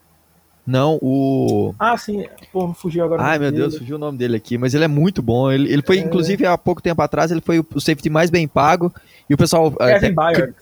Não, 0.67 0.99
o. 1.01 1.75
Ah, 1.79 1.97
sim, 1.97 2.27
pô, 2.53 2.75
fugiu 2.75 3.05
agora. 3.05 3.23
Ai, 3.23 3.39
meu 3.39 3.51
Deus, 3.53 3.73
dele. 3.73 3.79
fugiu 3.81 3.97
o 3.97 3.99
nome 3.99 4.19
dele 4.19 4.37
aqui, 4.37 4.59
mas 4.59 4.75
ele 4.75 4.85
é 4.85 4.89
muito 4.89 5.23
bom. 5.23 5.51
Ele, 5.51 5.73
ele 5.73 5.81
foi, 5.83 5.99
É. 5.99 6.01
inclusive, 6.03 6.45
há 6.45 6.59
pouco 6.59 6.83
tempo 6.83 7.01
atrás, 7.01 7.31
ele 7.31 7.41
foi 7.41 7.59
o 7.61 7.81
safety 7.81 8.11
mais 8.11 8.29
bem 8.31 8.47
pago. 8.49 8.93
E 9.31 9.35
o 9.35 9.37
pessoal. 9.39 9.69
até- 9.79 9.99
Kevin 10.01 10.15
Byard. 10.15 10.55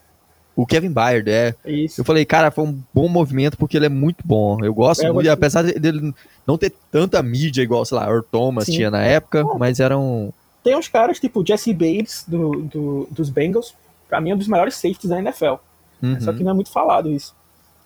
O 0.57 0.65
Kevin 0.67 0.91
Byard, 0.91 1.29
é. 1.31 1.55
Isso. 1.67 2.01
Eu 2.01 2.05
falei, 2.05 2.25
cara, 2.25 2.51
foi 2.51 2.65
um 2.65 2.81
bom 2.93 3.09
movimento 3.09 3.59
porque 3.59 3.77
ele 3.77 3.85
é 3.87 3.91
muito 3.91 4.27
bom. 4.27 4.59
Eu 4.65 4.73
gosto 4.73 5.03
É, 5.05 5.09
eu 5.09 5.13
muito, 5.15 5.27
e 5.27 5.29
gosto- 5.29 5.39
apesar 5.39 5.63
de- 5.63 5.79
dele 5.79 6.15
não 6.47 6.57
ter 6.57 6.73
tanta 6.91 7.23
mídia 7.23 7.61
igual, 7.63 7.85
sei 7.85 7.99
lá, 7.99 8.07
Earl 8.09 8.23
Thomas 8.23 8.65
Sim. 8.65 8.73
tinha 8.73 8.91
na 8.91 9.03
época, 9.05 9.45
Bom. 9.45 9.59
mas 9.59 9.79
era 9.81 9.99
um. 9.99 10.33
Tem 10.65 10.75
uns 10.75 10.89
caras 10.89 11.21
tipo 11.21 11.41
o 11.43 11.47
Jesse 11.47 11.73
Bates 11.75 12.25
do, 12.27 12.63
do- 12.63 13.09
dos 13.11 13.29
Bengals, 13.29 13.75
pra 14.09 14.19
mim 14.21 14.31
é 14.31 14.35
um 14.35 14.39
dos 14.39 14.49
melhores 14.49 14.75
safeties 14.77 15.11
da 15.11 15.19
NFL. 15.19 15.57
Uhum. 16.03 16.21
Só 16.21 16.33
que 16.33 16.43
não 16.43 16.53
é 16.53 16.55
muito 16.55 16.71
falado 16.73 17.11
isso. 17.11 17.35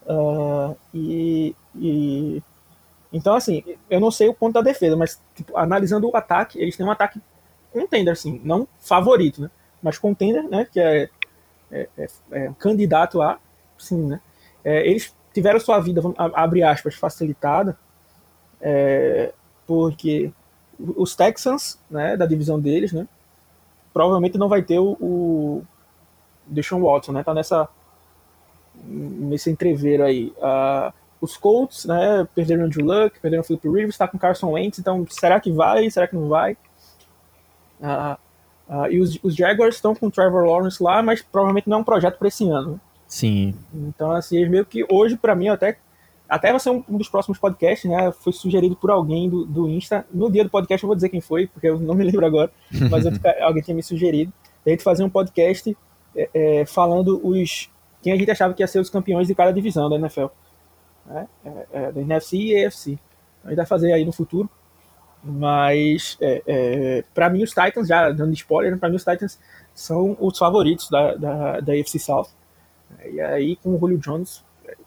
Ah, 0.08 0.72
e, 0.94 1.54
e- 1.76 2.40
então 3.12 3.34
assim, 3.34 3.62
eu 3.90 3.98
não 4.00 4.10
sei 4.12 4.28
o 4.28 4.34
ponto 4.34 4.54
da 4.54 4.62
defesa, 4.62 4.96
mas 4.96 5.20
tipo, 5.34 5.56
analisando 5.56 6.08
o 6.08 6.16
ataque, 6.16 6.58
eles 6.58 6.76
têm 6.76 6.86
um 6.86 6.90
ataque 6.90 7.20
contender, 7.72 8.12
assim, 8.12 8.40
não 8.44 8.66
favorito, 8.80 9.42
né? 9.42 9.50
Mas 9.82 9.98
contender, 9.98 10.42
né? 10.48 10.66
Que 10.72 10.78
é, 10.80 11.08
é, 11.70 11.88
é- 11.98 12.08
é 12.32 12.52
candidato 12.58 13.20
a, 13.22 13.38
sim, 13.78 14.06
né? 14.06 14.20
É, 14.64 14.86
eles 14.88 15.14
tiveram 15.32 15.60
sua 15.60 15.78
vida, 15.80 16.02
abre 16.34 16.62
aspas, 16.62 16.94
facilitada, 16.94 17.78
é, 18.60 19.32
porque 19.66 20.32
os 20.96 21.14
Texans, 21.14 21.78
né, 21.90 22.16
da 22.16 22.26
divisão 22.26 22.58
deles, 22.60 22.92
né, 22.92 23.06
provavelmente 23.92 24.38
não 24.38 24.48
vai 24.48 24.62
ter 24.62 24.78
o, 24.78 24.96
o 25.00 25.64
Deshaun 26.46 26.82
Watson, 26.82 27.12
né, 27.12 27.22
tá 27.22 27.34
nessa 27.34 27.68
nesse 28.82 29.50
entreveiro 29.50 30.04
aí. 30.04 30.32
Ah, 30.40 30.92
os 31.20 31.36
Colts, 31.36 31.84
né, 31.84 32.26
perderam 32.34 32.62
o 32.62 32.66
Andrew 32.66 32.84
Luck, 32.84 33.20
perderam 33.20 33.42
o 33.42 33.44
Philip 33.44 33.68
Rivers, 33.68 33.98
tá 33.98 34.08
com 34.08 34.18
Carson 34.18 34.52
Wentz, 34.52 34.78
então 34.78 35.06
será 35.10 35.38
que 35.38 35.52
vai, 35.52 35.90
será 35.90 36.06
que 36.08 36.16
não 36.16 36.28
vai? 36.28 36.56
Ah, 37.82 38.18
ah, 38.70 38.88
e 38.88 39.00
os, 39.00 39.18
os 39.20 39.34
Jaguars 39.34 39.74
estão 39.74 39.96
com 39.96 40.06
o 40.06 40.10
Trevor 40.12 40.44
Lawrence 40.44 40.80
lá, 40.80 41.02
mas 41.02 41.20
provavelmente 41.20 41.68
não 41.68 41.78
é 41.78 41.80
um 41.80 41.84
projeto 41.84 42.16
para 42.16 42.28
esse 42.28 42.48
ano. 42.48 42.72
né? 42.72 42.80
Sim. 43.08 43.52
Então, 43.74 44.12
assim, 44.12 44.48
meio 44.48 44.64
que 44.64 44.86
hoje, 44.88 45.16
pra 45.16 45.34
mim, 45.34 45.48
até, 45.48 45.76
até 46.28 46.50
vai 46.52 46.60
ser 46.60 46.70
um, 46.70 46.84
um 46.88 46.96
dos 46.96 47.08
próximos 47.08 47.36
podcasts, 47.36 47.90
né? 47.90 48.12
Foi 48.12 48.32
sugerido 48.32 48.76
por 48.76 48.92
alguém 48.92 49.28
do, 49.28 49.44
do 49.44 49.68
Insta. 49.68 50.06
No 50.14 50.30
dia 50.30 50.44
do 50.44 50.50
podcast 50.50 50.84
eu 50.84 50.86
vou 50.86 50.94
dizer 50.94 51.08
quem 51.08 51.20
foi, 51.20 51.48
porque 51.48 51.68
eu 51.68 51.80
não 51.80 51.96
me 51.96 52.04
lembro 52.08 52.24
agora, 52.24 52.52
mas 52.88 53.04
alguém 53.40 53.60
tinha 53.60 53.74
me 53.74 53.82
sugerido. 53.82 54.32
A 54.64 54.70
gente 54.70 54.84
fazer 54.84 55.02
um 55.02 55.10
podcast 55.10 55.76
é, 56.14 56.30
é, 56.32 56.64
falando 56.64 57.20
os. 57.26 57.68
Quem 58.00 58.12
a 58.12 58.16
gente 58.16 58.30
achava 58.30 58.54
que 58.54 58.62
ia 58.62 58.68
ser 58.68 58.78
os 58.78 58.88
campeões 58.88 59.26
de 59.26 59.34
cada 59.34 59.52
divisão 59.52 59.90
da 59.90 59.96
NFL. 59.96 60.26
Né? 61.06 61.28
É, 61.44 61.66
é, 61.72 61.92
da 61.92 62.00
NFC 62.00 62.36
e 62.36 62.64
AFC. 62.64 62.98
A 63.44 63.48
gente 63.48 63.56
vai 63.56 63.66
fazer 63.66 63.92
aí 63.92 64.04
no 64.04 64.12
futuro. 64.12 64.48
Mas, 65.22 66.16
é, 66.20 66.42
é, 66.46 67.04
para 67.14 67.28
mim, 67.28 67.42
os 67.42 67.50
Titans, 67.50 67.88
já 67.88 68.10
dando 68.10 68.32
spoiler, 68.32 68.76
para 68.78 68.88
mim, 68.88 68.96
os 68.96 69.04
Titans 69.04 69.38
são 69.74 70.16
os 70.18 70.38
favoritos 70.38 70.88
da, 70.88 71.14
da, 71.14 71.60
da 71.60 71.72
AFC 71.74 71.98
South. 71.98 72.28
E 73.04 73.20
aí, 73.20 73.56
com 73.56 73.74
o 73.74 73.78
Julio 73.78 73.98
Jones, 73.98 74.42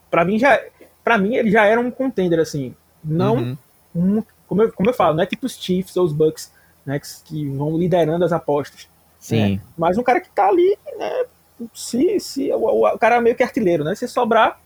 pra 0.10 0.26
mim 0.26 0.38
já, 0.38 0.60
para 1.04 1.18
mim 1.18 1.36
ele 1.36 1.52
já 1.52 1.66
era 1.66 1.80
um 1.80 1.90
contender 1.92 2.40
assim, 2.40 2.76
não 3.04 3.36
Uhum. 3.38 3.58
um, 3.96 4.24
como 4.48 4.64
eu, 4.64 4.74
como 4.74 4.90
eu 4.90 4.94
falo, 4.94 5.16
não 5.16 5.24
é 5.24 5.26
tipo 5.26 5.46
os 5.46 5.56
Chiefs 5.56 5.96
ou 5.98 6.06
os 6.06 6.14
Bucks, 6.14 6.52
né, 6.86 7.00
que, 7.00 7.08
que 7.26 7.50
vão 7.50 7.78
liderando 7.78 8.26
as 8.26 8.32
apostas. 8.32 8.88
Sim. 9.20 9.56
Né? 9.56 9.62
Mas 9.78 9.98
um 9.98 10.04
cara 10.04 10.20
que 10.20 10.30
tá 10.30 10.48
ali, 10.48 10.78
né? 10.98 11.26
Se, 11.74 12.20
se 12.20 12.52
o, 12.52 12.58
o, 12.58 12.88
o 12.88 13.00
cara 13.00 13.16
é 13.16 13.22
meio 13.22 13.36
que 13.36 13.44
artilheiro, 13.44 13.84
né? 13.84 13.96
Se 13.96 14.08
sobrar, 14.08 14.60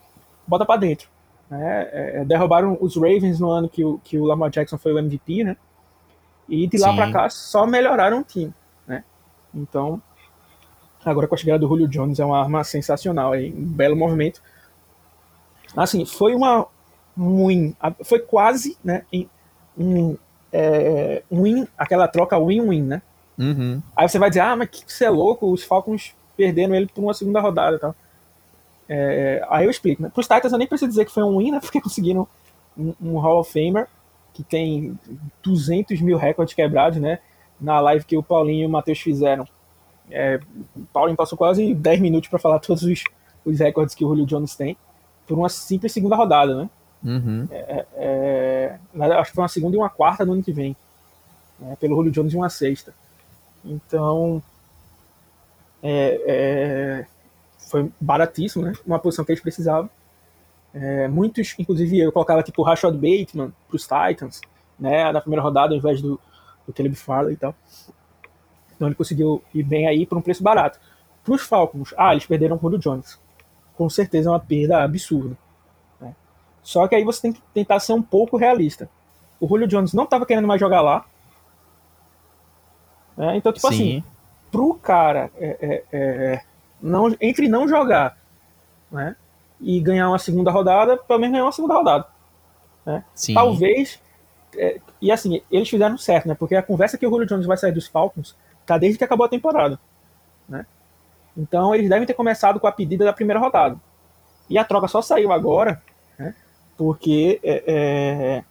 bota 0.47 0.65
para 0.65 0.79
dentro. 0.79 1.07
Né? 1.49 1.89
É, 1.91 2.25
derrubaram 2.25 2.77
os 2.79 2.95
Ravens 2.95 3.39
no 3.39 3.49
ano 3.49 3.69
que 3.69 3.83
o, 3.83 3.99
que 4.03 4.17
o 4.17 4.25
Lamar 4.25 4.49
Jackson 4.49 4.77
foi 4.77 4.93
o 4.93 4.99
MVP, 4.99 5.43
né? 5.43 5.57
E 6.47 6.67
de 6.67 6.77
lá 6.77 6.93
para 6.93 7.11
cá 7.11 7.29
só 7.29 7.65
melhoraram 7.65 8.19
o 8.19 8.23
time, 8.23 8.53
né? 8.87 9.03
Então, 9.53 10.01
agora 11.03 11.27
com 11.27 11.35
a 11.35 11.37
chegada 11.37 11.59
do 11.59 11.67
Julio 11.67 11.87
Jones 11.87 12.19
é 12.19 12.25
uma 12.25 12.39
arma 12.39 12.63
sensacional, 12.63 13.33
aí, 13.33 13.53
um 13.53 13.65
belo 13.65 13.95
movimento. 13.95 14.41
Assim, 15.75 16.05
foi 16.05 16.33
uma 16.33 16.67
win, 17.17 17.75
foi 18.03 18.19
quase, 18.19 18.77
né, 18.83 19.03
um, 19.77 20.17
é, 20.51 21.23
win, 21.31 21.67
aquela 21.77 22.07
troca 22.07 22.37
win-win, 22.39 22.83
né? 22.83 23.01
Uhum. 23.37 23.81
Aí 23.95 24.07
você 24.07 24.17
vai 24.17 24.29
dizer, 24.29 24.41
ah, 24.41 24.55
mas 24.55 24.69
que 24.69 24.83
você 24.87 25.05
é 25.05 25.09
louco, 25.09 25.51
os 25.51 25.63
Falcons 25.63 26.15
perderam 26.35 26.75
ele 26.75 26.87
por 26.87 27.03
uma 27.03 27.13
segunda 27.13 27.39
rodada 27.39 27.75
e 27.75 27.79
tal. 27.79 27.95
É, 28.89 29.45
aí 29.49 29.65
eu 29.65 29.71
explico, 29.71 30.01
né? 30.01 30.09
Para 30.09 30.21
os 30.21 30.27
Titans 30.27 30.51
eu 30.51 30.57
nem 30.57 30.67
preciso 30.67 30.89
dizer 30.89 31.05
que 31.05 31.11
foi 31.11 31.23
um 31.23 31.37
win, 31.37 31.51
né? 31.51 31.59
Porque 31.61 31.81
conseguiram 31.81 32.27
um, 32.77 32.93
um 33.01 33.19
Hall 33.19 33.39
of 33.39 33.51
Famer 33.51 33.87
que 34.33 34.43
tem 34.43 34.97
200 35.41 35.99
mil 36.01 36.17
recordes 36.17 36.53
quebrados, 36.53 36.99
né? 36.99 37.19
Na 37.59 37.79
live 37.79 38.05
que 38.05 38.15
o 38.15 38.23
Paulinho 38.23 38.63
e 38.63 38.65
o 38.65 38.69
Matheus 38.69 38.99
fizeram. 38.99 39.47
É, 40.09 40.39
o 40.75 40.85
Paulinho 40.93 41.17
passou 41.17 41.37
quase 41.37 41.73
10 41.73 41.99
minutos 41.99 42.29
para 42.29 42.39
falar 42.39 42.59
todos 42.61 42.83
os, 42.83 43.03
os 43.43 43.59
recordes 43.59 43.95
que 43.95 44.05
o 44.05 44.09
Julio 44.09 44.25
Jones 44.25 44.55
tem 44.55 44.77
por 45.27 45.37
uma 45.37 45.49
simples 45.49 45.91
segunda 45.91 46.15
rodada, 46.15 46.55
né? 46.55 46.69
Uhum. 47.03 47.47
É, 47.51 47.85
é, 47.95 48.79
acho 49.19 49.31
que 49.31 49.35
foi 49.35 49.43
uma 49.43 49.49
segunda 49.49 49.75
e 49.75 49.79
uma 49.79 49.89
quarta 49.89 50.25
no 50.25 50.33
ano 50.33 50.43
que 50.43 50.53
vem. 50.53 50.75
Né? 51.59 51.75
Pelo 51.79 51.95
Julio 51.95 52.11
Jones 52.11 52.33
e 52.33 52.37
uma 52.37 52.49
sexta. 52.49 52.93
Então, 53.63 54.41
é, 55.83 56.21
é, 56.25 57.05
foi 57.67 57.91
baratíssimo, 57.99 58.65
né? 58.65 58.73
Uma 58.85 58.99
posição 58.99 59.23
que 59.23 59.31
eles 59.31 59.41
precisavam. 59.41 59.89
É, 60.73 61.07
muitos, 61.07 61.55
inclusive 61.57 61.99
eu 61.99 62.11
colocava 62.11 62.43
tipo 62.43 62.61
Rashad 62.61 62.93
Bateman 62.93 63.51
para 63.67 63.75
os 63.75 63.83
Titans, 63.83 64.41
né? 64.79 65.11
Na 65.11 65.21
primeira 65.21 65.41
rodada 65.41 65.73
ao 65.73 65.77
invés 65.77 66.01
do, 66.01 66.19
do 66.65 66.73
Caleb 66.73 66.95
Farley 66.95 67.33
e 67.33 67.37
tal. 67.37 67.55
Então 68.75 68.87
ele 68.87 68.95
conseguiu 68.95 69.43
ir 69.53 69.63
bem 69.63 69.87
aí 69.87 70.05
por 70.05 70.17
um 70.17 70.21
preço 70.21 70.43
barato. 70.43 70.79
Para 71.23 71.33
os 71.33 71.41
Falcons, 71.41 71.93
ah, 71.97 72.13
eles 72.13 72.25
perderam 72.25 72.55
o 72.55 72.59
Julio 72.59 72.79
Jones. 72.79 73.19
Com 73.75 73.89
certeza 73.89 74.29
é 74.29 74.31
uma 74.31 74.39
perda 74.39 74.83
absurda. 74.83 75.37
Né? 75.99 76.15
Só 76.63 76.87
que 76.87 76.95
aí 76.95 77.03
você 77.03 77.21
tem 77.21 77.33
que 77.33 77.41
tentar 77.53 77.79
ser 77.79 77.93
um 77.93 78.01
pouco 78.01 78.37
realista. 78.37 78.89
O 79.39 79.47
Julio 79.47 79.67
Jones 79.67 79.93
não 79.93 80.05
estava 80.05 80.25
querendo 80.25 80.47
mais 80.47 80.59
jogar 80.59 80.81
lá. 80.81 81.05
Né? 83.17 83.35
Então, 83.37 83.51
tipo 83.51 83.67
Sim. 83.67 83.73
assim, 83.73 84.03
pro 84.51 84.75
cara 84.75 85.31
é, 85.37 85.57
é, 85.59 85.83
é, 85.91 86.43
não, 86.81 87.15
entre 87.19 87.47
não 87.47 87.67
jogar 87.67 88.17
né, 88.91 89.15
e 89.59 89.79
ganhar 89.79 90.09
uma 90.09 90.19
segunda 90.19 90.51
rodada, 90.51 90.97
pelo 90.97 91.19
menos 91.19 91.33
ganhar 91.33 91.45
uma 91.45 91.51
segunda 91.51 91.73
rodada. 91.73 92.05
Né? 92.85 93.03
Talvez. 93.33 93.99
É, 94.55 94.79
e 95.01 95.11
assim, 95.11 95.41
eles 95.51 95.69
fizeram 95.69 95.97
certo, 95.97 96.27
né? 96.27 96.35
Porque 96.35 96.55
a 96.55 96.63
conversa 96.63 96.97
que 96.97 97.05
o 97.05 97.09
Julio 97.09 97.27
Jones 97.27 97.45
vai 97.45 97.57
sair 97.57 97.71
dos 97.71 97.87
Falcons 97.87 98.35
tá 98.65 98.77
desde 98.77 98.97
que 98.97 99.03
acabou 99.03 99.25
a 99.25 99.29
temporada. 99.29 99.79
Né? 100.47 100.65
Então 101.35 101.75
eles 101.75 101.89
devem 101.89 102.07
ter 102.07 102.13
começado 102.13 102.59
com 102.59 102.67
a 102.67 102.71
pedida 102.71 103.05
da 103.05 103.13
primeira 103.13 103.39
rodada. 103.39 103.79
E 104.49 104.57
a 104.57 104.63
troca 104.63 104.87
só 104.87 105.01
saiu 105.01 105.31
agora, 105.31 105.81
né? 106.17 106.33
Porque 106.77 107.39
é, 107.43 107.63
é, 107.67 108.43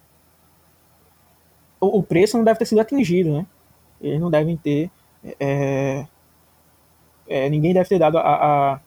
o, 1.79 1.99
o, 1.99 2.03
preço 2.03 2.37
não 2.37 2.43
deve 2.43 2.59
ter 2.59 2.65
sido 2.65 2.81
atingido, 2.81 3.31
né? 3.31 3.45
Eles 3.99 4.19
não 4.19 4.29
devem 4.29 4.55
ter 4.55 4.91
é, 5.39 6.05
é, 7.27 7.49
ninguém 7.49 7.73
deve 7.73 7.87
ter 7.87 7.99
dado 7.99 8.17
a, 8.17 8.81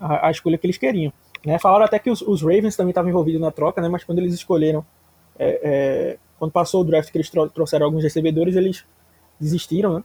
a, 0.00 0.28
a, 0.28 0.30
escolha 0.30 0.58
que 0.58 0.66
eles 0.66 0.78
queriam. 0.78 1.12
Né? 1.44 1.58
Falaram 1.58 1.84
até 1.84 1.98
que 1.98 2.10
os, 2.10 2.22
os 2.22 2.42
Ravens 2.42 2.76
também 2.76 2.90
estavam 2.90 3.10
envolvidos 3.10 3.40
na 3.40 3.50
troca, 3.50 3.80
né? 3.80 3.88
mas 3.88 4.04
quando 4.04 4.18
eles 4.18 4.34
escolheram, 4.34 4.84
é, 5.38 5.60
é 5.62 6.18
quando 6.38 6.52
passou 6.52 6.82
o 6.82 6.84
draft 6.84 7.10
que 7.10 7.18
eles 7.18 7.30
trouxeram 7.30 7.86
alguns 7.86 8.02
recebedores, 8.02 8.54
eles 8.54 8.84
desistiram. 9.40 9.94
Né? 9.94 10.04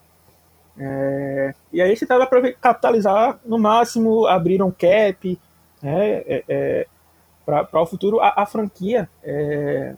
É, 0.79 1.53
e 1.71 1.81
aí 1.81 1.89
eles 1.89 1.99
tentaram 1.99 2.27
capitalizar 2.59 3.39
no 3.45 3.59
máximo, 3.59 4.25
abriram 4.25 4.71
cap 4.71 5.39
né? 5.81 6.23
É, 6.47 6.87
para 7.45 7.81
o 7.81 7.85
futuro. 7.85 8.19
A, 8.19 8.41
a 8.43 8.45
franquia 8.45 9.09
é, 9.21 9.95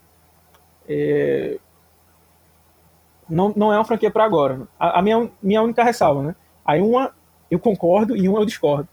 não, 3.30 3.54
não 3.56 3.74
é 3.74 3.78
uma 3.78 3.86
franquia 3.86 4.12
para 4.12 4.24
agora. 4.24 4.68
A, 4.80 5.00
a, 5.00 5.02
minha, 5.02 5.30
minha 5.42 5.62
única 5.62 5.84
ressalva, 5.84 6.24
né? 6.24 6.36
Aí 6.66 6.82
uma 6.82 7.12
eu 7.50 7.60
concordo 7.60 8.16
e 8.16 8.28
uma 8.28 8.40
eu 8.40 8.46
discordo. 8.46 8.88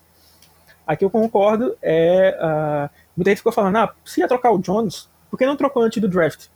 Aqui 0.87 1.05
eu 1.05 1.11
concordo 1.11 1.77
é. 1.81 2.37
Uh, 2.39 2.91
muita 3.17 3.31
gente 3.31 3.39
ficou 3.39 3.53
falando, 3.53 3.77
ah, 3.77 3.95
se 4.05 4.21
ia 4.21 4.29
trocar 4.29 4.51
o 4.53 4.59
Jones, 4.59 5.09
por 5.31 5.39
que 5.39 5.47
não 5.47 5.57
trocou 5.57 5.83
antes 5.83 6.01
do 6.01 6.09
draft? 6.09 6.49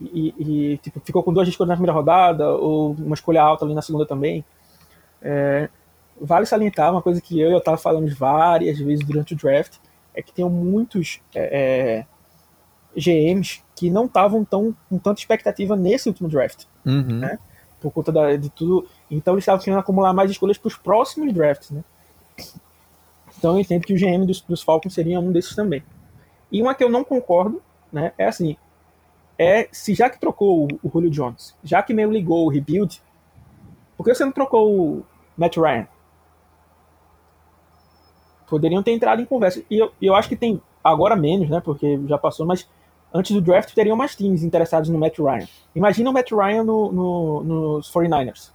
E, 0.00 0.34
e 0.38 0.78
tipo, 0.78 1.00
ficou 1.00 1.22
com 1.22 1.32
duas 1.32 1.48
escolhas 1.48 1.68
na 1.68 1.76
primeira 1.76 1.92
rodada, 1.92 2.50
ou 2.50 2.92
uma 2.92 3.14
escolha 3.14 3.42
alta 3.42 3.64
ali 3.64 3.74
na 3.74 3.82
segunda 3.82 4.06
também. 4.06 4.44
É, 5.22 5.68
vale 6.20 6.46
salientar 6.46 6.90
uma 6.90 7.02
coisa 7.02 7.20
que 7.20 7.40
eu 7.40 7.50
e 7.50 7.52
eu 7.52 7.58
estava 7.58 7.76
falando 7.76 8.12
várias 8.14 8.78
vezes 8.78 9.06
durante 9.06 9.34
o 9.34 9.36
draft, 9.36 9.76
é 10.14 10.22
que 10.22 10.32
tem 10.32 10.44
muitos 10.48 11.20
é, 11.34 12.04
é 12.04 12.06
GMs 12.96 13.62
que 13.74 13.90
não 13.90 14.06
estavam 14.06 14.44
tão 14.44 14.74
com 14.88 14.98
tanta 14.98 15.20
expectativa 15.20 15.76
nesse 15.76 16.08
último 16.08 16.28
draft, 16.28 16.64
uhum. 16.84 17.18
né? 17.18 17.38
Por 17.84 17.92
conta 17.92 18.10
da, 18.10 18.34
de 18.34 18.48
tudo. 18.48 18.88
Então 19.10 19.34
eles 19.34 19.42
estavam 19.42 19.62
querendo 19.62 19.78
acumular 19.78 20.14
mais 20.14 20.30
escolhas 20.30 20.56
para 20.56 20.68
os 20.68 20.76
próximos 20.76 21.34
drafts, 21.34 21.70
né? 21.70 21.84
Então 23.36 23.52
eu 23.52 23.60
entendo 23.60 23.82
que 23.82 23.92
o 23.92 23.96
GM 23.98 24.24
dos, 24.24 24.40
dos 24.40 24.62
Falcons 24.62 24.94
seria 24.94 25.20
um 25.20 25.30
desses 25.30 25.54
também. 25.54 25.84
E 26.50 26.62
uma 26.62 26.74
que 26.74 26.82
eu 26.82 26.88
não 26.88 27.04
concordo, 27.04 27.60
né? 27.92 28.14
É 28.16 28.24
assim, 28.24 28.56
é 29.38 29.68
se 29.70 29.94
já 29.94 30.08
que 30.08 30.18
trocou 30.18 30.64
o, 30.64 30.68
o 30.82 30.90
Julio 30.90 31.10
Jones, 31.10 31.54
já 31.62 31.82
que 31.82 31.92
meio 31.92 32.10
ligou 32.10 32.46
o 32.46 32.48
rebuild, 32.48 33.02
por 33.98 34.04
que 34.04 34.14
você 34.14 34.24
não 34.24 34.32
trocou 34.32 34.74
o 34.74 35.06
Matt 35.36 35.58
Ryan? 35.58 35.86
Poderiam 38.48 38.82
ter 38.82 38.92
entrado 38.92 39.20
em 39.20 39.26
conversa. 39.26 39.62
E 39.70 39.78
eu, 39.78 39.92
eu 40.00 40.14
acho 40.14 40.30
que 40.30 40.36
tem 40.36 40.58
agora 40.82 41.14
menos, 41.14 41.50
né? 41.50 41.60
Porque 41.60 42.00
já 42.06 42.16
passou, 42.16 42.46
mas 42.46 42.66
antes 43.14 43.30
do 43.30 43.40
draft 43.40 43.72
teriam 43.72 43.96
mais 43.96 44.16
times 44.16 44.42
interessados 44.42 44.90
no 44.90 44.98
Matt 44.98 45.18
Ryan. 45.18 45.46
Imagina 45.74 46.10
o 46.10 46.12
Matt 46.12 46.32
Ryan 46.32 46.64
no, 46.64 46.92
no, 46.92 47.44
nos 47.44 47.92
49ers. 47.92 48.50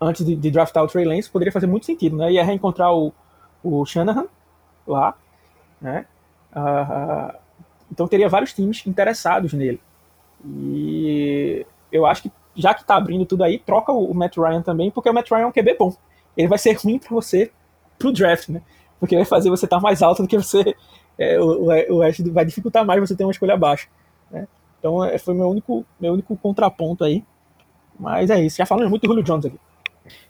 Antes 0.00 0.26
de, 0.26 0.34
de, 0.34 0.50
draftar 0.50 0.82
o 0.82 0.88
Trey 0.88 1.04
Lance, 1.04 1.30
poderia 1.30 1.52
fazer 1.52 1.68
muito 1.68 1.86
sentido, 1.86 2.16
né? 2.16 2.32
Ia 2.32 2.44
reencontrar 2.44 2.92
o, 2.94 3.12
o 3.62 3.84
Shanahan 3.86 4.26
lá, 4.86 5.16
né? 5.80 6.06
Uh, 6.52 7.36
então 7.90 8.08
teria 8.08 8.28
vários 8.28 8.52
times 8.52 8.84
interessados 8.86 9.52
nele. 9.52 9.80
E 10.44 11.64
eu 11.90 12.06
acho 12.06 12.22
que 12.22 12.32
já 12.54 12.74
que 12.74 12.84
tá 12.84 12.96
abrindo 12.96 13.24
tudo 13.24 13.44
aí, 13.44 13.58
troca 13.58 13.92
o, 13.92 14.10
o 14.10 14.14
Matt 14.14 14.36
Ryan 14.36 14.62
também, 14.62 14.90
porque 14.90 15.08
o 15.08 15.14
Matt 15.14 15.30
Ryan 15.30 15.42
é 15.42 15.46
um 15.46 15.52
QB 15.52 15.76
bom. 15.78 15.94
Ele 16.36 16.48
vai 16.48 16.58
ser 16.58 16.72
ruim 16.82 16.98
para 16.98 17.10
você 17.10 17.52
pro 17.98 18.12
draft, 18.12 18.48
né? 18.48 18.62
Porque 18.98 19.14
vai 19.14 19.24
fazer 19.24 19.48
você 19.48 19.64
estar 19.64 19.76
tá 19.76 19.82
mais 19.82 20.02
alto 20.02 20.22
do 20.22 20.28
que 20.28 20.36
você 20.36 20.74
é, 21.18 21.38
o, 21.40 21.96
o 21.96 22.00
resto 22.00 22.32
vai 22.32 22.44
dificultar 22.44 22.84
mais 22.84 23.00
você 23.00 23.14
ter 23.14 23.24
uma 23.24 23.32
escolha 23.32 23.56
baixa. 23.56 23.88
Né? 24.30 24.46
Então 24.78 25.04
é, 25.04 25.18
foi 25.18 25.34
meu 25.34 25.48
único, 25.48 25.84
meu 26.00 26.12
único 26.12 26.36
contraponto 26.36 27.04
aí. 27.04 27.24
Mas 27.98 28.30
é 28.30 28.40
isso, 28.40 28.56
já 28.56 28.64
falando 28.64 28.88
muito 28.88 29.02
do 29.02 29.08
Julio 29.08 29.24
Jones 29.24 29.46
aqui. 29.46 29.58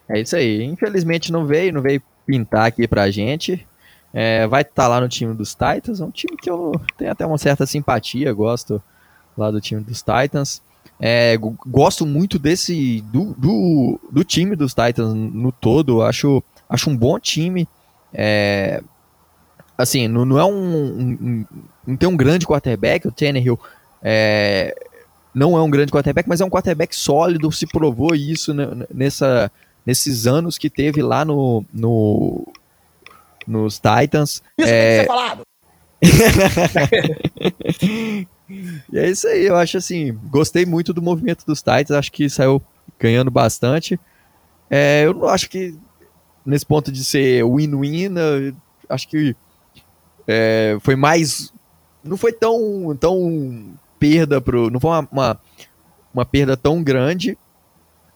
É 0.09 0.21
isso 0.21 0.35
aí. 0.35 0.65
Infelizmente 0.65 1.31
não 1.31 1.45
veio, 1.45 1.73
não 1.73 1.83
veio 1.83 2.03
pintar 2.27 2.67
aqui 2.67 2.89
pra 2.89 3.11
gente. 3.11 3.67
É, 4.13 4.47
vai 4.47 4.63
estar 4.63 4.85
tá 4.85 4.89
lá 4.89 5.01
no 5.01 5.09
time 5.09 5.35
dos 5.35 5.51
Titans, 5.51 6.01
é 6.01 6.05
um 6.05 6.11
time 6.11 6.35
que 6.37 6.49
eu 6.49 6.73
tenho 6.97 7.13
até 7.13 7.27
uma 7.27 7.37
certa 7.37 7.67
simpatia, 7.67 8.33
gosto 8.33 8.83
lá 9.37 9.51
do 9.51 9.61
time 9.61 9.83
dos 9.83 10.03
Titans. 10.03 10.63
É, 10.99 11.37
gosto 11.67 12.07
muito 12.07 12.39
desse 12.39 13.03
do, 13.03 13.35
do, 13.35 14.01
do, 14.11 14.25
time 14.25 14.57
dos 14.57 14.75
Titans 14.75 15.15
no 15.15 15.53
todo, 15.53 16.03
acho, 16.03 16.43
acho 16.69 16.91
um 16.91 16.97
bom 16.97 17.19
time. 17.21 17.69
É, 18.13 18.83
assim, 19.79 20.09
não, 20.09 20.25
não 20.25 20.39
é 20.39 20.45
um, 20.45 21.01
um, 21.01 21.45
Não 21.87 21.97
tem 21.97 22.09
um 22.09 22.17
grande 22.17 22.45
quarterback, 22.45 23.07
o 23.07 23.13
Tannehill 23.13 23.59
é, 24.03 24.75
não 25.33 25.57
é 25.57 25.63
um 25.63 25.71
grande 25.71 25.93
quarterback, 25.93 26.29
mas 26.29 26.41
é 26.41 26.45
um 26.45 26.51
quarterback 26.51 26.95
sólido, 26.95 27.53
se 27.53 27.67
provou 27.67 28.15
isso 28.15 28.53
nessa, 28.93 29.51
nesses 29.87 30.27
anos 30.27 30.59
que 30.59 30.69
teve 30.69 31.01
lá 31.01 31.25
no, 31.25 31.65
no 31.73 32.47
nos 33.47 33.79
Titans. 33.79 34.43
Isso 34.59 34.69
é... 34.69 34.77
tem 34.81 34.91
que 34.91 35.01
ser 35.01 35.07
falado! 35.07 35.43
e 38.91 38.99
é 38.99 39.09
isso 39.09 39.29
aí, 39.29 39.47
eu 39.47 39.57
acho 39.57 39.79
assim, 39.79 40.13
gostei 40.29 40.67
muito 40.67 40.93
do 40.93 41.03
movimento 41.03 41.47
dos 41.47 41.61
Titans, 41.61 41.93
acho 41.93 42.13
que 42.13 42.29
saiu 42.29 42.61
ganhando 42.99 43.31
bastante. 43.31 43.99
É, 44.71 45.07
eu 45.07 45.15
não 45.15 45.29
acho 45.29 45.49
que 45.49 45.75
nesse 46.45 46.67
ponto 46.67 46.91
de 46.91 47.05
ser 47.05 47.45
win-win, 47.45 48.15
acho 48.89 49.09
que 49.09 49.37
é, 50.29 50.77
foi 50.81 50.95
mais. 50.95 51.53
Não 52.05 52.17
foi 52.17 52.33
tão, 52.33 52.97
tão 53.01 53.73
perda 53.99 54.41
pro. 54.41 54.71
Não 54.71 54.79
foi 54.79 54.91
uma, 54.91 55.09
uma, 55.11 55.41
uma 56.15 56.25
perda 56.25 56.57
tão 56.57 56.83
grande. 56.83 57.37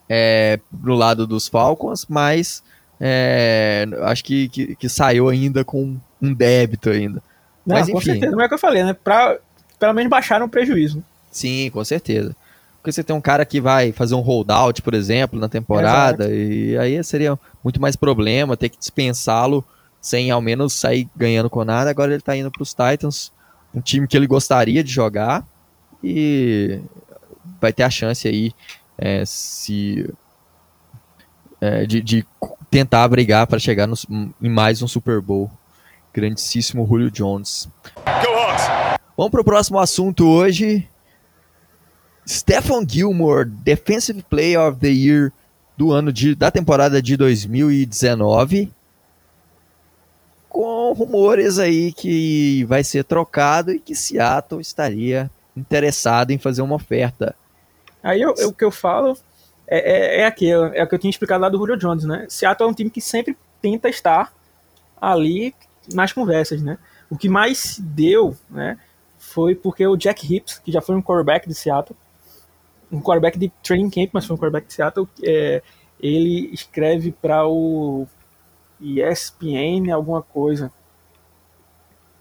é, 0.09 0.59
no 0.71 0.93
lado 0.93 1.25
dos 1.25 1.47
Falcons, 1.47 2.05
mas 2.07 2.63
é, 2.99 3.87
acho 4.03 4.23
que, 4.23 4.47
que, 4.49 4.75
que, 4.75 4.89
saiu 4.89 5.27
ainda 5.29 5.63
com 5.63 5.97
um 6.21 6.33
débito 6.33 6.89
ainda. 6.89 7.21
Não, 7.65 7.77
mas, 7.77 7.89
com 7.89 7.97
enfim. 7.97 8.11
certeza, 8.11 8.31
não 8.31 8.41
é 8.41 8.45
o 8.45 8.47
que 8.47 8.53
eu 8.53 8.59
falei, 8.59 8.83
né? 8.83 8.93
Pra, 8.93 9.37
pelo 9.79 9.93
menos 9.93 10.09
baixaram 10.09 10.45
o 10.45 10.49
prejuízo. 10.49 11.03
Sim, 11.31 11.69
com 11.71 11.83
certeza. 11.83 12.35
Porque 12.77 12.91
você 12.91 13.03
tem 13.03 13.15
um 13.15 13.21
cara 13.21 13.45
que 13.45 13.61
vai 13.61 13.91
fazer 13.91 14.13
um 14.13 14.19
holdout, 14.19 14.81
por 14.81 14.93
exemplo, 14.93 15.39
na 15.39 15.47
temporada, 15.47 16.25
Exato. 16.25 16.35
e 16.35 16.77
aí 16.77 17.03
seria 17.03 17.39
muito 17.63 17.81
mais 17.81 17.95
problema 17.95 18.57
ter 18.57 18.69
que 18.69 18.77
dispensá-lo 18.77 19.63
sem 20.03 20.29
ao 20.29 20.41
menos 20.41 20.73
sair 20.73 21.07
ganhando 21.15 21.49
com 21.49 21.63
nada. 21.63 21.89
Agora 21.89 22.11
ele 22.11 22.21
tá 22.21 22.35
indo 22.35 22.51
para 22.51 22.61
os 22.61 22.73
Titans, 22.73 23.31
um 23.73 23.79
time 23.79 24.05
que 24.05 24.17
ele 24.17 24.27
gostaria 24.27 24.83
de 24.83 24.91
jogar 24.91 25.47
e 26.03 26.81
vai 27.61 27.71
ter 27.71 27.83
a 27.83 27.89
chance 27.89 28.27
aí 28.27 28.51
é, 28.97 29.23
se 29.25 30.13
é, 31.61 31.85
de, 31.85 32.01
de, 32.01 32.25
tentar 32.69 33.07
brigar 33.07 33.47
para 33.47 33.57
chegar 33.57 33.87
no, 33.87 33.95
em 34.41 34.49
mais 34.49 34.81
um 34.81 34.87
Super 34.89 35.21
Bowl. 35.21 35.49
Grandíssimo 36.13 36.85
Julio 36.85 37.09
Jones. 37.09 37.69
Vamos 39.15 39.31
para 39.31 39.41
o 39.41 39.45
próximo 39.45 39.79
assunto 39.79 40.27
hoje. 40.27 40.87
Stephon 42.27 42.85
Gilmore, 42.87 43.49
Defensive 43.49 44.21
Player 44.23 44.59
of 44.59 44.79
the 44.79 44.89
Year 44.89 45.31
do 45.77 45.91
ano 45.91 46.11
de, 46.11 46.35
da 46.35 46.51
temporada 46.51 47.01
de 47.01 47.15
2019 47.15 48.71
com 50.53 50.93
rumores 50.93 51.57
aí 51.57 51.91
que 51.91 52.63
vai 52.65 52.83
ser 52.83 53.03
trocado 53.03 53.71
e 53.71 53.79
que 53.79 53.95
Seattle 53.95 54.61
estaria 54.61 55.29
interessado 55.57 56.29
em 56.29 56.37
fazer 56.37 56.61
uma 56.61 56.75
oferta. 56.75 57.35
Aí 58.03 58.21
eu, 58.21 58.35
eu, 58.37 58.49
o 58.49 58.53
que 58.53 58.63
eu 58.63 58.69
falo 58.69 59.17
é, 59.67 59.79
é, 59.79 60.21
é 60.21 60.25
aquilo, 60.27 60.65
é 60.65 60.83
o 60.83 60.87
que 60.87 60.93
eu 60.93 60.99
tinha 60.99 61.09
explicado 61.09 61.41
lá 61.41 61.49
do 61.49 61.57
Julio 61.57 61.75
Jones, 61.75 62.03
né? 62.03 62.27
Seattle 62.29 62.69
é 62.69 62.71
um 62.71 62.75
time 62.75 62.91
que 62.91 63.01
sempre 63.01 63.35
tenta 63.59 63.89
estar 63.89 64.31
ali 65.01 65.55
nas 65.91 66.13
conversas, 66.13 66.61
né? 66.61 66.77
O 67.09 67.17
que 67.17 67.27
mais 67.27 67.79
deu, 67.79 68.37
né, 68.49 68.77
foi 69.17 69.55
porque 69.55 69.85
o 69.87 69.97
Jack 69.97 70.31
Hips, 70.31 70.59
que 70.59 70.71
já 70.71 70.81
foi 70.81 70.95
um 70.95 71.01
quarterback 71.01 71.47
de 71.47 71.55
Seattle, 71.55 71.97
um 72.91 73.01
quarterback 73.01 73.39
de 73.39 73.51
training 73.63 73.89
camp, 73.89 74.11
mas 74.13 74.25
foi 74.25 74.35
um 74.35 74.39
quarterback 74.39 74.67
de 74.67 74.73
Seattle, 74.73 75.07
é, 75.23 75.63
ele 75.99 76.49
escreve 76.53 77.11
para 77.11 77.47
o 77.47 78.07
ESPN 78.83 79.91
alguma 79.91 80.21
coisa. 80.21 80.71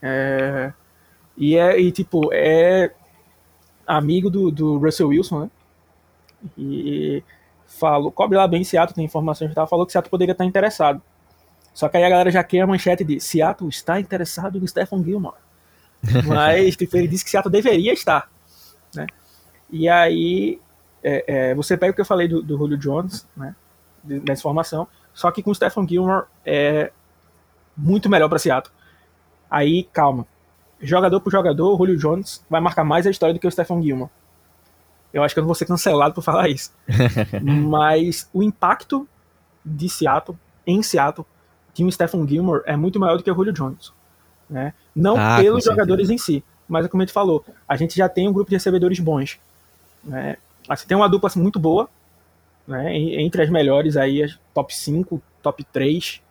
É, 0.00 0.72
e 1.36 1.56
é 1.56 1.80
e, 1.80 1.90
tipo, 1.90 2.30
é 2.32 2.92
amigo 3.86 4.30
do, 4.30 4.50
do 4.50 4.78
Russell 4.78 5.08
Wilson, 5.08 5.40
né? 5.40 5.50
E 6.56 7.22
falou, 7.66 8.10
cobre 8.12 8.36
lá 8.36 8.46
bem 8.46 8.64
Seattle, 8.64 8.94
tem 8.94 9.04
informações 9.04 9.50
e 9.50 9.54
tal, 9.54 9.66
falou 9.66 9.84
que 9.86 9.92
Seattle 9.92 10.10
poderia 10.10 10.32
estar 10.32 10.44
interessado. 10.44 11.02
Só 11.74 11.88
que 11.88 11.96
aí 11.96 12.04
a 12.04 12.10
galera 12.10 12.30
já 12.30 12.44
quer 12.44 12.60
a 12.60 12.66
manchete 12.66 13.04
de 13.04 13.18
Seattle 13.18 13.68
está 13.68 13.98
interessado 13.98 14.58
em 14.58 14.66
Stephen 14.66 15.02
Gilmore. 15.02 15.36
Mas 16.26 16.76
tipo, 16.76 16.96
ele 16.96 17.08
disse 17.08 17.24
que 17.24 17.30
Seattle 17.30 17.50
deveria 17.50 17.92
estar. 17.92 18.30
Né? 18.94 19.06
E 19.70 19.88
aí 19.88 20.60
é, 21.02 21.24
é, 21.26 21.54
você 21.54 21.76
pega 21.76 21.92
o 21.92 21.94
que 21.94 22.00
eu 22.00 22.06
falei 22.06 22.28
do, 22.28 22.42
do 22.42 22.56
Julio 22.56 22.76
Jones, 22.76 23.26
né? 23.36 23.54
Dessa 24.04 24.40
informação. 24.40 24.86
Só 25.14 25.30
que 25.30 25.42
com 25.42 25.50
o 25.50 25.54
Stephen 25.54 25.86
Gilmore 25.86 26.24
é 26.44 26.92
muito 27.76 28.08
melhor 28.08 28.28
para 28.28 28.38
Seattle. 28.38 28.72
Aí, 29.50 29.84
calma. 29.92 30.26
Jogador 30.80 31.20
por 31.20 31.30
jogador, 31.30 31.74
o 31.74 31.76
Julio 31.76 31.96
Jones 31.98 32.44
vai 32.48 32.60
marcar 32.60 32.84
mais 32.84 33.06
a 33.06 33.10
história 33.10 33.34
do 33.34 33.38
que 33.38 33.46
o 33.46 33.50
Stephen 33.50 33.82
Gilmore. 33.82 34.10
Eu 35.12 35.22
acho 35.22 35.34
que 35.34 35.38
eu 35.38 35.42
não 35.42 35.48
vou 35.48 35.54
ser 35.54 35.66
cancelado 35.66 36.14
por 36.14 36.22
falar 36.22 36.48
isso. 36.48 36.72
Mas 37.42 38.28
o 38.32 38.42
impacto 38.42 39.06
de 39.64 39.88
Seattle, 39.88 40.36
em 40.66 40.82
Seattle, 40.82 41.26
que 41.74 41.84
o 41.84 41.92
Stephen 41.92 42.26
Gilmore 42.26 42.62
é 42.64 42.76
muito 42.76 42.98
maior 42.98 43.16
do 43.16 43.22
que 43.22 43.30
o 43.30 43.34
Julio 43.34 43.52
Jones. 43.52 43.92
Né? 44.48 44.74
Não 44.94 45.16
ah, 45.16 45.36
pelos 45.38 45.64
jogadores 45.64 46.10
em 46.10 46.18
si, 46.18 46.44
mas 46.68 46.86
como 46.88 47.02
a 47.02 47.06
gente 47.06 47.14
falou, 47.14 47.44
a 47.66 47.76
gente 47.76 47.96
já 47.96 48.08
tem 48.08 48.28
um 48.28 48.32
grupo 48.32 48.50
de 48.50 48.56
recebedores 48.56 49.00
bons. 49.00 49.38
Né? 50.04 50.36
Assim, 50.68 50.86
tem 50.86 50.96
uma 50.96 51.08
dupla 51.08 51.28
assim, 51.28 51.40
muito 51.40 51.58
boa, 51.58 51.88
né? 52.66 52.96
Entre 52.96 53.42
as 53.42 53.50
melhores 53.50 53.96
aí, 53.96 54.22
as 54.22 54.38
top 54.54 54.74
5, 54.74 55.22
top 55.42 55.64
3 55.64 56.22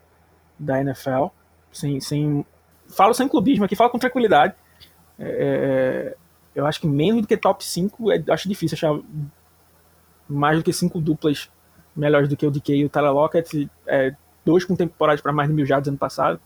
da 0.57 0.79
NFL. 0.81 1.27
Sem, 1.71 1.99
sem, 1.99 2.45
falo 2.87 3.13
sem 3.13 3.27
clubismo 3.27 3.65
aqui, 3.65 3.75
falo 3.75 3.89
com 3.89 3.99
tranquilidade. 3.99 4.53
É, 5.19 6.15
é 6.15 6.21
eu 6.53 6.65
acho 6.65 6.81
que 6.81 6.87
menos 6.87 7.21
do 7.21 7.27
que 7.27 7.37
top 7.37 7.63
5, 7.63 8.11
é, 8.11 8.23
acho 8.29 8.49
difícil 8.49 8.75
achar 8.75 8.99
mais 10.27 10.57
do 10.57 10.63
que 10.63 10.73
5 10.73 10.99
duplas 10.99 11.49
melhores 11.95 12.27
do 12.27 12.35
que 12.35 12.45
o 12.45 12.51
DK 12.51 12.75
e 12.75 12.85
o 12.85 12.89
Tyler 12.89 13.13
Lockett. 13.13 13.69
É, 13.87 14.13
dois 14.43 14.65
com 14.65 14.75
temporadas 14.75 15.21
para 15.21 15.31
mais 15.31 15.49
de 15.49 15.55
mil 15.55 15.65
jardas 15.65 15.87
ano 15.87 15.97
passado. 15.97 16.39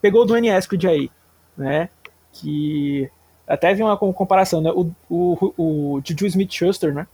Pegou 0.00 0.22
o 0.22 0.24
Dwayne 0.24 0.48
Eskridge 0.48 0.86
aí, 0.86 1.10
né? 1.56 1.88
Que 2.32 3.10
até 3.46 3.74
vi 3.74 3.82
uma 3.82 3.96
comparação, 3.96 4.60
né? 4.60 4.70
O, 4.70 4.90
o, 5.08 5.54
o 5.56 6.00
Juju 6.04 6.26
Smith-Schuster, 6.26 6.94
né? 6.94 7.06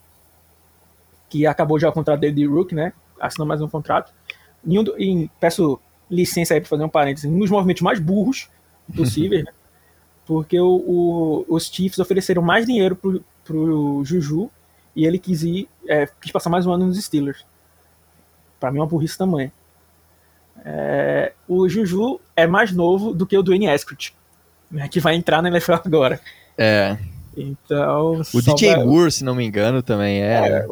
Que 1.33 1.47
acabou 1.47 1.79
já 1.79 1.89
o 1.89 1.93
contrato 1.93 2.21
dele 2.21 2.35
de 2.35 2.47
Rook, 2.47 2.75
né? 2.75 2.93
Assinou 3.19 3.49
mais 3.49 3.63
um 3.63 3.69
contrato. 3.69 4.13
Em, 4.67 4.79
um, 4.79 4.85
em 4.99 5.31
peço 5.41 5.81
licença 6.11 6.53
aí 6.53 6.61
para 6.61 6.69
fazer 6.69 6.85
um 6.85 6.91
parênteses, 6.91 7.31
um 7.31 7.39
dos 7.39 7.49
movimentos 7.49 7.81
mais 7.81 7.99
burros 7.99 8.51
possíveis, 8.95 9.43
né? 9.47 9.51
Porque 10.27 10.61
o, 10.61 10.67
o, 10.69 11.47
os 11.49 11.69
Chiefs 11.73 11.99
ofereceram 11.99 12.43
mais 12.43 12.67
dinheiro 12.67 12.95
pro, 12.95 13.25
pro 13.43 14.03
Juju 14.05 14.51
e 14.95 15.07
ele 15.07 15.19
quis 15.19 15.43
ir, 15.43 15.71
é, 15.89 16.07
quis 16.21 16.31
passar 16.31 16.51
mais 16.51 16.67
um 16.67 16.73
ano 16.73 16.85
nos 16.85 17.03
Steelers. 17.03 17.47
Para 18.61 18.71
mim 18.71 18.79
é 18.79 18.83
uma 18.83 18.87
burrice 18.87 19.17
tamanho. 19.17 19.51
É, 20.67 21.33
o 21.49 21.67
Juju 21.67 22.21
é 22.37 22.47
mais 22.47 22.73
novo 22.73 23.15
do 23.15 23.27
que 23.27 23.39
o 23.39 23.43
Dwayne 23.43 23.69
Eskridge, 23.69 24.13
né, 24.71 24.87
que 24.87 25.01
vai 25.01 25.15
entrar 25.15 25.41
na 25.41 25.49
NFL 25.49 25.73
agora. 25.83 26.21
É. 26.59 26.99
Então. 27.37 28.23
O 28.33 28.43
DJ 28.43 28.77
vai... 28.77 28.85
Moore, 28.85 29.13
se 29.13 29.25
não 29.25 29.35
me 29.35 29.45
engano, 29.45 29.83
também 29.83 30.23
é. 30.23 30.49
é 30.49 30.67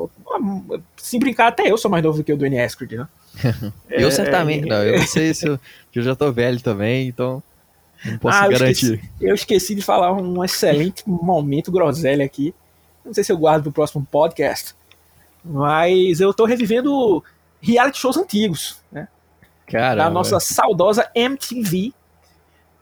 se 0.97 1.19
brincar, 1.19 1.49
até 1.49 1.71
eu 1.71 1.79
sou 1.79 1.91
mais 1.91 2.05
novo 2.05 2.19
do 2.19 2.25
que 2.25 2.33
o 2.33 2.37
Dwayne 2.37 2.59
Eskridge, 2.59 2.97
né? 2.97 3.09
eu 3.89 4.09
é, 4.09 4.11
certamente, 4.11 4.67
não, 4.67 4.83
eu 4.83 4.99
não 4.99 5.07
sei 5.07 5.33
se 5.33 5.47
eu, 5.47 5.59
eu, 5.95 6.03
já 6.03 6.15
tô 6.15 6.31
velho 6.33 6.61
também, 6.61 7.09
então 7.09 7.43
não 8.05 8.19
posso 8.19 8.39
ah, 8.39 8.49
garantir. 8.49 8.61
Eu 8.61 8.95
esqueci, 8.95 9.11
eu 9.21 9.35
esqueci, 9.35 9.75
de 9.75 9.83
falar 9.83 10.13
um 10.13 10.45
excelente 10.45 11.03
momento 11.07 11.73
groselha 11.73 12.25
aqui. 12.25 12.55
Não 13.05 13.15
sei 13.15 13.25
se 13.25 13.33
eu 13.33 13.39
guardo 13.39 13.63
pro 13.65 13.73
próximo 13.73 14.07
podcast, 14.11 14.75
mas 15.45 16.21
eu 16.21 16.35
tô 16.35 16.45
revivendo 16.45 17.23
reality 17.61 17.99
shows 17.99 18.17
antigos, 18.17 18.79
né? 18.93 19.09
Caramba. 19.67 20.05
Da 20.05 20.11
nossa 20.11 20.41
saudosa 20.41 21.09
MTV. 21.15 21.93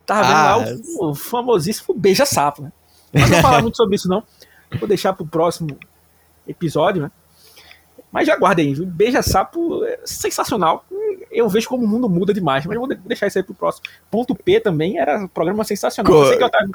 Tá 0.04 0.22
vendo 0.22 0.32
ah, 0.32 0.56
lá 0.56 0.64
o, 1.00 1.10
o 1.10 1.14
famosíssimo 1.14 1.94
Beija 1.94 2.24
Sapo, 2.24 2.62
né? 2.62 2.72
Mas 3.12 3.22
não 3.22 3.28
vou 3.30 3.40
falar 3.40 3.60
muito 3.62 3.76
sobre 3.76 3.96
isso, 3.96 4.08
não. 4.08 4.22
Vou 4.78 4.88
deixar 4.88 5.12
pro 5.12 5.26
próximo 5.26 5.76
episódio, 6.46 7.02
né? 7.02 7.10
Mas 8.10 8.26
já 8.26 8.36
guardem, 8.36 8.74
Beija 8.86 9.22
Sapo 9.22 9.84
é 9.84 10.00
sensacional. 10.04 10.84
Eu 11.30 11.48
vejo 11.48 11.68
como 11.68 11.84
o 11.84 11.88
mundo 11.88 12.08
muda 12.08 12.32
demais, 12.32 12.64
mas 12.64 12.74
eu 12.74 12.80
vou 12.80 12.88
deixar 12.88 13.26
isso 13.26 13.38
aí 13.38 13.44
pro 13.44 13.54
próximo. 13.54 13.84
Ponto 14.10 14.34
P 14.34 14.60
também 14.60 14.98
era 14.98 15.18
um 15.18 15.28
programa 15.28 15.62
sensacional. 15.62 16.10
Co 16.10 16.20
Otávio... 16.46 16.70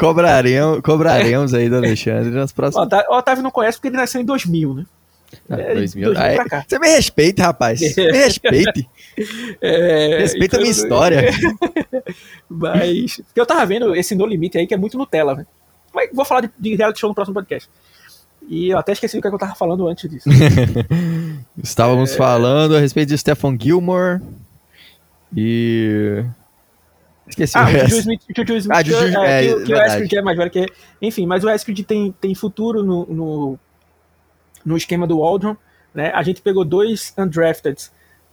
aí 1.57 1.69
do 1.69 1.77
Alexandre 1.77 2.29
nas 2.29 2.51
próximas. 2.51 2.87
O 3.09 3.15
Otávio 3.15 3.43
não 3.43 3.49
conhece 3.49 3.77
porque 3.77 3.87
ele 3.87 3.97
nasceu 3.97 4.21
em 4.21 4.25
2000, 4.25 4.73
né? 4.75 4.85
Ah, 5.49 5.59
é, 5.59 5.73
2000. 5.73 6.13
2000 6.13 6.43
você 6.67 6.79
me 6.79 6.87
respeita, 6.87 7.43
rapaz. 7.43 7.81
Me 7.97 8.11
respeite. 8.11 8.87
É, 9.59 10.17
Respeita 10.19 10.57
a 10.57 10.59
minha 10.59 10.71
então, 10.71 10.83
história. 10.83 11.31
Mas. 12.47 13.19
Eu 13.35 13.45
tava 13.45 13.65
vendo 13.65 13.95
esse 13.95 14.13
No 14.13 14.27
Limite 14.27 14.59
aí 14.59 14.67
que 14.67 14.73
é 14.75 14.77
muito 14.77 14.97
Nutella, 14.97 15.33
né? 15.33 15.47
Mas 15.93 16.09
vou 16.13 16.25
falar 16.25 16.41
de, 16.41 16.51
de 16.57 16.75
reality 16.75 16.99
show 16.99 17.09
no 17.09 17.15
próximo 17.15 17.35
podcast. 17.35 17.69
E 18.49 18.69
eu 18.69 18.77
até 18.77 18.91
esqueci 18.91 19.17
o 19.17 19.21
que, 19.21 19.27
é 19.27 19.31
que 19.31 19.35
eu 19.35 19.39
tava 19.39 19.55
falando 19.55 19.87
antes 19.87 20.09
disso. 20.09 20.29
Estávamos 21.61 22.13
é... 22.13 22.17
falando 22.17 22.75
a 22.75 22.79
respeito 22.79 23.09
de 23.09 23.17
Stephen 23.17 23.57
Gilmore. 23.59 24.21
E. 25.35 26.23
Esqueci 27.27 27.57
ah, 27.57 27.63
o 27.63 27.65
resto. 27.65 27.99
Smith, 27.99 28.21
Juju 28.35 28.57
Smith, 28.57 28.77
ah, 28.77 28.83
Juju, 28.83 29.17
é, 29.19 29.45
é, 29.45 29.53
que, 29.53 29.63
que 29.63 29.73
o 29.73 29.81
Eskridge 29.81 30.17
é 30.17 30.21
mais 30.21 30.37
velho 30.37 30.51
que. 30.51 30.65
Enfim, 31.01 31.25
mas 31.25 31.43
o 31.43 31.49
Eskridge 31.49 31.83
tem, 31.83 32.11
tem 32.19 32.35
futuro 32.35 32.83
no, 32.83 33.05
no, 33.05 33.59
no 34.65 34.77
esquema 34.77 35.07
do 35.07 35.19
Waldron. 35.19 35.55
Né? 35.93 36.11
A 36.13 36.21
gente 36.21 36.41
pegou 36.41 36.65
dois 36.65 37.13
undrafted, 37.17 37.77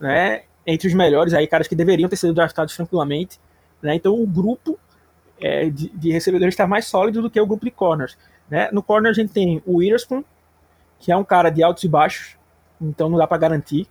né? 0.01 0.43
Entre 0.67 0.89
os 0.89 0.95
melhores, 0.95 1.33
aí, 1.33 1.47
caras 1.47 1.69
que 1.69 1.75
deveriam 1.75 2.09
ter 2.09 2.17
sido 2.17 2.35
draftados 2.35 2.75
tranquilamente. 2.75 3.39
Né? 3.81 3.95
Então 3.95 4.21
o 4.21 4.27
grupo 4.27 4.79
é, 5.41 5.69
de, 5.71 5.89
de 5.91 6.13
recebedores 6.13 6.55
está 6.55 6.67
mais 6.67 6.87
sólido 6.87 7.23
do 7.23 7.31
que 7.31 7.41
o 7.41 7.47
grupo 7.47 7.65
de 7.65 7.71
corners. 7.71 8.17
Né? 8.49 8.69
No 8.73 8.83
corner 8.83 9.11
a 9.11 9.15
gente 9.15 9.33
tem 9.33 9.63
o 9.67 9.79
Witherspoon, 9.79 10.25
que 10.99 11.11
é 11.11 11.17
um 11.17 11.25
cara 11.25 11.51
de 11.51 11.63
altos 11.63 11.85
e 11.85 11.89
baixos, 11.89 12.37
então 12.81 13.09
não 13.09 13.19
dá 13.19 13.27
para 13.27 13.39
garantir. 13.39 13.87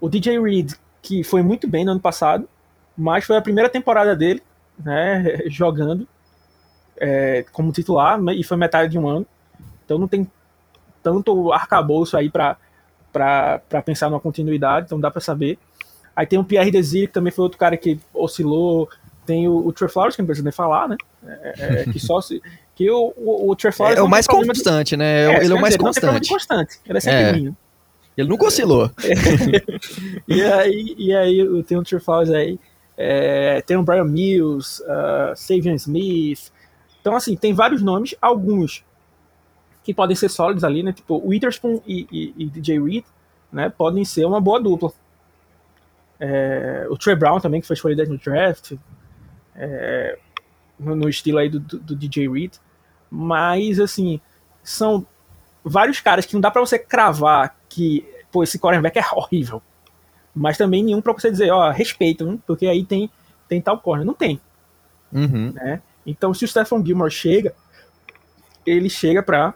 O 0.00 0.08
DJ 0.08 0.40
Reed, 0.40 0.72
que 1.02 1.24
foi 1.24 1.42
muito 1.42 1.68
bem 1.68 1.84
no 1.84 1.92
ano 1.92 2.00
passado, 2.00 2.48
mas 2.96 3.24
foi 3.24 3.36
a 3.36 3.42
primeira 3.42 3.68
temporada 3.68 4.14
dele 4.14 4.42
né, 4.78 5.38
jogando 5.48 6.06
é, 6.96 7.44
como 7.52 7.72
titular 7.72 8.20
e 8.34 8.44
foi 8.44 8.56
metade 8.56 8.92
de 8.92 8.98
um 8.98 9.08
ano. 9.08 9.26
Então 9.84 9.98
não 9.98 10.06
tem 10.06 10.30
tanto 11.02 11.52
arcabouço 11.52 12.16
aí 12.16 12.30
para 12.30 12.56
para 13.12 13.82
pensar 13.84 14.08
numa 14.08 14.20
continuidade, 14.20 14.86
então 14.86 15.00
dá 15.00 15.10
para 15.10 15.20
saber. 15.20 15.58
Aí 16.14 16.26
tem 16.26 16.38
o 16.38 16.44
Pierre 16.44 16.70
Desir, 16.70 17.08
que 17.08 17.14
também 17.14 17.32
foi 17.32 17.42
outro 17.42 17.58
cara 17.58 17.76
que 17.76 17.98
oscilou. 18.14 18.88
Tem 19.26 19.46
o, 19.48 19.66
o 19.66 19.72
Trey 19.72 19.88
Flowers, 19.88 20.16
que 20.16 20.22
não 20.22 20.26
precisa 20.26 20.44
nem 20.44 20.52
falar, 20.52 20.88
né? 20.88 20.96
É, 21.24 21.82
é, 21.82 21.84
que 21.84 22.00
só 22.00 22.20
se, 22.20 22.42
que 22.74 22.90
o, 22.90 23.12
o, 23.16 23.50
o 23.50 23.56
Trey 23.56 23.72
Flowers 23.72 23.98
é 23.98 24.02
o 24.02 24.08
mais 24.08 24.26
constante, 24.26 24.90
de... 24.90 24.96
né? 24.96 25.24
É, 25.24 25.44
ele 25.44 25.52
é 25.52 25.56
o 25.56 25.60
mais 25.60 25.74
dizer, 25.74 25.84
constante. 25.84 26.28
constante. 26.28 26.80
Ele 26.86 26.98
é 26.98 27.00
sempre 27.00 27.48
é. 27.48 27.52
Ele 28.16 28.28
nunca 28.28 28.46
oscilou. 28.46 28.90
e, 30.26 30.42
aí, 30.42 30.94
e 30.98 31.14
aí 31.14 31.62
tem 31.64 31.78
o 31.78 31.82
Trey 31.82 32.00
Flowers 32.00 32.30
aí. 32.30 32.58
É, 32.96 33.62
tem 33.62 33.76
o 33.76 33.82
Brian 33.82 34.04
Mills, 34.04 34.82
uh, 34.82 35.34
Savion 35.34 35.74
Smith. 35.74 36.50
Então, 37.00 37.16
assim, 37.16 37.34
tem 37.36 37.54
vários 37.54 37.80
nomes, 37.80 38.14
alguns 38.20 38.84
que 39.82 39.94
podem 39.94 40.14
ser 40.14 40.28
sólidos 40.28 40.64
ali, 40.64 40.82
né? 40.82 40.92
Tipo, 40.92 41.14
o 41.14 41.28
Witherspoon 41.28 41.80
e, 41.86 42.06
e, 42.12 42.34
e 42.36 42.46
DJ 42.46 42.78
Reed, 42.78 43.04
né? 43.50 43.70
Podem 43.70 44.04
ser 44.04 44.24
uma 44.26 44.40
boa 44.40 44.60
dupla. 44.60 44.92
É, 46.18 46.86
o 46.90 46.98
Trey 46.98 47.16
Brown 47.16 47.40
também, 47.40 47.60
que 47.60 47.66
foi 47.66 47.74
escolhido 47.74 48.04
no 48.06 48.18
draft, 48.18 48.72
é, 49.54 50.18
no, 50.78 51.08
estilo 51.08 51.38
aí 51.38 51.48
do, 51.48 51.60
do, 51.60 51.94
DJ 51.94 52.28
Reed. 52.28 52.54
Mas, 53.10 53.80
assim, 53.80 54.20
são 54.62 55.06
vários 55.64 56.00
caras 56.00 56.24
que 56.26 56.34
não 56.34 56.40
dá 56.40 56.50
para 56.50 56.60
você 56.60 56.78
cravar 56.78 57.56
que, 57.68 58.06
pô, 58.30 58.42
esse 58.42 58.58
cornerback 58.58 58.98
é 58.98 59.04
horrível. 59.12 59.62
Mas 60.34 60.56
também 60.56 60.82
nenhum 60.82 61.00
para 61.00 61.12
você 61.12 61.30
dizer, 61.30 61.50
ó, 61.50 61.70
respeito, 61.70 62.26
hein? 62.26 62.42
porque 62.46 62.66
aí 62.66 62.84
tem, 62.84 63.10
tem 63.48 63.60
tal 63.60 63.78
corner. 63.78 64.06
Não 64.06 64.14
tem. 64.14 64.40
Uhum. 65.12 65.52
Né? 65.52 65.82
Então, 66.06 66.32
se 66.32 66.44
o 66.44 66.48
Stephen 66.48 66.84
Gilmore 66.84 67.10
chega, 67.10 67.54
ele 68.64 68.88
chega 68.88 69.22
pra 69.22 69.54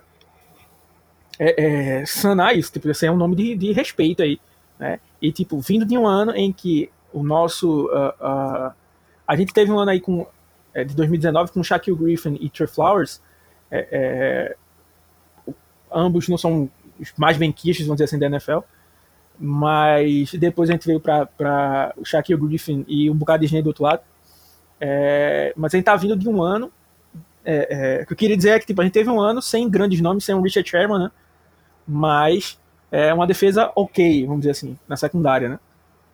é, 1.39 2.01
é, 2.01 2.07
sanar 2.07 2.57
isso. 2.57 2.73
Tipo, 2.73 2.91
esse 2.91 3.07
é 3.07 3.11
um 3.11 3.17
nome 3.17 3.37
de, 3.37 3.57
de 3.57 3.73
respeito 3.73 4.23
aí. 4.23 4.41
Né? 4.79 4.99
E, 5.23 5.33
tipo, 5.33 5.61
vindo 5.61 5.85
de 5.85 5.97
um 5.97 6.07
ano 6.07 6.33
em 6.33 6.53
que 6.53 6.91
o 7.13 7.23
nosso. 7.23 7.87
Uh, 7.87 8.69
uh, 8.69 8.84
a 9.27 9.37
gente 9.37 9.53
teve 9.53 9.71
um 9.71 9.79
ano 9.79 9.91
aí 9.91 10.01
com, 10.01 10.27
é, 10.73 10.85
de 10.85 10.95
2019 10.95 11.53
com 11.53 11.63
Shaquille 11.63 11.97
Griffin 11.97 12.37
e 12.41 12.51
Trey 12.51 12.67
Flowers. 12.67 13.21
É, 13.71 13.89
é, 13.91 15.53
ambos 15.93 16.29
não 16.29 16.37
são 16.37 16.71
os 16.99 17.13
mais 17.17 17.37
benquistas, 17.37 17.87
vamos 17.87 17.97
dizer 17.97 18.05
assim, 18.05 18.19
da 18.19 18.27
NFL. 18.27 18.61
Mas 19.39 20.33
depois 20.35 20.71
a 20.71 20.75
gente 20.75 20.87
veio 20.87 21.01
para 21.01 21.93
o 21.97 22.05
Shaquille 22.05 22.41
Griffin 22.41 22.85
e 22.87 23.11
um 23.11 23.15
bocado 23.15 23.43
de 23.43 23.47
gente 23.49 23.65
do 23.65 23.69
outro 23.69 23.85
lado. 23.85 24.03
É, 24.81 25.53
mas 25.57 25.75
a 25.75 25.77
gente 25.77 25.87
tá 25.87 25.97
vindo 25.97 26.17
de 26.17 26.29
um 26.29 26.43
ano. 26.43 26.71
É, 27.45 28.01
o 28.03 28.07
que 28.07 28.13
eu 28.13 28.17
queria 28.17 28.37
dizer 28.37 28.51
é 28.51 28.59
que 28.59 28.67
tipo, 28.67 28.81
a 28.81 28.85
gente 28.85 28.95
teve 28.95 29.11
um 29.11 29.21
ano 29.21 29.43
sem 29.43 29.69
grandes 29.69 30.01
nomes, 30.01 30.25
sem 30.25 30.35
um 30.35 30.41
Richard 30.41 30.69
Sherman, 30.69 30.99
né? 30.99 31.11
Mas 31.87 32.59
é 32.91 33.13
uma 33.13 33.27
defesa 33.27 33.71
ok, 33.75 34.25
vamos 34.25 34.41
dizer 34.41 34.53
assim, 34.53 34.79
na 34.89 34.97
secundária, 34.97 35.49
né? 35.49 35.59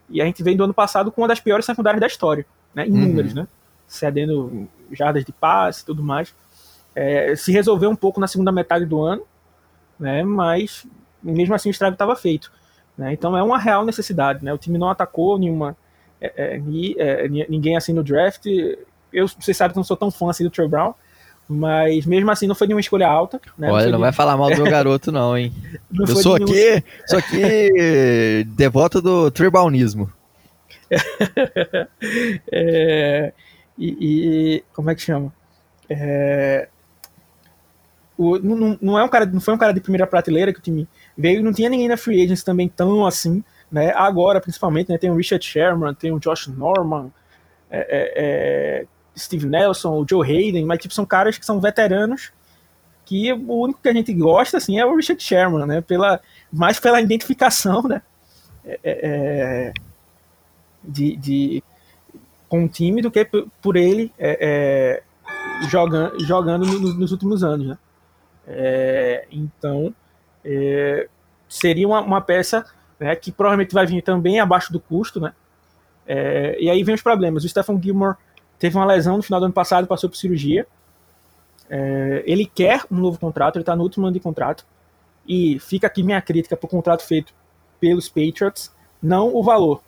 E 0.08 0.20
a 0.20 0.24
gente 0.24 0.42
vem 0.42 0.56
do 0.56 0.64
ano 0.64 0.74
passado 0.74 1.12
com 1.12 1.20
uma 1.20 1.28
das 1.28 1.38
piores 1.38 1.64
secundárias 1.64 2.00
da 2.00 2.06
história, 2.06 2.44
né? 2.74 2.87
Em 2.87 2.92
uhum. 2.92 3.00
números, 3.00 3.35
né? 3.35 3.46
Cedendo 3.87 4.68
jardas 4.92 5.24
de 5.24 5.33
passe 5.33 5.83
e 5.83 5.87
tudo 5.87 6.02
mais. 6.02 6.35
É, 6.94 7.35
se 7.37 7.52
resolveu 7.52 7.90
um 7.90 7.96
pouco 7.96 8.20
na 8.20 8.26
segunda 8.26 8.50
metade 8.50 8.85
do 8.85 9.00
ano, 9.02 9.22
né? 9.98 10.22
Mas 10.22 10.87
mesmo 11.22 11.54
assim 11.54 11.68
o 11.68 11.72
estrago 11.72 11.94
estava 11.94 12.16
feito. 12.16 12.50
Né? 12.96 13.12
Então 13.12 13.37
é 13.37 13.42
uma 13.42 13.59
real 13.59 13.85
necessidade. 13.85 14.44
Né? 14.44 14.52
O 14.52 14.59
time 14.59 14.78
não 14.78 14.90
atacou 14.90 15.38
nenhuma, 15.38 15.76
é, 16.20 16.33
é, 16.37 17.24
é 17.24 17.28
ninguém 17.48 17.76
assim 17.76 17.92
no 17.92 18.02
draft. 18.02 18.46
Eu, 19.12 19.26
vocês 19.26 19.56
sabem 19.56 19.72
que 19.72 19.78
não 19.78 19.85
sou 19.85 19.96
tão 19.96 20.11
fã 20.11 20.30
assim 20.30 20.44
do 20.44 20.50
Trey 20.50 20.68
Brown, 20.68 20.94
mas 21.48 22.06
mesmo 22.06 22.30
assim 22.30 22.46
não 22.46 22.54
foi 22.54 22.66
nenhuma 22.66 22.80
escolha 22.80 23.09
alta. 23.09 23.40
Né? 23.59 23.70
Olha, 23.70 23.87
não, 23.87 23.92
não 23.92 24.00
vai 24.00 24.12
falar 24.12 24.37
mal 24.37 24.50
do 24.50 24.62
meu 24.62 24.68
garoto, 24.70 25.11
não, 25.11 25.37
hein? 25.37 25.52
Não 25.90 26.06
eu 26.06 26.16
sou 26.16 26.38
nenhum... 26.38 26.50
aqui, 26.50 26.85
sou 27.06 27.18
aqui 27.18 28.44
devoto 28.56 29.00
do 29.00 29.30
Brownismo. 29.50 30.11
é, 32.50 33.33
e, 33.79 33.96
e, 34.00 34.64
como 34.74 34.90
é 34.90 34.94
que 34.94 35.03
chama? 35.03 35.33
É, 35.88 36.68
o, 38.18 38.38
não, 38.38 38.79
não, 38.81 38.98
é 38.98 39.05
um 39.05 39.09
cara, 39.09 39.24
não 39.26 39.40
foi 39.40 39.55
um 39.55 39.59
cara 39.59 39.72
de 39.72 39.81
primeira 39.81 40.07
prateleira 40.07 40.53
que 40.53 40.59
o 40.59 40.62
time 40.62 40.87
veio, 41.16 41.42
não 41.42 41.53
tinha 41.53 41.70
ninguém 41.70 41.88
na 41.88 41.96
free 41.96 42.22
agents 42.22 42.42
também 42.42 42.68
tão 42.68 43.07
assim, 43.07 43.42
né? 43.72 43.92
Agora, 43.94 44.40
principalmente, 44.40 44.90
né, 44.90 44.98
tem 44.98 45.11
o 45.11 45.16
Richard 45.16 45.44
Sherman, 45.44 45.94
tem 45.94 46.12
o 46.12 46.18
Josh 46.18 46.48
Norman, 46.48 47.11
é, 47.70 47.79
é, 47.79 48.12
é, 48.83 48.87
Steve 49.16 49.46
Nelson, 49.46 50.03
o 50.03 50.07
Joe 50.09 50.26
Hayden, 50.26 50.66
mas 50.66 50.81
tipo, 50.81 50.92
são 50.92 51.07
caras 51.07 51.38
que 51.38 51.46
são 51.46 51.61
veteranos 51.61 52.33
que 53.07 53.33
o 53.33 53.62
único 53.62 53.81
que 53.83 53.88
a 53.88 53.92
gente 53.92 54.12
gosta 54.12 54.59
assim 54.59 54.79
é 54.79 54.87
o 54.87 54.94
Richard 54.94 55.22
Sherman, 55.22 55.66
né? 55.66 55.81
Pela, 55.81 56.20
mais 56.53 56.79
pela 56.79 57.00
identificação, 57.00 57.83
né? 57.83 58.03
É, 58.64 58.79
é, 58.85 58.92
é 58.92 59.72
de, 60.82 61.16
de, 61.16 61.64
com 62.48 62.64
o 62.64 62.68
time 62.68 63.02
do 63.02 63.10
que 63.10 63.28
por 63.62 63.76
ele 63.76 64.12
é, 64.18 65.02
jogando, 65.68 66.18
jogando 66.24 66.66
nos, 66.66 66.98
nos 66.98 67.12
últimos 67.12 67.44
anos, 67.44 67.66
né? 67.66 67.78
É, 68.46 69.26
então, 69.30 69.94
é, 70.44 71.08
seria 71.48 71.86
uma, 71.86 72.00
uma 72.00 72.20
peça 72.20 72.64
né, 72.98 73.14
que 73.14 73.30
provavelmente 73.30 73.74
vai 73.74 73.86
vir 73.86 74.02
também 74.02 74.40
abaixo 74.40 74.72
do 74.72 74.80
custo, 74.80 75.20
né? 75.20 75.32
É, 76.06 76.56
e 76.60 76.68
aí 76.68 76.82
vem 76.82 76.94
os 76.94 77.02
problemas. 77.02 77.44
O 77.44 77.48
Stephen 77.48 77.80
Gilmore 77.80 78.16
teve 78.58 78.76
uma 78.76 78.84
lesão 78.84 79.16
no 79.16 79.22
final 79.22 79.40
do 79.40 79.44
ano 79.44 79.54
passado, 79.54 79.86
passou 79.86 80.10
por 80.10 80.16
cirurgia. 80.16 80.66
É, 81.68 82.24
ele 82.26 82.44
quer 82.44 82.84
um 82.90 82.96
novo 82.96 83.18
contrato, 83.18 83.56
ele 83.56 83.62
está 83.62 83.76
no 83.76 83.82
último 83.82 84.06
ano 84.06 84.14
de 84.14 84.20
contrato. 84.20 84.66
E 85.26 85.58
fica 85.60 85.86
aqui 85.86 86.02
minha 86.02 86.20
crítica 86.20 86.56
para 86.56 86.66
o 86.66 86.70
contrato 86.70 87.02
feito 87.02 87.32
pelos 87.78 88.08
Patriots, 88.08 88.74
não 89.00 89.34
o 89.34 89.42
valor, 89.42 89.80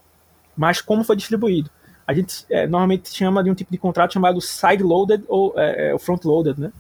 mas 0.57 0.81
como 0.81 1.05
foi 1.05 1.17
distribuído. 1.17 1.71
A 2.07 2.12
gente 2.12 2.45
é, 2.51 2.67
normalmente 2.67 3.15
chama 3.15 3.43
de 3.43 3.51
um 3.51 3.55
tipo 3.55 3.71
de 3.71 3.79
contrato 3.79 4.12
chamado 4.12 4.41
side-loaded 4.41 5.25
ou 5.29 5.55
é, 5.57 5.93
é 5.95 5.99
front-loaded, 5.99 6.61
né? 6.61 6.73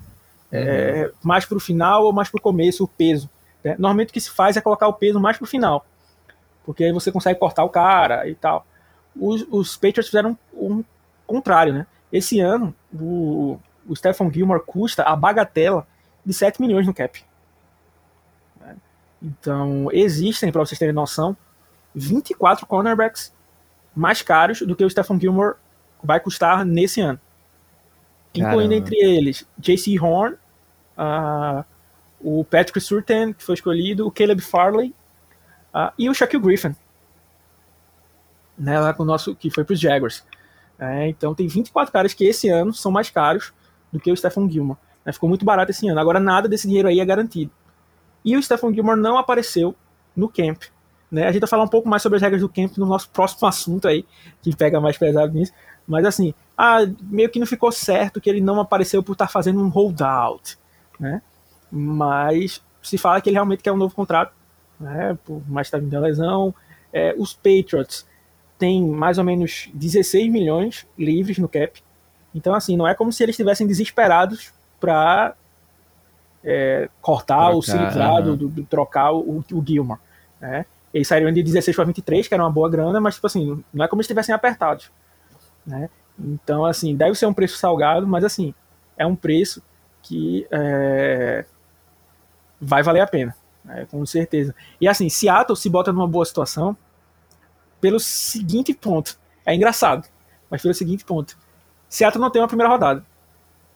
é, 0.52 1.10
mais 1.22 1.46
para 1.46 1.56
o 1.56 1.60
final 1.60 2.04
ou 2.04 2.12
mais 2.12 2.28
para 2.28 2.38
o 2.38 2.42
começo 2.42 2.84
o 2.84 2.88
peso. 2.88 3.28
Né? 3.64 3.72
Normalmente 3.78 4.10
o 4.10 4.12
que 4.12 4.20
se 4.20 4.30
faz 4.30 4.56
é 4.56 4.60
colocar 4.60 4.86
o 4.86 4.92
peso 4.92 5.18
mais 5.18 5.38
para 5.38 5.44
o 5.44 5.48
final, 5.48 5.86
porque 6.64 6.84
aí 6.84 6.92
você 6.92 7.10
consegue 7.10 7.40
cortar 7.40 7.64
o 7.64 7.70
cara 7.70 8.28
e 8.28 8.34
tal. 8.34 8.66
Os, 9.16 9.46
os 9.50 9.76
Patriots 9.76 10.06
fizeram 10.06 10.36
um, 10.52 10.76
um 10.78 10.84
contrário, 11.26 11.72
né? 11.72 11.86
Esse 12.12 12.40
ano 12.40 12.74
o, 12.92 13.58
o 13.88 13.96
Stephen 13.96 14.30
Gilmore 14.30 14.62
custa 14.64 15.02
a 15.02 15.16
bagatela 15.16 15.86
de 16.24 16.34
7 16.34 16.60
milhões 16.60 16.86
no 16.86 16.94
cap. 16.94 17.24
Né? 18.60 18.76
Então 19.22 19.88
existem, 19.92 20.52
para 20.52 20.60
vocês 20.60 20.78
terem 20.78 20.94
noção, 20.94 21.34
24 21.94 22.66
cornerbacks 22.66 23.32
mais 23.94 24.22
caros 24.22 24.62
do 24.62 24.74
que 24.74 24.84
o 24.84 24.90
Stephen 24.90 25.20
Gilmore 25.20 25.56
vai 26.02 26.20
custar 26.20 26.64
nesse 26.64 27.00
ano. 27.00 27.20
Incluindo 28.34 28.70
Caramba. 28.70 28.74
entre 28.74 28.96
eles 28.96 29.46
J.C. 29.58 29.98
Horn, 30.00 30.36
uh, 30.96 31.64
o 32.20 32.44
Patrick 32.44 32.80
Surtain, 32.80 33.32
que 33.32 33.42
foi 33.42 33.54
escolhido, 33.54 34.06
o 34.06 34.10
Caleb 34.10 34.40
Farley 34.40 34.94
uh, 35.74 35.92
e 35.98 36.08
o 36.08 36.14
Shaquille 36.14 36.42
Griffin, 36.42 36.74
né, 38.58 38.78
lá 38.78 38.94
com 38.94 39.02
o 39.02 39.06
nosso, 39.06 39.34
que 39.34 39.50
foi 39.50 39.64
para 39.64 39.74
os 39.74 39.80
Jaguars. 39.80 40.24
É, 40.78 41.08
então 41.08 41.34
tem 41.34 41.46
24 41.46 41.92
caras 41.92 42.14
que 42.14 42.24
esse 42.24 42.48
ano 42.48 42.72
são 42.72 42.90
mais 42.90 43.10
caros 43.10 43.52
do 43.92 44.00
que 44.00 44.10
o 44.10 44.16
Stephen 44.16 44.50
Gilmore. 44.50 44.78
Né, 45.04 45.12
ficou 45.12 45.28
muito 45.28 45.44
barato 45.44 45.70
esse 45.70 45.88
ano. 45.88 46.00
Agora 46.00 46.18
nada 46.18 46.48
desse 46.48 46.66
dinheiro 46.66 46.88
aí 46.88 47.00
é 47.00 47.04
garantido. 47.04 47.50
E 48.24 48.36
o 48.36 48.42
Stephen 48.42 48.72
Gilmore 48.72 48.98
não 48.98 49.18
apareceu 49.18 49.74
no 50.16 50.28
camp. 50.28 50.64
Né? 51.12 51.28
A 51.28 51.30
gente 51.30 51.42
vai 51.42 51.48
falar 51.48 51.64
um 51.64 51.68
pouco 51.68 51.88
mais 51.88 52.02
sobre 52.02 52.16
as 52.16 52.22
regras 52.22 52.40
do 52.40 52.48
camp 52.48 52.76
no 52.78 52.86
nosso 52.86 53.08
próximo 53.10 53.46
assunto 53.46 53.86
aí, 53.86 54.04
que 54.40 54.56
pega 54.56 54.80
mais 54.80 54.96
pesado 54.96 55.32
nisso. 55.32 55.52
Mas 55.86 56.04
assim, 56.06 56.32
ah, 56.56 56.78
meio 57.02 57.28
que 57.28 57.38
não 57.38 57.46
ficou 57.46 57.70
certo 57.70 58.20
que 58.20 58.30
ele 58.30 58.40
não 58.40 58.58
apareceu 58.58 59.02
por 59.02 59.12
estar 59.12 59.28
fazendo 59.28 59.60
um 59.60 59.68
holdout 59.68 60.56
né? 61.02 61.20
Mas 61.70 62.62
se 62.82 62.96
fala 62.96 63.20
que 63.20 63.28
ele 63.28 63.36
realmente 63.36 63.62
quer 63.62 63.72
um 63.72 63.76
novo 63.76 63.94
contrato, 63.94 64.32
né? 64.78 65.18
Por 65.24 65.42
mais 65.48 65.66
estar 65.66 65.78
vindo 65.78 65.96
a 65.96 66.00
lesão. 66.00 66.54
É, 66.92 67.14
os 67.18 67.34
Patriots 67.34 68.06
têm 68.58 68.86
mais 68.86 69.18
ou 69.18 69.24
menos 69.24 69.68
16 69.74 70.30
milhões 70.30 70.86
livres 70.96 71.38
no 71.38 71.48
cap. 71.48 71.82
Então, 72.34 72.54
assim, 72.54 72.76
não 72.76 72.86
é 72.86 72.94
como 72.94 73.12
se 73.12 73.22
eles 73.22 73.34
estivessem 73.34 73.66
desesperados 73.66 74.52
para 74.78 75.34
é, 76.44 76.88
cortar 77.00 77.36
trocar, 77.36 77.54
ou 77.54 77.62
se 77.62 77.76
livrar 77.76 78.22
do, 78.22 78.36
do, 78.36 78.64
trocar 78.64 79.12
o, 79.12 79.44
o 79.52 79.64
Gilmore. 79.66 80.00
Né? 80.40 80.64
Eles 80.92 81.08
saíram 81.08 81.32
de 81.32 81.42
16 81.42 81.74
para 81.74 81.84
23, 81.86 82.28
que 82.28 82.34
era 82.34 82.42
uma 82.42 82.50
boa 82.50 82.68
grana, 82.68 83.00
mas, 83.00 83.14
tipo 83.14 83.26
assim, 83.26 83.62
não 83.72 83.84
é 83.84 83.88
como 83.88 84.02
se 84.02 84.06
estivessem 84.06 84.34
apertados. 84.34 84.90
Né? 85.66 85.88
Então, 86.18 86.64
assim, 86.66 86.94
deve 86.94 87.14
ser 87.14 87.26
um 87.26 87.32
preço 87.32 87.56
salgado, 87.56 88.06
mas, 88.06 88.24
assim, 88.24 88.54
é 88.96 89.06
um 89.06 89.16
preço 89.16 89.62
que 90.02 90.46
é, 90.50 91.44
vai 92.60 92.82
valer 92.82 93.00
a 93.00 93.06
pena, 93.06 93.34
né, 93.64 93.86
com 93.90 94.04
certeza. 94.04 94.54
E 94.80 94.88
assim, 94.88 95.08
Seattle 95.08 95.56
se 95.56 95.68
bota 95.70 95.92
numa 95.92 96.06
boa 96.06 96.24
situação 96.24 96.76
pelo 97.80 97.98
seguinte 97.98 98.74
ponto. 98.74 99.18
É 99.46 99.54
engraçado, 99.54 100.06
mas 100.50 100.62
pelo 100.62 100.74
seguinte 100.74 101.04
ponto. 101.04 101.36
Seattle 101.88 102.20
não 102.20 102.30
tem 102.30 102.42
uma 102.42 102.48
primeira 102.48 102.70
rodada. 102.70 103.04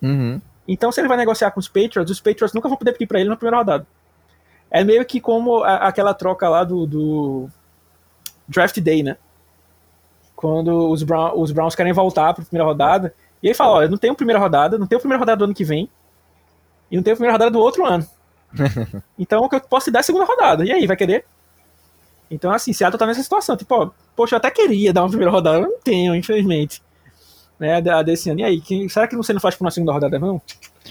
Uhum. 0.02 0.40
Então, 0.68 0.90
se 0.90 1.00
ele 1.00 1.08
vai 1.08 1.16
negociar 1.16 1.50
com 1.52 1.60
os 1.60 1.68
Patriots, 1.68 2.10
os 2.10 2.20
Patriots 2.20 2.52
nunca 2.52 2.68
vão 2.68 2.76
poder 2.76 2.92
pedir 2.92 3.06
para 3.06 3.20
ele 3.20 3.28
na 3.28 3.36
primeira 3.36 3.58
rodada. 3.58 3.86
É 4.70 4.84
meio 4.84 5.04
que 5.04 5.20
como 5.20 5.62
a, 5.62 5.88
aquela 5.88 6.12
troca 6.12 6.48
lá 6.48 6.64
do, 6.64 6.86
do 6.86 7.48
Draft 8.48 8.78
Day, 8.80 9.02
né? 9.02 9.16
Quando 10.34 10.90
os, 10.90 11.02
Brown, 11.02 11.32
os 11.36 11.50
Browns 11.50 11.74
querem 11.74 11.92
voltar 11.92 12.34
para 12.34 12.42
a 12.42 12.46
primeira 12.46 12.68
rodada. 12.68 13.14
E 13.42 13.48
ele 13.48 13.54
fala: 13.54 13.72
Olha, 13.72 13.88
não 13.88 13.96
tem 13.96 14.14
primeira 14.14 14.38
rodada, 14.38 14.78
não 14.78 14.86
tem 14.86 14.98
primeira 14.98 15.18
rodada 15.18 15.38
do 15.38 15.44
ano 15.44 15.54
que 15.54 15.64
vem. 15.64 15.88
E 16.90 16.96
não 16.96 17.02
tem 17.02 17.14
primeira 17.14 17.32
rodada 17.32 17.50
do 17.50 17.58
outro 17.58 17.84
ano. 17.84 18.06
então 19.18 19.42
o 19.42 19.48
que 19.48 19.56
eu 19.56 19.60
posso 19.60 19.86
te 19.86 19.90
dar 19.90 20.00
é 20.00 20.00
a 20.00 20.04
segunda 20.04 20.24
rodada. 20.24 20.64
E 20.64 20.72
aí, 20.72 20.86
vai 20.86 20.96
querer? 20.96 21.24
Então, 22.30 22.50
assim, 22.50 22.72
Seattle 22.72 22.98
tá 22.98 23.06
nessa 23.06 23.22
situação. 23.22 23.56
Tipo, 23.56 23.74
ó, 23.74 23.90
poxa, 24.14 24.34
eu 24.34 24.38
até 24.38 24.50
queria 24.50 24.92
dar 24.92 25.02
uma 25.02 25.08
primeira 25.08 25.30
rodada, 25.30 25.58
eu 25.58 25.62
não 25.62 25.80
tenho, 25.80 26.14
infelizmente. 26.14 26.82
Né, 27.58 27.76
a 27.76 28.02
desse 28.02 28.28
ano. 28.28 28.40
E 28.40 28.44
aí, 28.44 28.60
quem, 28.60 28.88
será 28.88 29.08
que 29.08 29.16
você 29.16 29.32
não 29.32 29.40
faz 29.40 29.54
por 29.54 29.64
uma 29.64 29.70
segunda 29.70 29.92
rodada, 29.92 30.18
não? 30.18 30.42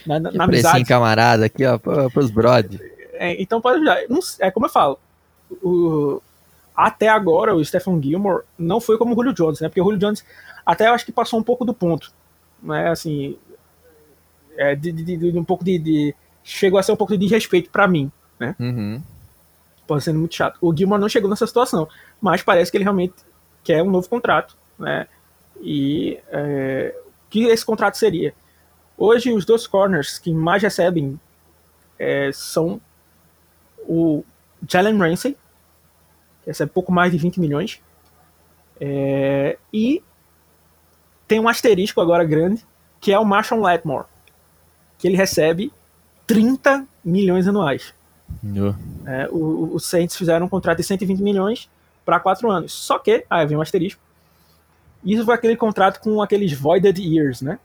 Na, 0.06 0.20
na, 0.20 0.32
na 0.32 0.44
amizade. 0.46 0.84
camarada 0.86 1.46
aqui, 1.46 1.64
ó, 1.66 1.78
pros 2.10 2.32
brothers. 2.32 2.95
É, 3.18 3.42
então 3.42 3.62
pode 3.62 3.78
ajudar. 3.78 3.98
É 4.40 4.52
como 4.52 4.66
eu 4.66 4.70
falo. 4.70 5.00
O, 5.62 6.22
até 6.76 7.08
agora, 7.08 7.56
o 7.56 7.64
Stephen 7.64 8.02
Gilmore 8.02 8.44
não 8.58 8.82
foi 8.82 8.98
como 8.98 9.14
o 9.14 9.16
Julio 9.16 9.34
Jones, 9.34 9.62
né? 9.62 9.70
Porque 9.70 9.82
o 9.82 9.86
Julio 9.86 10.00
Jones 10.00 10.26
até 10.66 10.88
eu 10.88 10.94
acho 10.94 11.06
que 11.06 11.12
passou 11.12 11.40
um 11.40 11.44
pouco 11.44 11.64
do 11.64 11.74
ponto. 11.74 12.12
Né? 12.62 12.90
Assim, 12.90 13.38
é, 14.58 14.76
de, 14.76 14.92
de, 14.92 15.18
de, 15.18 15.38
um 15.38 15.44
pouco 15.44 15.64
de, 15.64 16.16
Chegou 16.44 16.80
a 16.80 16.84
ser 16.84 16.92
um 16.92 16.96
pouco 16.96 17.18
de 17.18 17.26
respeito 17.28 17.72
para 17.72 17.88
mim, 17.88 18.12
né? 18.40 18.56
Uhum. 18.60 19.02
Pode 19.88 20.04
ser 20.04 20.14
muito 20.14 20.36
chato. 20.36 20.58
O 20.62 20.76
Gilmore 20.76 21.02
não 21.02 21.10
chegou 21.10 21.28
nessa 21.28 21.48
situação, 21.48 21.88
mas 22.22 22.44
parece 22.44 22.70
que 22.70 22.78
ele 22.78 22.84
realmente 22.84 23.16
quer 23.64 23.82
um 23.82 23.90
novo 23.90 24.08
contrato, 24.08 24.56
né? 24.78 25.08
E 25.60 26.20
é, 26.30 26.96
o 27.08 27.30
que 27.32 27.46
esse 27.46 27.66
contrato 27.66 27.98
seria? 27.98 28.34
Hoje, 28.96 29.34
os 29.34 29.44
dois 29.44 29.66
corners 29.66 30.20
que 30.20 30.32
mais 30.32 30.62
recebem 30.62 31.20
é, 31.98 32.30
são 32.32 32.80
o 33.88 34.24
Jalen 34.68 34.98
Ramsey, 34.98 35.34
que 36.44 36.48
recebe 36.48 36.72
pouco 36.72 36.92
mais 36.92 37.12
de 37.12 37.18
20 37.18 37.40
milhões, 37.40 37.82
é, 38.80 39.58
e 39.72 40.04
tem 41.28 41.40
um 41.40 41.48
asterisco 41.48 42.02
agora 42.02 42.24
grande, 42.24 42.66
que 43.00 43.12
é 43.12 43.20
o 43.20 43.26
Marshall 43.26 43.62
Latmore, 43.62 44.06
que 44.98 45.08
ele 45.08 45.18
recebe 45.18 45.72
30 46.28 46.86
milhões 47.04 47.48
anuais. 47.48 47.94
É, 49.06 49.28
o, 49.32 49.74
os 49.74 49.86
Saints 49.86 50.16
fizeram 50.16 50.46
um 50.46 50.50
contrato 50.50 50.78
de 50.78 50.84
120 50.84 51.22
milhões 51.22 51.70
para 52.04 52.20
quatro 52.20 52.50
anos. 52.50 52.74
Só 52.74 53.00
que, 53.00 53.26
aí 53.30 53.46
vem 53.46 53.58
um 53.58 53.62
asterisco, 53.62 54.02
isso 55.04 55.24
foi 55.24 55.36
aquele 55.36 55.56
contrato 55.56 56.00
com 56.00 56.22
aqueles 56.22 56.54
voided 56.54 57.00
years, 57.00 57.42
né? 57.42 57.60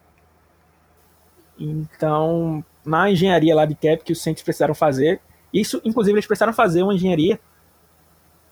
Então, 1.59 2.65
na 2.85 3.11
engenharia 3.11 3.55
lá 3.55 3.65
de 3.65 3.75
cap 3.75 4.03
que 4.05 4.13
os 4.13 4.23
Saints 4.23 4.43
precisaram 4.43 4.75
fazer, 4.75 5.21
isso, 5.53 5.81
inclusive, 5.85 6.15
eles 6.15 6.27
precisaram 6.27 6.53
fazer 6.53 6.83
uma 6.83 6.95
engenharia 6.95 7.41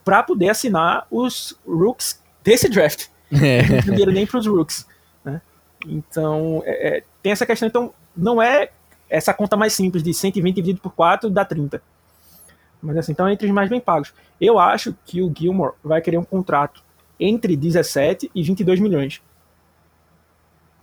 para 0.04 0.22
poder 0.22 0.48
assinar 0.48 1.06
os 1.10 1.58
rooks 1.66 2.22
desse 2.42 2.68
draft. 2.68 3.08
É. 3.30 3.60
Não 3.84 3.92
dinheiro 3.92 4.10
nem 4.10 4.26
para 4.26 4.38
os 4.38 4.46
rooks. 4.46 4.86
Né? 5.22 5.42
Então, 5.86 6.62
é, 6.64 6.96
é, 6.96 7.04
tem 7.22 7.30
essa 7.30 7.44
questão. 7.44 7.68
Então, 7.68 7.92
não 8.16 8.40
é 8.40 8.70
essa 9.10 9.34
conta 9.34 9.54
mais 9.54 9.74
simples 9.74 10.02
de 10.02 10.14
120 10.14 10.54
dividido 10.54 10.80
por 10.80 10.92
4 10.92 11.28
dá 11.28 11.44
30. 11.44 11.82
Mas 12.80 12.96
assim, 12.96 13.12
então 13.12 13.26
é 13.26 13.32
entre 13.32 13.46
os 13.46 13.52
mais 13.52 13.68
bem 13.68 13.80
pagos. 13.80 14.14
Eu 14.40 14.58
acho 14.58 14.94
que 15.04 15.20
o 15.20 15.32
Gilmore 15.36 15.74
vai 15.82 16.00
querer 16.00 16.18
um 16.18 16.24
contrato 16.24 16.82
entre 17.18 17.56
17 17.56 18.30
e 18.34 18.42
22 18.42 18.80
milhões. 18.80 19.20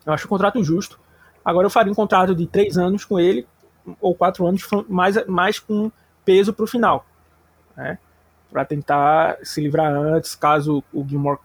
Eu 0.06 0.14
acho 0.14 0.26
o 0.26 0.30
contrato 0.30 0.64
justo. 0.64 1.00
Agora 1.44 1.66
eu 1.66 1.72
faria 1.72 1.92
um 1.92 1.96
contrato 1.96 2.36
de 2.36 2.46
3 2.48 2.78
anos 2.78 3.06
com 3.06 3.20
ele, 3.20 3.48
ou 4.02 4.14
4 4.14 4.46
anos, 4.46 4.68
mais, 4.90 5.26
mais 5.28 5.60
com 5.60 5.92
peso 6.26 6.54
para 6.54 6.64
o 6.64 6.68
final. 6.68 7.06
Né? 7.78 7.98
Para 8.52 8.66
tentar 8.66 9.38
se 9.44 9.62
livrar 9.62 9.94
antes, 9.94 10.36
caso 10.36 10.84
o 10.92 11.08
Gilmore. 11.08 11.40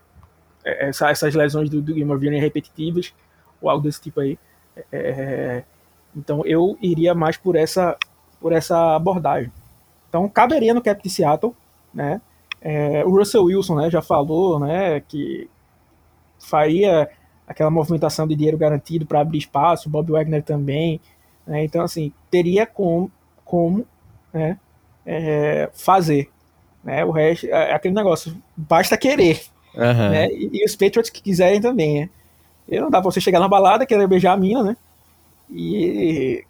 É, 0.64 0.88
essa, 0.88 1.10
essas 1.10 1.34
lesões 1.34 1.68
do, 1.70 1.80
do 1.80 1.94
Gilmore 1.94 2.18
virem 2.18 2.40
repetitivas, 2.40 3.14
ou 3.60 3.68
algo 3.70 3.84
desse 3.84 4.00
tipo 4.00 4.20
aí. 4.20 4.38
É, 4.76 4.84
é 4.92 5.64
então 6.14 6.44
eu 6.44 6.76
iria 6.80 7.14
mais 7.14 7.36
por 7.36 7.56
essa, 7.56 7.96
por 8.40 8.52
essa 8.52 8.96
abordagem. 8.96 9.52
Então 10.08 10.28
caberia 10.28 10.74
no 10.74 10.82
cap 10.82 11.00
de 11.02 11.08
Seattle, 11.08 11.54
né? 11.94 12.20
É, 12.60 13.04
o 13.04 13.10
Russell 13.10 13.44
Wilson, 13.44 13.76
né, 13.76 13.90
já 13.90 14.02
falou, 14.02 14.60
né, 14.60 15.00
que 15.00 15.48
faria 16.38 17.08
aquela 17.46 17.70
movimentação 17.70 18.28
de 18.28 18.34
dinheiro 18.34 18.58
garantido 18.58 19.06
para 19.06 19.20
abrir 19.20 19.38
espaço, 19.38 19.88
Bob 19.88 20.12
Wagner 20.12 20.42
também, 20.42 21.00
né, 21.46 21.64
então 21.64 21.82
assim 21.82 22.12
teria 22.30 22.66
como, 22.66 23.10
como, 23.46 23.86
né, 24.30 24.58
é, 25.12 25.70
fazer, 25.74 26.30
né, 26.84 27.04
o 27.04 27.10
resto 27.10 27.46
é 27.46 27.72
aquele 27.72 27.94
negócio, 27.94 28.32
basta 28.56 28.96
querer, 28.96 29.42
uhum. 29.74 30.10
né, 30.10 30.28
e, 30.30 30.50
e, 30.52 30.64
os 30.64 30.76
Patriots 30.76 31.10
que 31.10 31.20
quiserem 31.20 31.60
também, 31.60 32.02
né, 32.02 32.10
e 32.68 32.78
não 32.78 32.88
dá 32.88 33.00
pra 33.00 33.10
você 33.10 33.20
chegar 33.20 33.40
na 33.40 33.48
balada, 33.48 33.84
querer 33.84 34.06
beijar 34.06 34.34
a 34.34 34.36
mina, 34.36 34.62
né, 34.62 34.76
e 35.50 36.44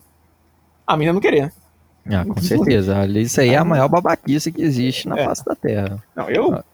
a 0.86 0.96
mina 0.96 1.12
não 1.12 1.20
querer, 1.20 1.44
né? 1.44 1.52
Ah, 2.10 2.24
com 2.24 2.40
certeza. 2.40 3.06
Isso 3.16 3.40
aí 3.40 3.50
é 3.50 3.56
a 3.56 3.64
maior 3.64 3.88
babaquice 3.88 4.50
que 4.50 4.62
existe 4.62 5.08
na 5.08 5.18
é. 5.18 5.24
face 5.24 5.44
da 5.44 5.54
Terra. 5.54 6.02
Não, 6.16 6.28
eu, 6.28 6.54
ah. 6.54 6.64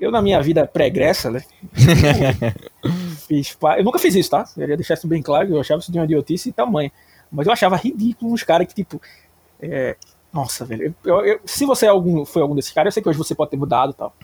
eu 0.00 0.10
na 0.10 0.22
minha 0.22 0.40
vida 0.40 0.66
pregressa, 0.66 1.30
né? 1.30 1.42
fiz, 3.28 3.56
eu 3.76 3.84
nunca 3.84 3.98
fiz 3.98 4.14
isso, 4.14 4.30
tá? 4.30 4.44
Eu 4.56 4.62
queria 4.62 4.76
deixar 4.76 4.94
isso 4.94 5.06
bem 5.06 5.20
claro, 5.20 5.48
eu 5.50 5.60
achava 5.60 5.80
isso 5.80 5.92
de 5.92 5.98
uma 5.98 6.04
idiotice 6.04 6.48
e 6.48 6.52
tamanho. 6.52 6.90
Mas 7.30 7.46
eu 7.46 7.52
achava 7.52 7.76
ridículo 7.76 8.32
uns 8.32 8.42
caras 8.42 8.66
que, 8.66 8.74
tipo. 8.74 9.00
É, 9.60 9.96
nossa, 10.32 10.64
velho. 10.64 10.94
Eu, 11.04 11.24
eu, 11.24 11.40
se 11.44 11.64
você 11.64 11.86
é 11.86 11.88
algum, 11.88 12.24
foi 12.24 12.42
algum 12.42 12.54
desses 12.54 12.72
caras, 12.72 12.92
eu 12.92 12.94
sei 12.94 13.02
que 13.02 13.08
hoje 13.08 13.18
você 13.18 13.34
pode 13.34 13.50
ter 13.50 13.56
mudado 13.56 13.92
e 13.92 13.94
tal. 13.94 14.14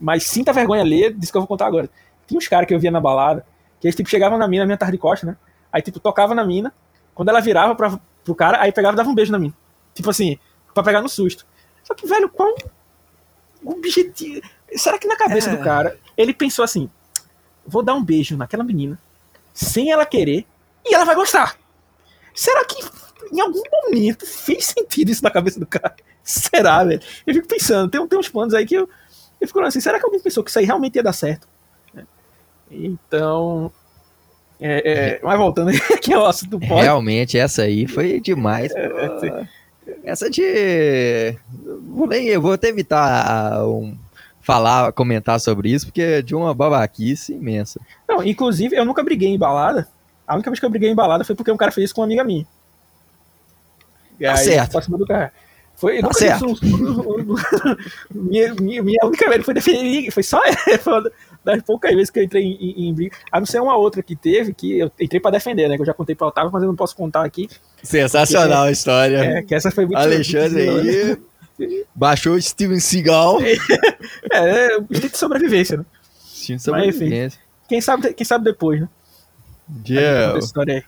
Mas 0.00 0.24
sinta 0.24 0.52
vergonha 0.52 0.82
ler 0.82 1.14
disso 1.14 1.32
que 1.32 1.38
eu 1.38 1.42
vou 1.42 1.48
contar 1.48 1.66
agora. 1.66 1.88
Tinha 2.26 2.38
uns 2.38 2.48
caras 2.48 2.66
que 2.66 2.74
eu 2.74 2.80
via 2.80 2.90
na 2.90 3.00
balada, 3.00 3.46
que 3.80 3.86
eles, 3.86 3.94
tipo, 3.94 4.08
chegavam 4.08 4.38
na 4.38 4.48
mina, 4.48 4.64
minha 4.64 4.76
tarde 4.76 4.96
de 4.96 4.98
costa, 4.98 5.26
né? 5.26 5.36
Aí, 5.72 5.80
tipo, 5.80 6.00
tocava 6.00 6.34
na 6.34 6.44
mina, 6.44 6.72
quando 7.14 7.28
ela 7.28 7.40
virava 7.40 7.74
pra, 7.74 7.98
pro 8.24 8.34
cara, 8.34 8.60
aí 8.60 8.72
pegava 8.72 8.94
e 8.94 8.96
dava 8.96 9.08
um 9.08 9.14
beijo 9.14 9.32
na 9.32 9.38
mina. 9.38 9.54
Tipo 9.94 10.10
assim, 10.10 10.38
pra 10.74 10.82
pegar 10.82 11.00
no 11.00 11.08
susto. 11.08 11.46
Só 11.82 11.94
que, 11.94 12.06
velho, 12.06 12.28
qual 12.28 12.54
objetivo. 13.64 14.40
Será 14.74 14.98
que 14.98 15.06
na 15.06 15.16
cabeça 15.16 15.50
é. 15.50 15.56
do 15.56 15.62
cara 15.62 15.98
ele 16.16 16.34
pensou 16.34 16.64
assim: 16.64 16.90
vou 17.66 17.82
dar 17.82 17.94
um 17.94 18.04
beijo 18.04 18.36
naquela 18.36 18.64
menina, 18.64 18.98
sem 19.54 19.90
ela 19.90 20.04
querer, 20.04 20.46
e 20.84 20.94
ela 20.94 21.04
vai 21.04 21.14
gostar? 21.14 21.56
Será 22.34 22.64
que 22.64 22.76
em 23.32 23.40
algum 23.40 23.62
momento 23.70 24.26
fez 24.26 24.66
sentido 24.66 25.10
isso 25.10 25.22
na 25.22 25.30
cabeça 25.30 25.58
do 25.58 25.66
cara? 25.66 25.94
Será, 26.22 26.84
velho? 26.84 27.00
Eu 27.26 27.34
fico 27.34 27.48
pensando, 27.48 27.90
tem, 27.90 28.06
tem 28.06 28.18
uns 28.18 28.28
planos 28.28 28.54
aí 28.54 28.66
que 28.66 28.74
eu, 28.74 28.88
eu 29.40 29.46
fico 29.46 29.60
assim: 29.60 29.80
será 29.80 29.98
que 29.98 30.04
alguém 30.04 30.20
pensou 30.20 30.42
que 30.42 30.50
isso 30.50 30.58
aí 30.58 30.64
realmente 30.64 30.96
ia 30.96 31.02
dar 31.02 31.12
certo? 31.12 31.48
Então, 32.70 33.70
é, 34.60 34.92
é, 34.92 35.20
mas 35.22 35.38
voltando 35.38 35.70
aqui 35.94 36.12
ao 36.12 36.26
assunto 36.26 36.58
pode. 36.58 36.82
Realmente, 36.82 37.38
essa 37.38 37.62
aí 37.62 37.86
foi 37.86 38.20
demais. 38.20 38.72
É, 38.74 39.46
essa 40.04 40.30
de. 40.30 41.36
Vou 41.88 42.06
nem, 42.06 42.26
eu 42.26 42.40
vou 42.40 42.52
até 42.52 42.68
evitar 42.68 43.64
um, 43.66 43.96
falar, 44.40 44.92
comentar 44.92 45.38
sobre 45.40 45.70
isso, 45.70 45.86
porque 45.86 46.02
é 46.02 46.22
de 46.22 46.34
uma 46.34 46.54
babaquice 46.54 47.34
imensa. 47.34 47.80
Não, 48.08 48.22
inclusive, 48.24 48.76
eu 48.76 48.84
nunca 48.84 49.02
briguei 49.02 49.28
em 49.28 49.38
balada. 49.38 49.88
A 50.26 50.34
única 50.34 50.50
vez 50.50 50.58
que 50.58 50.66
eu 50.66 50.70
briguei 50.70 50.90
em 50.90 50.94
balada 50.94 51.24
foi 51.24 51.36
porque 51.36 51.52
um 51.52 51.56
cara 51.56 51.70
fez 51.70 51.86
isso 51.86 51.94
com 51.94 52.00
uma 52.00 52.06
amiga 52.06 52.24
minha. 52.24 52.46
E 54.18 54.24
tá 54.24 54.32
aí, 54.32 54.44
certo. 54.44 54.98
do 54.98 55.06
cara. 55.06 55.32
Foi, 55.76 56.00
tá 56.00 56.12
certo. 56.12 56.46
minha, 58.10 58.54
minha, 58.54 58.82
minha, 58.82 58.98
única 59.04 59.28
vez 59.28 59.44
foi 59.44 59.52
defender, 59.52 60.10
foi 60.10 60.22
só 60.22 60.40
foi 60.80 61.12
das 61.44 61.62
poucas 61.62 61.94
vezes 61.94 62.10
que 62.10 62.18
eu 62.18 62.24
entrei 62.24 62.42
em, 62.42 62.54
em, 62.54 62.88
em 62.88 62.94
briga. 62.94 63.14
A 63.30 63.38
não 63.38 63.46
ser 63.46 63.60
uma 63.60 63.76
outra 63.76 64.02
que 64.02 64.16
teve, 64.16 64.54
que 64.54 64.78
eu 64.78 64.90
entrei 64.98 65.20
pra 65.20 65.30
defender, 65.30 65.68
né? 65.68 65.76
Que 65.76 65.82
eu 65.82 65.86
já 65.86 65.92
contei 65.92 66.16
pra 66.16 66.26
Otávio, 66.28 66.50
mas 66.50 66.62
eu 66.62 66.68
não 66.68 66.74
posso 66.74 66.96
contar 66.96 67.24
aqui. 67.24 67.48
Sensacional 67.82 68.48
porque, 68.48 68.68
a 68.68 68.72
história. 68.72 69.16
É, 69.18 69.42
que 69.42 69.54
essa 69.54 69.70
foi 69.70 69.84
muito 69.84 69.98
Alexandre 69.98 70.70
muito 70.70 71.26
aí. 71.60 71.84
Baixou 71.94 72.40
Steven 72.40 72.80
Seagal. 72.80 73.38
é, 74.32 74.38
é, 74.38 74.78
instinto 74.80 75.12
de 75.12 75.18
sobrevivência, 75.18 75.76
né? 75.76 75.84
Instinto 76.24 76.56
de 76.56 76.62
sobrevivência. 76.64 77.06
Mas, 77.06 77.34
enfim, 77.34 77.40
quem 77.68 77.80
sabe, 77.80 78.14
quem 78.14 78.24
sabe 78.24 78.44
depois, 78.44 78.80
né? 78.80 78.88
Yeah. 79.86 80.38
Aí. 80.68 80.84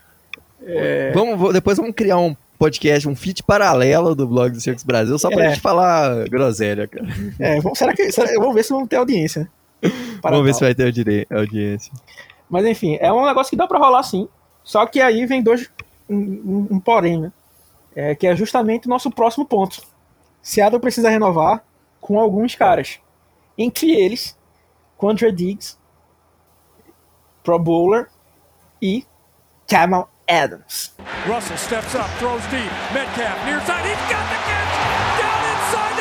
É... 0.65 1.11
Vamos, 1.11 1.53
depois 1.53 1.77
vamos 1.77 1.93
criar 1.95 2.17
um 2.17 2.35
podcast, 2.59 3.07
um 3.07 3.15
feed 3.15 3.41
paralelo 3.41 4.13
do 4.13 4.27
blog 4.27 4.51
do 4.51 4.59
Circus 4.59 4.83
Brasil, 4.83 5.17
só 5.17 5.29
pra 5.29 5.45
é. 5.45 5.49
gente 5.49 5.61
falar 5.61 6.27
groselha, 6.27 6.87
cara. 6.87 7.07
É, 7.39 7.61
vamos, 7.61 7.79
será 7.79 7.93
que, 7.93 8.11
será, 8.11 8.29
vamos 8.37 8.53
ver 8.53 8.63
se 8.63 8.71
vamos 8.71 8.89
ter 8.89 8.97
audiência. 8.97 9.49
Vamos 10.21 10.43
ver 10.43 10.53
se 10.53 10.59
vai 10.59 10.75
ter 10.75 11.25
audiência. 11.31 11.93
Mas 12.49 12.65
enfim, 12.65 12.97
é 12.99 13.13
um 13.13 13.25
negócio 13.25 13.49
que 13.49 13.55
dá 13.55 13.65
pra 13.65 13.79
rolar 13.79 14.03
sim. 14.03 14.27
Só 14.61 14.85
que 14.85 14.99
aí 14.99 15.25
vem 15.25 15.41
dois. 15.41 15.71
Um, 16.09 16.17
um, 16.17 16.67
um 16.71 16.79
porém, 16.81 17.17
né? 17.17 17.31
É, 17.95 18.13
que 18.13 18.27
é 18.27 18.35
justamente 18.35 18.87
o 18.87 18.89
nosso 18.89 19.09
próximo 19.09 19.45
ponto. 19.45 19.81
Seattle 20.41 20.81
precisa 20.81 21.09
renovar 21.09 21.63
com 22.01 22.19
alguns 22.19 22.55
caras. 22.55 22.99
Entre 23.57 23.91
eles, 23.91 24.37
Quandre 24.97 25.31
Diggs, 25.31 25.77
Pro 27.41 27.57
Bowler 27.57 28.09
e 28.81 29.05
Camel 29.65 30.09
Adams. 30.27 30.93
Russell 31.29 31.57
steps 31.57 31.93
up, 31.93 32.09
throws 32.17 32.41
deep. 32.49 32.71
Metcalf 32.91 33.37
near 33.45 33.61
side. 33.61 33.85
He's 33.85 34.01
got 34.09 34.25
the 34.33 34.39
catch. 34.49 34.73
Down 35.21 35.41
inside. 35.53 35.99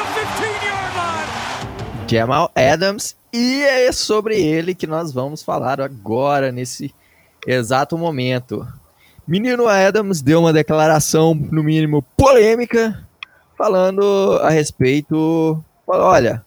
Jamal 2.08 2.50
Adams, 2.56 3.14
e 3.30 3.62
é 3.62 3.92
sobre 3.92 4.40
ele 4.40 4.74
que 4.74 4.86
nós 4.86 5.12
vamos 5.12 5.42
falar 5.42 5.82
agora, 5.82 6.50
nesse 6.50 6.94
exato 7.46 7.98
momento. 7.98 8.66
Menino 9.26 9.68
Adams 9.68 10.22
deu 10.22 10.40
uma 10.40 10.50
declaração, 10.54 11.34
no 11.34 11.62
mínimo, 11.62 12.00
polêmica, 12.16 13.06
falando 13.58 14.40
a 14.42 14.48
respeito. 14.48 15.62
Olha, 15.86 16.42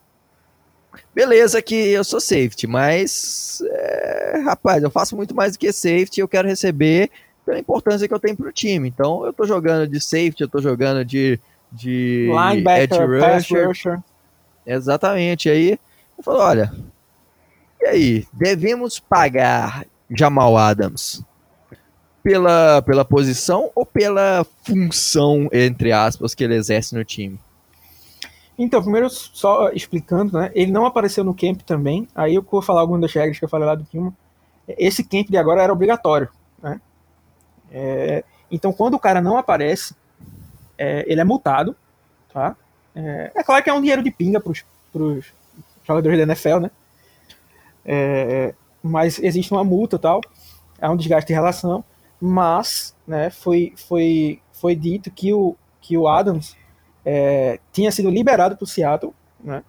beleza 1.14 1.62
que 1.62 1.76
eu 1.76 2.04
sou 2.04 2.20
safety, 2.20 2.66
mas, 2.66 3.62
é, 3.64 4.42
rapaz, 4.44 4.82
eu 4.82 4.90
faço 4.90 5.16
muito 5.16 5.36
mais 5.36 5.52
do 5.54 5.60
que 5.60 5.72
safety, 5.72 6.22
eu 6.22 6.28
quero 6.28 6.48
receber 6.48 7.12
pela 7.52 7.60
importância 7.60 8.08
que 8.08 8.14
eu 8.14 8.20
tenho 8.20 8.38
pro 8.38 8.52
time. 8.52 8.88
Então, 8.88 9.26
eu 9.26 9.34
tô 9.34 9.46
jogando 9.46 9.86
de 9.86 10.00
safety, 10.00 10.42
eu 10.42 10.48
tô 10.48 10.62
jogando 10.62 11.04
de, 11.04 11.38
de 11.70 12.30
Linebacker, 12.30 13.02
edge 13.02 13.54
rusher. 13.54 13.68
rusher. 13.68 14.00
Exatamente. 14.66 15.50
Aí, 15.50 15.78
eu 16.18 16.24
falo, 16.24 16.40
olha, 16.40 16.74
e 17.82 17.88
aí, 17.88 18.28
devemos 18.32 19.00
pagar 19.00 19.86
Jamal 20.10 20.56
Adams 20.56 21.22
pela, 22.24 22.82
pela 22.84 23.04
posição 23.04 23.70
ou 23.76 23.86
pela 23.86 24.46
função, 24.64 25.50
entre 25.52 25.92
aspas, 25.92 26.34
que 26.34 26.46
ele 26.46 26.56
exerce 26.56 26.96
no 26.96 27.04
time? 27.04 27.38
Então, 28.58 28.82
primeiro, 28.82 29.10
só 29.10 29.72
explicando, 29.72 30.38
né? 30.38 30.52
Ele 30.54 30.72
não 30.72 30.86
apareceu 30.86 31.24
no 31.24 31.34
camp 31.34 31.62
também. 31.64 32.08
Aí 32.16 32.36
eu 32.36 32.46
vou 32.50 32.62
falar 32.62 32.82
algumas 32.82 33.02
das 33.02 33.14
regras 33.14 33.38
que 33.40 33.44
eu 33.44 33.50
falei 33.50 33.68
lá 33.68 33.76
do 33.76 33.84
Kilman. 33.84 34.14
Esse 34.78 35.04
camp 35.04 35.28
de 35.30 35.36
agora 35.36 35.64
era 35.64 35.74
obrigatório? 35.74 36.30
É, 37.72 38.24
então, 38.52 38.74
quando 38.74 38.96
o 38.96 39.00
cara 39.00 39.22
não 39.22 39.38
aparece, 39.38 39.96
é, 40.78 41.06
ele 41.08 41.22
é 41.22 41.24
multado, 41.24 41.76
tá? 42.34 42.56
É, 42.94 43.32
é 43.36 43.44
claro 43.44 43.64
que 43.64 43.70
é 43.70 43.74
um 43.74 43.80
dinheiro 43.80 44.04
de 44.04 44.12
pinga 44.12 44.40
pros, 44.40 44.66
pros 44.92 45.26
jogadores 45.84 46.18
da 46.18 46.24
NFL, 46.24 46.60
né? 46.60 46.72
É, 47.86 48.54
mas 48.84 49.20
existe 49.20 49.52
uma 49.52 49.64
multa 49.64 49.98
tal, 49.98 50.22
é 50.80 50.90
um 50.90 50.98
desgaste 50.98 51.28
de 51.28 51.34
relação, 51.34 51.84
mas 52.20 52.96
né, 53.08 53.30
foi, 53.30 53.74
foi, 53.76 54.40
foi 54.52 54.76
dito 54.76 55.10
que 55.10 55.34
o, 55.34 55.56
que 55.80 55.98
o 55.98 56.08
Adams 56.08 56.56
é, 57.06 57.60
tinha 57.72 57.92
sido 57.92 58.10
liberado 58.10 58.56
para 58.56 58.64
o 58.64 58.68
Seattle 58.68 59.14
né, 59.40 59.64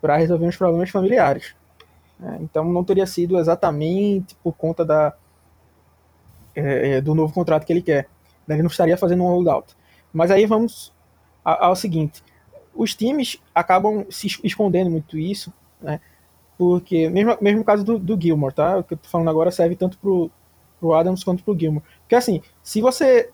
para 0.00 0.16
resolver 0.16 0.46
uns 0.46 0.56
problemas 0.56 0.90
familiares. 0.90 1.54
né. 2.18 2.38
então 2.40 2.64
não 2.64 2.84
teria 2.84 3.06
sido 3.06 3.38
exatamente 3.38 4.34
por 4.42 4.52
conta 4.52 4.84
da, 4.84 5.14
é, 6.56 6.96
é, 6.96 7.02
do 7.02 7.14
novo 7.14 7.32
contrato 7.34 7.66
que 7.66 7.72
ele 7.72 7.82
quer. 7.82 8.08
né, 8.46 8.56
Ele 8.56 8.62
não 8.62 8.70
estaria 8.70 8.96
fazendo 8.96 9.22
um 9.22 9.28
holdout. 9.28 9.74
Mas 10.12 10.30
aí 10.30 10.46
vamos 10.46 10.92
ao 11.44 11.76
seguinte: 11.76 12.22
os 12.74 12.94
times 12.94 13.40
acabam 13.54 14.06
se 14.10 14.26
es- 14.28 14.40
escondendo 14.44 14.90
muito 14.90 15.18
isso, 15.18 15.52
né? 15.80 16.00
Porque, 16.58 17.08
mesmo, 17.10 17.36
mesmo 17.40 17.64
caso 17.64 17.84
do, 17.84 17.98
do 17.98 18.20
Gilmore, 18.20 18.54
tá? 18.54 18.78
O 18.78 18.84
que 18.84 18.94
eu 18.94 18.98
tô 18.98 19.08
falando 19.08 19.30
agora 19.30 19.50
serve 19.50 19.76
tanto 19.76 19.98
pro, 19.98 20.30
Adams 20.94 21.22
quanto 21.24 21.44
pro 21.44 21.58
Gilmore. 21.58 21.84
Porque 22.00 22.14
assim, 22.14 22.42
se 22.62 22.80
você 22.80 23.30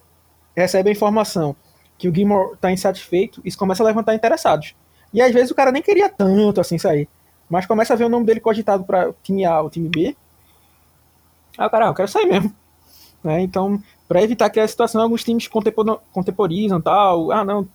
recebe 0.56 0.88
a 0.90 0.92
informação 0.92 1.56
que 1.98 2.08
o 2.08 2.14
Gilmore 2.14 2.56
tá 2.58 2.72
insatisfeito, 2.72 3.40
isso 3.44 3.58
começa 3.58 3.82
a 3.82 3.86
levantar 3.86 4.14
interessados. 4.14 4.74
E 5.14 5.20
às 5.22 5.32
vezes 5.32 5.50
o 5.50 5.54
cara 5.54 5.72
nem 5.72 5.82
queria 5.82 6.08
tanto 6.08 6.60
assim 6.60 6.78
sair. 6.78 7.08
Mas 7.48 7.66
começa 7.66 7.92
a 7.92 7.96
ver 7.96 8.04
o 8.04 8.08
nome 8.08 8.26
dele 8.26 8.40
cogitado 8.40 8.84
para 8.84 9.10
o 9.10 9.16
time 9.22 9.44
A 9.44 9.60
ou 9.60 9.70
time 9.70 9.88
B. 9.88 10.16
Ah, 11.58 11.68
cara, 11.70 11.86
eu 11.86 11.94
quero 11.94 12.08
sair 12.08 12.26
mesmo. 12.26 12.54
Né? 13.22 13.40
Então, 13.42 13.82
para 14.08 14.22
evitar 14.22 14.50
que 14.50 14.60
a 14.60 14.66
situação, 14.66 15.00
alguns 15.00 15.24
times 15.24 15.46
contempor- 15.48 16.00
contemporizam 16.12 16.80
tal. 16.80 17.30
Ah, 17.30 17.44
não, 17.44 17.68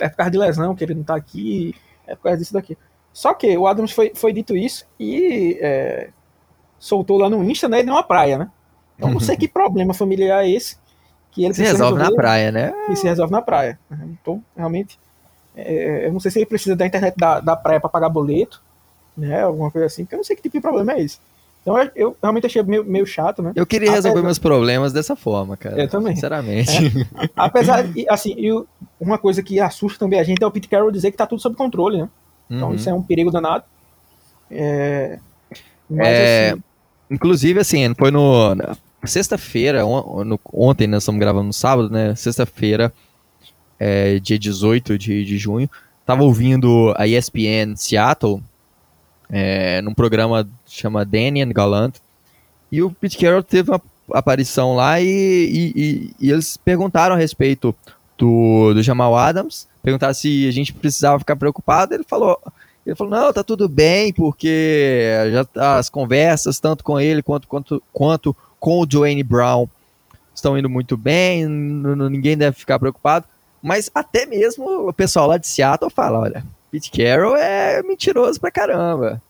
é 0.00 0.08
por 0.08 0.16
causa 0.16 0.30
de 0.30 0.38
lesão 0.38 0.74
que 0.74 0.84
ele 0.84 0.94
não 0.94 1.04
tá 1.04 1.14
aqui, 1.14 1.74
é 2.06 2.14
por 2.14 2.24
causa 2.24 2.38
disso 2.38 2.52
daqui. 2.52 2.76
Só 3.12 3.34
que 3.34 3.56
o 3.56 3.66
Adams 3.66 3.92
foi, 3.92 4.12
foi 4.14 4.32
dito 4.32 4.56
isso 4.56 4.86
e 4.98 5.58
é, 5.60 6.10
soltou 6.78 7.18
lá 7.18 7.28
no 7.28 7.42
Insta, 7.44 7.68
né? 7.68 7.80
Ele 7.80 7.88
numa 7.90 8.02
praia, 8.02 8.38
né? 8.38 8.50
Então 8.96 9.10
não 9.10 9.20
sei 9.20 9.36
que 9.36 9.46
problema 9.48 9.94
familiar 9.94 10.44
é 10.44 10.50
esse 10.50 10.76
que 11.32 11.44
ele 11.44 11.54
Se 11.54 11.62
resolve 11.62 11.98
na 11.98 12.10
praia, 12.12 12.52
né? 12.52 12.72
E 12.88 12.96
se 12.96 13.06
resolve 13.06 13.32
na 13.32 13.42
praia. 13.42 13.78
Então, 13.90 14.42
realmente, 14.56 14.98
é, 15.56 16.06
eu 16.06 16.12
não 16.12 16.20
sei 16.20 16.30
se 16.30 16.38
ele 16.38 16.46
precisa 16.46 16.76
da 16.76 16.86
internet 16.86 17.16
da, 17.16 17.40
da 17.40 17.56
praia 17.56 17.80
para 17.80 17.88
pagar 17.88 18.08
boleto, 18.08 18.62
né? 19.16 19.42
Alguma 19.42 19.70
coisa 19.70 19.86
assim, 19.86 20.04
porque 20.04 20.14
eu 20.14 20.18
não 20.18 20.24
sei 20.24 20.36
que 20.36 20.42
tipo 20.42 20.56
de 20.56 20.60
problema 20.62 20.92
é 20.92 21.02
esse. 21.02 21.18
Então 21.62 21.78
eu, 21.78 21.90
eu 21.94 22.16
realmente 22.22 22.46
achei 22.46 22.62
meio, 22.62 22.84
meio 22.84 23.04
chato, 23.06 23.42
né? 23.42 23.52
Eu 23.54 23.66
queria 23.66 23.90
resolver 23.90 24.10
Apesar- 24.20 24.24
meus 24.26 24.38
problems 24.38 24.92
dessa 24.92 25.14
forma, 25.14 25.56
cara. 25.56 25.78
Eu 25.82 25.88
também. 25.88 26.14
Sinceramente. 26.14 26.70
Apesar, 27.36 27.86
e, 27.96 28.06
assim, 28.08 28.34
e 28.36 28.50
o- 28.52 28.66
uma 28.98 29.18
coisa 29.18 29.42
que 29.42 29.60
assusta 29.60 29.98
também 29.98 30.18
a 30.18 30.24
gente 30.24 30.42
é 30.42 30.46
o 30.46 30.50
Pete 30.50 30.68
Carroll 30.68 30.90
dizer 30.90 31.10
que 31.10 31.16
tá 31.18 31.26
tudo 31.26 31.40
sob 31.42 31.54
controle, 31.56 31.98
né? 31.98 32.08
Então 32.50 32.68
Uhum. 32.70 32.74
isso 32.74 32.88
é 32.88 32.94
um 32.94 33.02
perigo 33.02 33.30
danado. 33.30 33.64
É, 34.50 35.18
mas 35.88 36.06
É, 36.08 36.50
assim, 36.50 36.62
Inclusive, 37.10 37.58
assim, 37.60 37.92
foi 37.98 38.10
no. 38.12 38.56
Sexta-feira, 39.04 39.84
on- 39.84 40.24
no- 40.24 40.40
ontem 40.52 40.86
nós 40.86 41.02
estamos 41.02 41.18
gravando 41.20 41.46
no 41.46 41.52
sábado, 41.52 41.90
né? 41.90 42.14
Sexta-feira, 42.14 42.92
é, 43.78 44.18
dia 44.20 44.38
18 44.38 44.96
de, 44.98 45.24
de 45.24 45.36
junho, 45.38 45.68
tava 46.06 46.22
ouvindo 46.22 46.94
a 46.96 47.06
ESPN 47.08 47.74
Seattle, 47.76 48.40
é, 49.30 49.80
num 49.82 49.94
programa 49.94 50.44
que 50.66 50.74
chama 50.80 51.04
Danny 51.04 51.42
and 51.42 51.50
Gallant, 51.52 51.94
e 52.70 52.82
o 52.82 52.90
Pete 52.90 53.18
Carroll 53.18 53.42
teve 53.42 53.70
uma 53.70 53.80
aparição 54.12 54.74
lá 54.74 55.00
e, 55.00 55.06
e- 55.06 55.72
e- 55.76 56.10
e 56.20 56.30
eles 56.30 56.56
perguntaram 56.56 57.14
a 57.14 57.18
respeito 57.18 57.74
do, 58.18 58.74
do 58.74 58.82
Jamal 58.82 59.16
Adams, 59.16 59.66
perguntaram 59.82 60.12
se 60.14 60.46
a 60.46 60.50
gente 60.50 60.72
precisava 60.72 61.18
ficar 61.18 61.36
preocupado, 61.36 61.94
ele 61.94 62.04
falou, 62.04 62.38
ele 62.84 62.94
falou, 62.96 63.12
não, 63.12 63.32
tá 63.32 63.42
tudo 63.42 63.68
bem, 63.68 64.12
porque 64.12 65.12
já 65.32 65.44
tá- 65.44 65.78
as 65.78 65.88
conversas, 65.88 66.58
tanto 66.60 66.82
com 66.84 66.98
ele 67.00 67.22
quanto, 67.22 67.46
quanto, 67.48 67.82
quanto 67.92 68.36
com 68.58 68.80
o 68.80 68.86
Dwayne 68.86 69.22
Brown, 69.22 69.68
estão 70.34 70.56
indo 70.58 70.68
muito 70.68 70.96
bem, 70.96 71.46
ninguém 71.46 72.36
deve 72.36 72.56
ficar 72.56 72.78
preocupado. 72.78 73.26
Mas 73.62 73.90
até 73.94 74.24
mesmo 74.26 74.88
o 74.88 74.92
pessoal 74.92 75.26
lá 75.26 75.36
de 75.36 75.46
Seattle 75.46 75.90
fala, 75.90 76.18
olha, 76.20 76.44
Pete 76.70 76.90
Carroll 76.90 77.36
é 77.36 77.82
mentiroso 77.82 78.40
pra 78.40 78.50
caramba. 78.50 79.20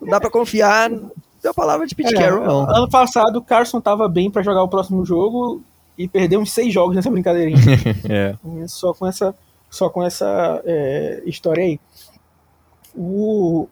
Não 0.00 0.08
dá 0.08 0.20
pra 0.20 0.30
confiar 0.30 0.90
na 0.90 1.54
palavra 1.54 1.86
de 1.86 1.94
Pete 1.94 2.14
é, 2.14 2.18
Carroll, 2.18 2.44
não. 2.44 2.70
Ano 2.70 2.88
passado 2.88 3.36
o 3.36 3.42
Carson 3.42 3.80
tava 3.80 4.08
bem 4.08 4.30
pra 4.30 4.42
jogar 4.42 4.62
o 4.62 4.68
próximo 4.68 5.04
jogo 5.04 5.62
e 5.96 6.08
perdeu 6.08 6.40
uns 6.40 6.52
seis 6.52 6.72
jogos 6.72 6.96
nessa 6.96 7.10
brincadeirinha. 7.10 7.58
É. 8.08 8.36
só 8.68 8.92
com 8.92 9.06
essa, 9.06 9.34
só 9.70 9.88
com 9.88 10.02
essa 10.02 10.62
é, 10.64 11.22
história 11.26 11.64
aí. 11.64 11.80
O, 12.94 13.68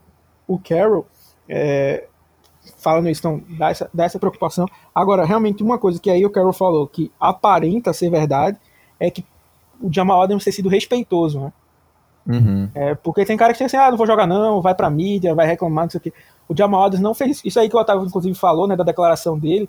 o 0.46 0.58
Carroll, 0.58 1.06
é, 1.48 2.04
falando 2.78 3.08
isso, 3.08 3.20
então, 3.20 3.42
dá 3.56 3.70
essa, 3.70 3.90
dá 3.92 4.04
essa 4.04 4.18
preocupação. 4.18 4.66
Agora, 4.94 5.24
realmente, 5.24 5.62
uma 5.62 5.78
coisa 5.78 6.00
que 6.00 6.10
aí 6.10 6.24
o 6.26 6.30
Carroll 6.30 6.52
falou 6.52 6.86
que 6.86 7.10
aparenta 7.20 7.92
ser 7.92 8.10
verdade 8.10 8.58
é 8.98 9.10
que 9.10 9.24
o 9.80 9.92
Jamal 9.92 10.22
Adams 10.22 10.44
ter 10.44 10.52
sido 10.52 10.68
respeitoso, 10.68 11.40
né? 11.40 11.52
Uhum. 12.26 12.68
É, 12.74 12.94
porque 12.94 13.24
tem 13.24 13.36
cara 13.36 13.52
que 13.52 13.58
diz 13.58 13.66
assim, 13.74 13.76
ah, 13.82 13.90
não 13.90 13.96
vou 13.98 14.06
jogar 14.06 14.26
não, 14.26 14.60
vai 14.62 14.74
pra 14.74 14.88
mídia, 14.88 15.34
vai 15.34 15.46
reclamar, 15.46 15.84
não 15.86 15.90
sei 15.90 15.98
o 15.98 16.00
quê. 16.02 16.12
O 16.48 16.56
Jamal 16.56 16.84
Adams 16.84 17.00
não 17.02 17.14
fez 17.14 17.40
isso 17.44 17.58
aí 17.58 17.68
que 17.68 17.76
o 17.76 17.80
Otávio, 17.80 18.04
inclusive, 18.06 18.34
falou, 18.36 18.66
né, 18.68 18.76
da 18.76 18.84
declaração 18.84 19.38
dele, 19.38 19.68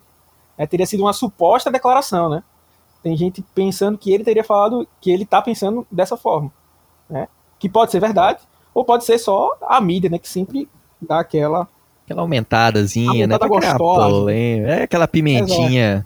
é, 0.57 0.67
teria 0.67 0.85
sido 0.85 1.01
uma 1.03 1.13
suposta 1.13 1.71
declaração, 1.71 2.29
né? 2.29 2.43
Tem 3.01 3.17
gente 3.17 3.43
pensando 3.55 3.97
que 3.97 4.11
ele 4.13 4.23
teria 4.23 4.43
falado, 4.43 4.87
que 5.01 5.11
ele 5.11 5.25
tá 5.25 5.41
pensando 5.41 5.85
dessa 5.91 6.15
forma, 6.15 6.51
né? 7.09 7.27
Que 7.59 7.67
pode 7.67 7.91
ser 7.91 7.99
verdade, 7.99 8.39
ou 8.73 8.85
pode 8.85 9.03
ser 9.03 9.17
só 9.17 9.57
a 9.61 9.81
mídia, 9.81 10.09
né, 10.09 10.17
que 10.19 10.29
sempre 10.29 10.69
dá 11.01 11.19
aquela... 11.19 11.67
Aquela 12.05 12.21
aumentadazinha, 12.21 13.25
né? 13.27 13.35
Aumentada 13.35 13.47
gostosa. 13.47 14.09
polêmica. 14.09 14.71
É 14.73 14.83
aquela 14.83 15.07
pimentinha 15.07 16.05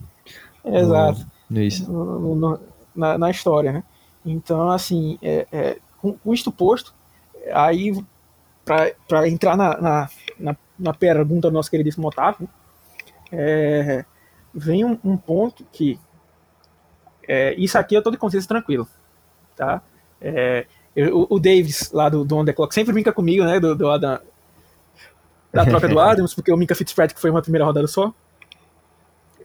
Exato. 0.64 1.26
no 1.50 1.62
isso. 1.62 1.92
no- 1.92 2.20
no- 2.20 2.36
no- 2.36 2.60
na, 2.96 3.18
na 3.18 3.30
história, 3.32 3.72
né? 3.72 3.84
Então, 4.26 4.70
assim, 4.70 5.18
é, 5.22 5.48
é, 5.52 5.78
com, 6.14 6.34
isto 6.34 6.52
posto, 6.52 6.94
aí, 7.54 7.94
para 8.66 9.28
entrar 9.28 9.56
na, 9.56 9.78
na, 9.80 10.10
na, 10.40 10.58
na 10.78 10.94
pergunta 10.94 11.50
do 11.50 11.54
nosso 11.54 11.72
queridíssimo 11.72 12.08
Otávio, 12.08 12.48
é, 13.32 14.06
vem 14.54 14.84
um, 14.86 14.98
um 15.04 15.18
ponto 15.18 15.66
que 15.72 16.00
é, 17.28 17.54
isso 17.56 17.78
aqui 17.78 17.96
eu 17.96 18.02
tô 18.02 18.10
de 18.12 18.18
consciência 18.18 18.48
tranquilo, 18.48 18.88
tá? 19.56 19.82
É, 20.22 20.66
eu- 20.96 21.28
o, 21.30 21.40
Davis, 21.40 21.92
lá 21.92 22.10
do, 22.10 22.24
do 22.24 22.36
On 22.38 22.46
The 22.46 22.54
Clock, 22.54 22.74
sempre 22.74 22.94
brinca 22.94 23.12
comigo, 23.12 23.44
né, 23.44 23.60
do, 23.60 23.76
do 23.76 23.90
Adam- 23.90 24.20
da 25.52 25.66
troca 25.66 25.88
do 25.88 26.00
Adams, 26.00 26.34
porque 26.34 26.52
o 26.52 26.58
Minka 26.58 26.76
Fitzpatrick 26.76 27.20
foi 27.20 27.30
uma 27.30 27.42
primeira 27.42 27.66
rodada 27.66 27.88
só. 27.88 28.14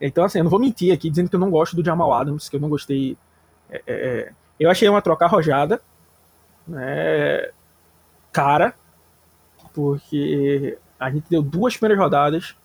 Então, 0.01 0.25
assim, 0.25 0.39
eu 0.39 0.45
não 0.45 0.51
vou 0.51 0.59
mentir 0.61 0.93
aqui 0.93 1.09
dizendo 1.09 1.29
que 1.29 1.37
eu 1.37 1.41
não 1.41 1.51
gosto 1.51 1.77
do 1.77 1.85
Jamal 1.85 2.13
Adams, 2.13 2.49
que 2.49 2.57
eu 2.57 2.61
não 2.61 2.69
gostei. 2.69 3.17
é, 3.71 3.83
é, 3.87 4.33
eu 4.59 4.71
achei 4.71 4.89
uma 4.89 5.01
troca 5.03 5.25
arrojada, 5.25 5.81
né, 6.67 7.51
cara, 8.33 8.75
porque 9.73 10.79
a 10.99 11.11
gente 11.11 11.25
deu 11.29 11.43
duas 11.43 11.77
primeiras 11.77 12.03
rodadas, 12.03 12.57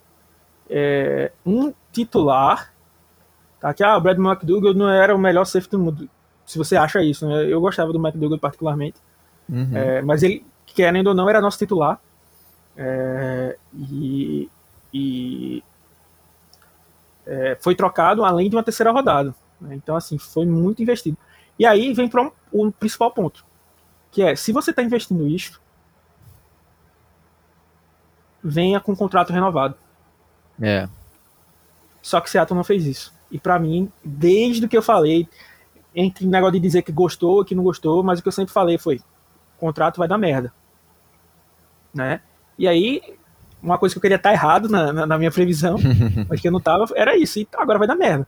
é, 0.69 1.31
um 1.45 1.73
titular, 1.91 2.73
tá? 3.59 3.73
Que 3.73 3.83
ah, 3.83 3.97
o 3.97 4.01
Brad 4.01 4.17
McDougall 4.17 4.73
não 4.73 4.89
era 4.89 5.15
o 5.15 5.19
melhor 5.19 5.45
safety 5.45 5.71
do 5.71 5.79
mundo. 5.79 6.09
Se 6.45 6.57
você 6.57 6.75
acha 6.75 7.01
isso, 7.01 7.27
né? 7.27 7.45
Eu 7.45 7.59
gostava 7.59 7.91
do 7.91 7.99
McDougall 7.99 8.39
particularmente. 8.39 8.99
Uhum. 9.49 9.75
É, 9.75 10.01
mas 10.01 10.23
ele 10.23 10.45
querendo 10.77 11.07
ou 11.07 11.15
não, 11.15 11.29
era 11.29 11.41
nosso 11.41 11.57
titular. 11.57 11.99
É, 12.75 13.57
e, 13.73 14.47
e 14.93 15.63
é, 17.25 17.57
foi 17.59 17.73
trocado 17.73 18.23
além 18.23 18.49
de 18.49 18.55
uma 18.55 18.63
terceira 18.63 18.91
rodada. 18.91 19.33
Né? 19.59 19.75
Então, 19.75 19.95
assim, 19.95 20.19
foi 20.19 20.45
muito 20.45 20.81
investido. 20.81 21.17
E 21.57 21.65
aí 21.65 21.91
vem 21.93 22.07
para 22.07 22.21
um, 22.21 22.31
o 22.51 22.71
principal 22.71 23.11
ponto, 23.11 23.43
que 24.11 24.21
é, 24.21 24.35
se 24.35 24.51
você 24.51 24.71
está 24.71 24.81
investindo 24.81 25.27
isso, 25.27 25.61
venha 28.43 28.79
com 28.79 28.93
um 28.93 28.95
contrato 28.95 29.33
renovado. 29.33 29.75
É. 30.61 30.87
Só 32.01 32.21
que 32.21 32.29
Seattle 32.29 32.55
não 32.55 32.63
fez 32.63 32.85
isso. 32.85 33.13
E 33.29 33.39
para 33.39 33.59
mim, 33.59 33.91
desde 34.03 34.65
o 34.65 34.69
que 34.69 34.77
eu 34.77 34.81
falei, 34.81 35.27
entre 35.93 36.25
o 36.25 36.29
negócio 36.29 36.53
de 36.53 36.59
dizer 36.59 36.81
que 36.81 36.91
gostou, 36.91 37.43
que 37.43 37.55
não 37.55 37.63
gostou, 37.63 38.01
mas 38.03 38.19
o 38.19 38.21
que 38.21 38.27
eu 38.27 38.33
sempre 38.33 38.53
falei 38.53 38.77
foi: 38.77 38.97
o 39.57 39.59
contrato 39.59 39.97
vai 39.97 40.07
dar 40.07 40.17
merda. 40.17 40.53
Né? 41.93 42.21
E 42.57 42.67
aí, 42.67 43.01
uma 43.61 43.77
coisa 43.77 43.93
que 43.93 43.97
eu 43.97 44.01
queria 44.01 44.17
estar 44.17 44.31
errado 44.31 44.69
na, 44.69 44.93
na, 44.93 45.05
na 45.05 45.17
minha 45.17 45.31
previsão, 45.31 45.77
mas 46.29 46.39
que 46.39 46.47
eu 46.47 46.51
não 46.51 46.59
tava, 46.59 46.85
era 46.95 47.17
isso. 47.17 47.39
E 47.39 47.47
agora 47.57 47.79
vai 47.79 47.87
dar 47.87 47.95
merda. 47.95 48.27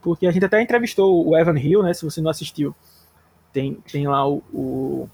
Porque 0.00 0.26
a 0.26 0.30
gente 0.30 0.44
até 0.44 0.62
entrevistou 0.62 1.26
o 1.26 1.36
Evan 1.36 1.58
Hill, 1.58 1.82
né? 1.82 1.92
Se 1.92 2.04
você 2.04 2.20
não 2.20 2.30
assistiu, 2.30 2.74
tem, 3.56 3.72
tem 3.90 4.06
lá 4.06 4.28
o, 4.28 4.42
o 4.52 5.08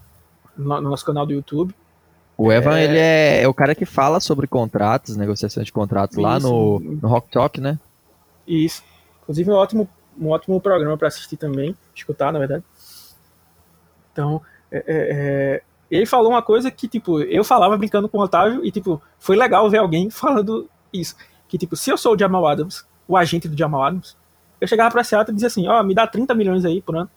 no, 0.57 0.81
no 0.81 0.91
nosso 0.91 1.05
canal 1.05 1.25
do 1.25 1.33
YouTube. 1.33 1.73
O 2.37 2.51
Evan, 2.51 2.77
é... 2.77 2.85
ele 2.85 2.99
é, 2.99 3.43
é, 3.43 3.49
o 3.49 3.55
cara 3.55 3.73
que 3.73 3.85
fala 3.85 4.19
sobre 4.19 4.49
contratos, 4.49 5.17
negociações 5.17 5.67
de 5.67 5.73
contratos 5.73 6.17
Isso. 6.17 6.23
lá 6.27 6.41
no, 6.41 6.81
no 6.81 7.07
Rock 7.07 7.31
Talk, 7.31 7.61
né? 7.61 7.79
Isso. 8.45 8.83
Inclusive, 9.23 9.49
é 9.49 9.53
um 9.53 9.57
ótimo, 9.57 9.89
um 10.19 10.31
ótimo 10.31 10.61
programa 10.61 10.99
para 10.99 11.07
assistir 11.07 11.37
também, 11.37 11.77
escutar, 11.95 12.33
na 12.33 12.41
verdade. 12.41 12.65
Então, 14.13 14.43
é, 14.73 14.79
é, 14.79 14.83
é, 14.89 15.63
ele 15.89 16.05
falou 16.05 16.33
uma 16.33 16.43
coisa 16.43 16.69
que, 16.69 16.89
tipo, 16.89 17.21
eu 17.21 17.45
falava 17.45 17.79
brincando 17.79 18.09
com 18.09 18.19
o 18.19 18.23
Otávio 18.23 18.67
e, 18.67 18.73
tipo, 18.73 19.01
foi 19.21 19.37
legal 19.37 19.71
ver 19.71 19.79
alguém 19.79 20.11
falando 20.11 20.69
isso. 20.93 21.15
Que, 21.47 21.57
tipo, 21.57 21.77
se 21.77 21.91
eu 21.91 21.97
sou 21.97 22.17
o 22.17 22.19
Jamal 22.19 22.45
Adams, 22.45 22.85
o 23.07 23.17
agente 23.17 23.47
do 23.47 23.57
Jamal 23.57 23.85
Adams, 23.85 24.17
eu 24.61 24.67
chegava 24.67 24.91
pra 24.91 25.05
Seattle 25.05 25.33
e 25.33 25.35
dizia 25.37 25.47
assim, 25.47 25.69
ó, 25.69 25.81
oh, 25.81 25.85
me 25.85 25.95
dá 25.95 26.09
30 26.09 26.35
milhões 26.35 26.65
aí 26.65 26.83
por 26.83 26.97
ano. 26.97 27.11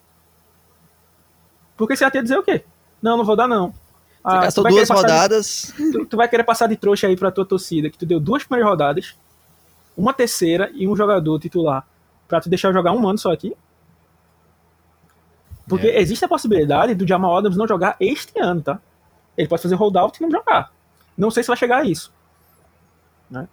Porque 1.76 1.96
Seattle 1.96 2.18
ia 2.18 2.22
dizer 2.22 2.38
o 2.38 2.42
quê? 2.42 2.64
Não, 3.02 3.16
não 3.16 3.24
vou 3.24 3.36
dar 3.36 3.46
não. 3.46 3.74
Ah, 4.24 4.40
gastou 4.40 4.64
duas 4.64 4.90
rodadas. 4.90 5.72
De, 5.76 5.92
tu, 5.92 6.06
tu, 6.06 6.16
vai 6.16 6.28
querer 6.28 6.42
passar 6.42 6.66
de 6.66 6.76
trouxa 6.76 7.06
aí 7.06 7.16
pra 7.16 7.30
tua 7.30 7.44
torcida, 7.44 7.88
que 7.88 7.96
tu 7.96 8.04
deu 8.04 8.18
duas 8.18 8.42
primeiras 8.42 8.68
rodadas, 8.68 9.14
uma 9.96 10.12
terceira 10.12 10.70
e 10.74 10.88
um 10.88 10.96
jogador 10.96 11.38
titular, 11.38 11.86
pra 12.26 12.40
tu 12.40 12.48
deixar 12.48 12.72
jogar 12.72 12.92
um 12.92 13.08
ano 13.08 13.18
só 13.18 13.32
aqui? 13.32 13.56
Porque 15.68 15.86
é. 15.86 16.00
existe 16.00 16.24
a 16.24 16.28
possibilidade 16.28 16.94
do 16.94 17.06
Jamal 17.06 17.36
Adams 17.36 17.56
não 17.56 17.68
jogar 17.68 17.96
este 18.00 18.38
ano, 18.40 18.62
tá? 18.62 18.80
Ele 19.36 19.48
pode 19.48 19.62
fazer 19.62 19.74
holdout 19.74 20.18
e 20.18 20.22
não 20.22 20.30
jogar. 20.30 20.72
Não 21.16 21.30
sei 21.30 21.42
se 21.42 21.48
vai 21.48 21.56
chegar 21.56 21.78
a 21.78 21.84
isso. 21.84 22.12
Né? 23.30 23.48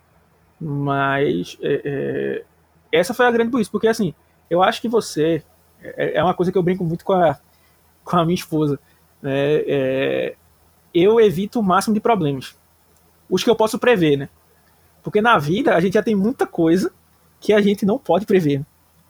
Mas 0.60 1.58
é, 1.62 1.82
é, 1.84 2.44
essa 2.92 3.14
foi 3.14 3.26
a 3.26 3.32
grande 3.32 3.52
burrice, 3.52 3.70
porque 3.70 3.88
assim, 3.88 4.14
eu 4.50 4.64
acho 4.64 4.82
que 4.82 4.88
você. 4.88 5.44
É, 5.82 6.20
é 6.20 6.24
uma 6.24 6.34
coisa 6.34 6.52
que 6.52 6.58
eu 6.58 6.64
brinco 6.64 6.84
muito 6.84 7.04
com 7.04 7.14
a, 7.14 7.38
com 8.04 8.18
a 8.18 8.26
minha 8.26 8.36
esposa. 8.36 8.80
Né? 9.22 9.32
É, 9.66 10.36
eu 10.94 11.20
evito 11.20 11.60
o 11.60 11.64
máximo 11.64 11.94
de 11.94 12.00
problemas. 12.00 12.56
Os 13.30 13.44
que 13.44 13.50
eu 13.50 13.56
posso 13.56 13.80
prever, 13.80 14.18
né? 14.18 14.30
Porque 15.02 15.22
na 15.22 15.38
vida 15.38 15.76
a 15.76 15.80
gente 15.80 15.94
já 15.94 16.04
tem 16.04 16.16
muita 16.16 16.46
coisa 16.46 16.92
que 17.40 17.52
a 17.52 17.62
gente 17.62 17.86
não 17.86 17.98
pode 17.98 18.26
prever. 18.26 18.64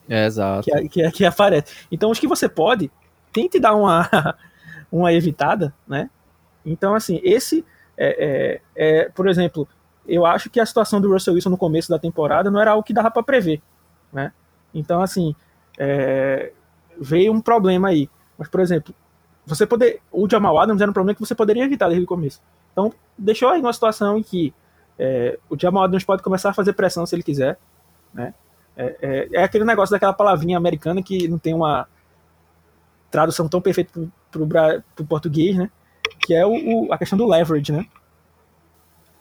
É, 0.09 0.25
exato. 0.25 0.63
Que, 0.63 0.89
que, 0.89 1.11
que 1.11 1.25
aparece. 1.25 1.87
Então, 1.91 2.09
os 2.09 2.19
que 2.19 2.27
você 2.27 2.49
pode, 2.49 2.91
tente 3.31 3.59
dar 3.59 3.75
uma, 3.75 4.09
uma 4.91 5.13
evitada, 5.13 5.73
né? 5.87 6.09
Então, 6.65 6.95
assim, 6.95 7.19
esse 7.23 7.65
é, 7.97 8.61
é, 8.75 9.03
é, 9.03 9.09
por 9.09 9.27
exemplo, 9.27 9.67
eu 10.07 10.25
acho 10.25 10.49
que 10.49 10.59
a 10.59 10.65
situação 10.65 10.99
do 10.99 11.11
Russell 11.11 11.35
Wilson 11.35 11.49
no 11.49 11.57
começo 11.57 11.89
da 11.89 11.99
temporada 11.99 12.49
não 12.49 12.59
era 12.59 12.71
algo 12.71 12.83
que 12.83 12.93
dava 12.93 13.11
para 13.11 13.23
prever, 13.23 13.61
né? 14.11 14.31
Então, 14.73 15.01
assim, 15.01 15.35
é, 15.77 16.51
veio 16.99 17.31
um 17.31 17.41
problema 17.41 17.89
aí. 17.89 18.09
Mas, 18.37 18.47
por 18.47 18.59
exemplo, 18.59 18.93
você 19.45 19.65
poder. 19.65 20.01
O 20.11 20.29
Jamal 20.29 20.57
Adams 20.57 20.81
era 20.81 20.89
um 20.89 20.93
problema 20.93 21.15
que 21.15 21.21
você 21.21 21.35
poderia 21.35 21.63
evitar 21.63 21.87
desde 21.87 22.03
o 22.03 22.07
começo. 22.07 22.41
Então, 22.71 22.93
deixou 23.17 23.49
aí 23.49 23.59
uma 23.59 23.73
situação 23.73 24.17
em 24.17 24.23
que 24.23 24.53
é, 24.97 25.37
o 25.49 25.59
Jamal 25.59 25.83
Adams 25.83 26.03
pode 26.03 26.23
começar 26.23 26.49
a 26.49 26.53
fazer 26.53 26.73
pressão 26.73 27.05
se 27.05 27.15
ele 27.15 27.23
quiser. 27.23 27.57
Né? 28.13 28.33
É, 28.75 28.97
é, 29.01 29.29
é, 29.33 29.43
aquele 29.43 29.65
negócio 29.65 29.91
daquela 29.91 30.13
palavrinha 30.13 30.57
americana 30.57 31.01
que 31.01 31.27
não 31.27 31.37
tem 31.37 31.53
uma 31.53 31.87
tradução 33.11 33.47
tão 33.47 33.61
perfeita 33.61 33.91
para 34.31 34.83
o 34.99 35.05
português, 35.05 35.55
né? 35.55 35.69
Que 36.25 36.33
é 36.33 36.45
o, 36.45 36.87
o, 36.87 36.93
a 36.93 36.97
questão 36.97 37.17
do 37.17 37.27
leverage, 37.27 37.71
né? 37.71 37.85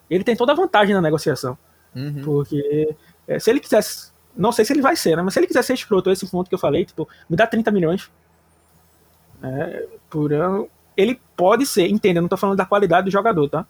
Ele 0.09 0.25
tem 0.25 0.37
toda 0.37 0.53
a 0.53 0.57
vantagem 0.57 0.95
na 0.95 1.01
negociação. 1.01 1.59
Uhum. 1.95 2.23
Porque 2.25 2.97
é, 3.27 3.39
se 3.39 3.51
ele 3.51 3.61
quisesse. 3.61 4.13
Não 4.35 4.51
sei 4.51 4.65
se 4.65 4.73
ele 4.73 4.81
vai 4.81 4.97
ser, 4.97 5.17
né? 5.17 5.23
Mas 5.23 5.35
se 5.35 5.41
ele 5.41 5.47
quiser 5.47 5.63
ser 5.63 5.75
escroto, 5.75 6.11
esse 6.11 6.27
ponto 6.27 6.49
que 6.49 6.55
eu 6.55 6.59
falei, 6.59 6.87
tipo, 6.87 7.07
me 7.29 7.37
dá 7.37 7.47
30 7.47 7.71
milhões 7.71 8.11
né, 9.43 9.85
por 10.09 10.31
ele 10.97 11.21
pode 11.37 11.67
ser, 11.67 11.89
entenda, 11.89 12.21
não 12.21 12.29
tô 12.29 12.37
falando 12.37 12.57
da 12.57 12.67
qualidade 12.67 13.07
do 13.07 13.11
jogador, 13.11 13.49
tá? 13.49 13.67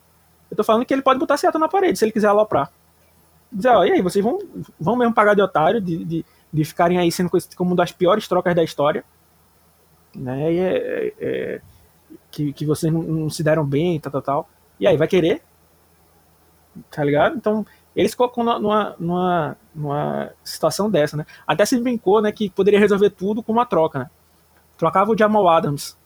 Eu 0.50 0.56
tô 0.56 0.64
falando 0.64 0.84
que 0.84 0.92
ele 0.92 1.02
pode 1.02 1.18
botar 1.18 1.36
certo 1.36 1.58
na 1.58 1.68
parede, 1.68 1.98
se 1.98 2.04
ele 2.04 2.12
quiser 2.12 2.28
aloprar. 2.28 2.70
Dizer, 3.50 3.70
ó, 3.70 3.84
e 3.84 3.92
aí, 3.92 4.02
vocês 4.02 4.22
vão, 4.24 4.38
vão 4.78 4.96
mesmo 4.96 5.14
pagar 5.14 5.34
de 5.34 5.42
otário, 5.42 5.80
de, 5.80 6.04
de, 6.04 6.24
de 6.52 6.64
ficarem 6.64 6.98
aí 6.98 7.10
sendo 7.10 7.30
como 7.56 7.70
uma 7.70 7.76
das 7.76 7.92
piores 7.92 8.28
trocas 8.28 8.54
da 8.54 8.62
história, 8.62 9.04
né? 10.14 10.52
E 10.52 10.58
é, 10.58 10.76
é, 10.76 11.14
é, 11.20 11.60
que, 12.30 12.52
que 12.52 12.66
vocês 12.66 12.92
não, 12.92 13.02
não, 13.02 13.30
se 13.30 13.42
deram 13.42 13.64
bem, 13.64 13.98
tal, 14.00 14.12
tal, 14.12 14.22
tal. 14.22 14.48
E 14.78 14.86
aí, 14.86 14.96
vai 14.96 15.08
querer? 15.08 15.42
Tá 16.90 17.04
ligado? 17.04 17.36
Então, 17.36 17.64
eles 17.94 18.14
colocam 18.14 18.42
numa, 18.42 18.96
numa, 18.98 19.56
numa 19.74 20.30
situação 20.42 20.90
dessa, 20.90 21.16
né? 21.16 21.26
Até 21.46 21.64
se 21.64 21.78
brincou, 21.78 22.20
né, 22.20 22.32
que 22.32 22.50
poderia 22.50 22.80
resolver 22.80 23.10
tudo 23.10 23.42
com 23.42 23.52
uma 23.52 23.66
troca, 23.66 24.00
né? 24.00 24.10
Trocava 24.82 25.12
o 25.12 25.16
Jamal 25.16 25.48
Adams 25.48 25.96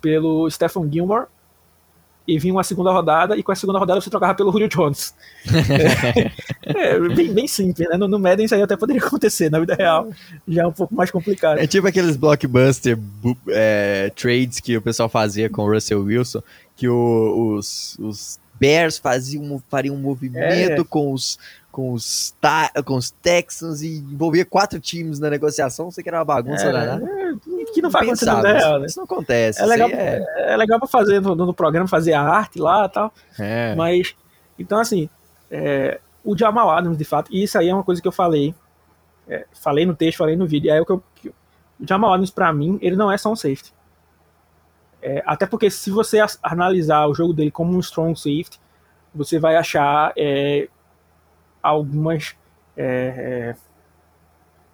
pelo 0.00 0.48
Stephen 0.48 0.88
Gilmore 0.88 1.26
e 2.24 2.38
vinha 2.38 2.54
uma 2.54 2.62
segunda 2.62 2.92
rodada, 2.92 3.36
e 3.36 3.42
com 3.42 3.50
a 3.50 3.56
segunda 3.56 3.80
rodada 3.80 4.00
você 4.00 4.08
trocava 4.08 4.32
pelo 4.32 4.52
Julio 4.52 4.68
Jones. 4.68 5.12
é, 6.62 6.70
é, 6.94 7.00
bem, 7.00 7.34
bem, 7.34 7.48
simples, 7.48 7.88
né? 7.88 7.96
No, 7.96 8.06
no 8.06 8.20
Madden 8.20 8.46
isso 8.46 8.54
aí 8.54 8.62
até 8.62 8.76
poderia 8.76 9.04
acontecer, 9.04 9.50
na 9.50 9.58
vida 9.58 9.74
real 9.74 10.08
já 10.46 10.62
é 10.62 10.66
um 10.68 10.70
pouco 10.70 10.94
mais 10.94 11.10
complicado. 11.10 11.58
É 11.58 11.66
tipo 11.66 11.88
aqueles 11.88 12.16
blockbuster 12.16 12.96
é, 13.48 14.12
trades 14.14 14.60
que 14.60 14.76
o 14.76 14.82
pessoal 14.82 15.08
fazia 15.08 15.50
com 15.50 15.62
o 15.62 15.72
Russell 15.72 16.04
Wilson, 16.04 16.44
que 16.76 16.88
o, 16.88 17.56
os, 17.56 17.98
os 17.98 18.38
Bears 18.54 18.98
faziam, 18.98 19.60
fariam 19.68 19.96
um 19.96 20.00
movimento 20.00 20.80
é. 20.80 20.84
com 20.84 21.12
os 21.12 21.40
com 21.76 21.92
os, 21.92 22.34
com 22.86 22.96
os 22.96 23.10
Texans 23.10 23.82
e 23.82 23.98
envolvia 23.98 24.46
quatro 24.46 24.80
times 24.80 25.20
na 25.20 25.28
negociação, 25.28 25.90
sei 25.90 26.02
que 26.02 26.08
era 26.08 26.20
uma 26.20 26.24
bagunça, 26.24 26.68
é, 26.68 26.72
né? 26.72 27.36
Que 27.76 27.82
não 27.82 27.90
vai 27.90 28.04
acontecer 28.04 28.24
na 28.24 28.40
real, 28.40 28.78
né? 28.78 28.86
Isso 28.86 28.96
não 28.96 29.04
acontece. 29.04 29.60
É 29.60 29.66
legal, 29.66 29.90
é... 29.90 30.52
é 30.54 30.56
legal 30.56 30.78
pra 30.78 30.88
fazer 30.88 31.20
no, 31.20 31.34
no, 31.34 31.52
programa, 31.52 31.86
fazer 31.86 32.14
a 32.14 32.22
arte 32.22 32.58
lá 32.58 32.86
e 32.86 32.88
tal. 32.88 33.12
É. 33.38 33.74
Mas, 33.74 34.16
então 34.58 34.78
assim, 34.78 35.10
é, 35.50 36.00
o 36.24 36.34
Jamal 36.34 36.70
Adams, 36.70 36.96
de 36.96 37.04
fato, 37.04 37.30
e 37.30 37.42
isso 37.42 37.58
aí 37.58 37.68
é 37.68 37.74
uma 37.74 37.84
coisa 37.84 38.00
que 38.00 38.08
eu 38.08 38.12
falei, 38.12 38.54
é, 39.28 39.44
falei 39.52 39.84
no 39.84 39.94
texto, 39.94 40.16
falei 40.16 40.36
no 40.36 40.46
vídeo, 40.46 40.70
é 40.70 40.80
o 40.80 40.86
que 40.86 40.92
eu, 40.92 41.04
o 41.78 41.86
Jamal 41.86 42.14
Adams, 42.14 42.30
pra 42.30 42.50
mim, 42.50 42.78
ele 42.80 42.96
não 42.96 43.12
é 43.12 43.18
só 43.18 43.30
um 43.30 43.36
safety. 43.36 43.74
É, 45.02 45.22
até 45.26 45.44
porque 45.44 45.70
se 45.70 45.90
você 45.90 46.18
analisar 46.42 47.06
o 47.06 47.14
jogo 47.14 47.34
dele 47.34 47.50
como 47.50 47.76
um 47.76 47.80
strong 47.80 48.18
safety, 48.18 48.58
você 49.14 49.38
vai 49.38 49.54
achar 49.56 50.14
algumas 51.62 52.34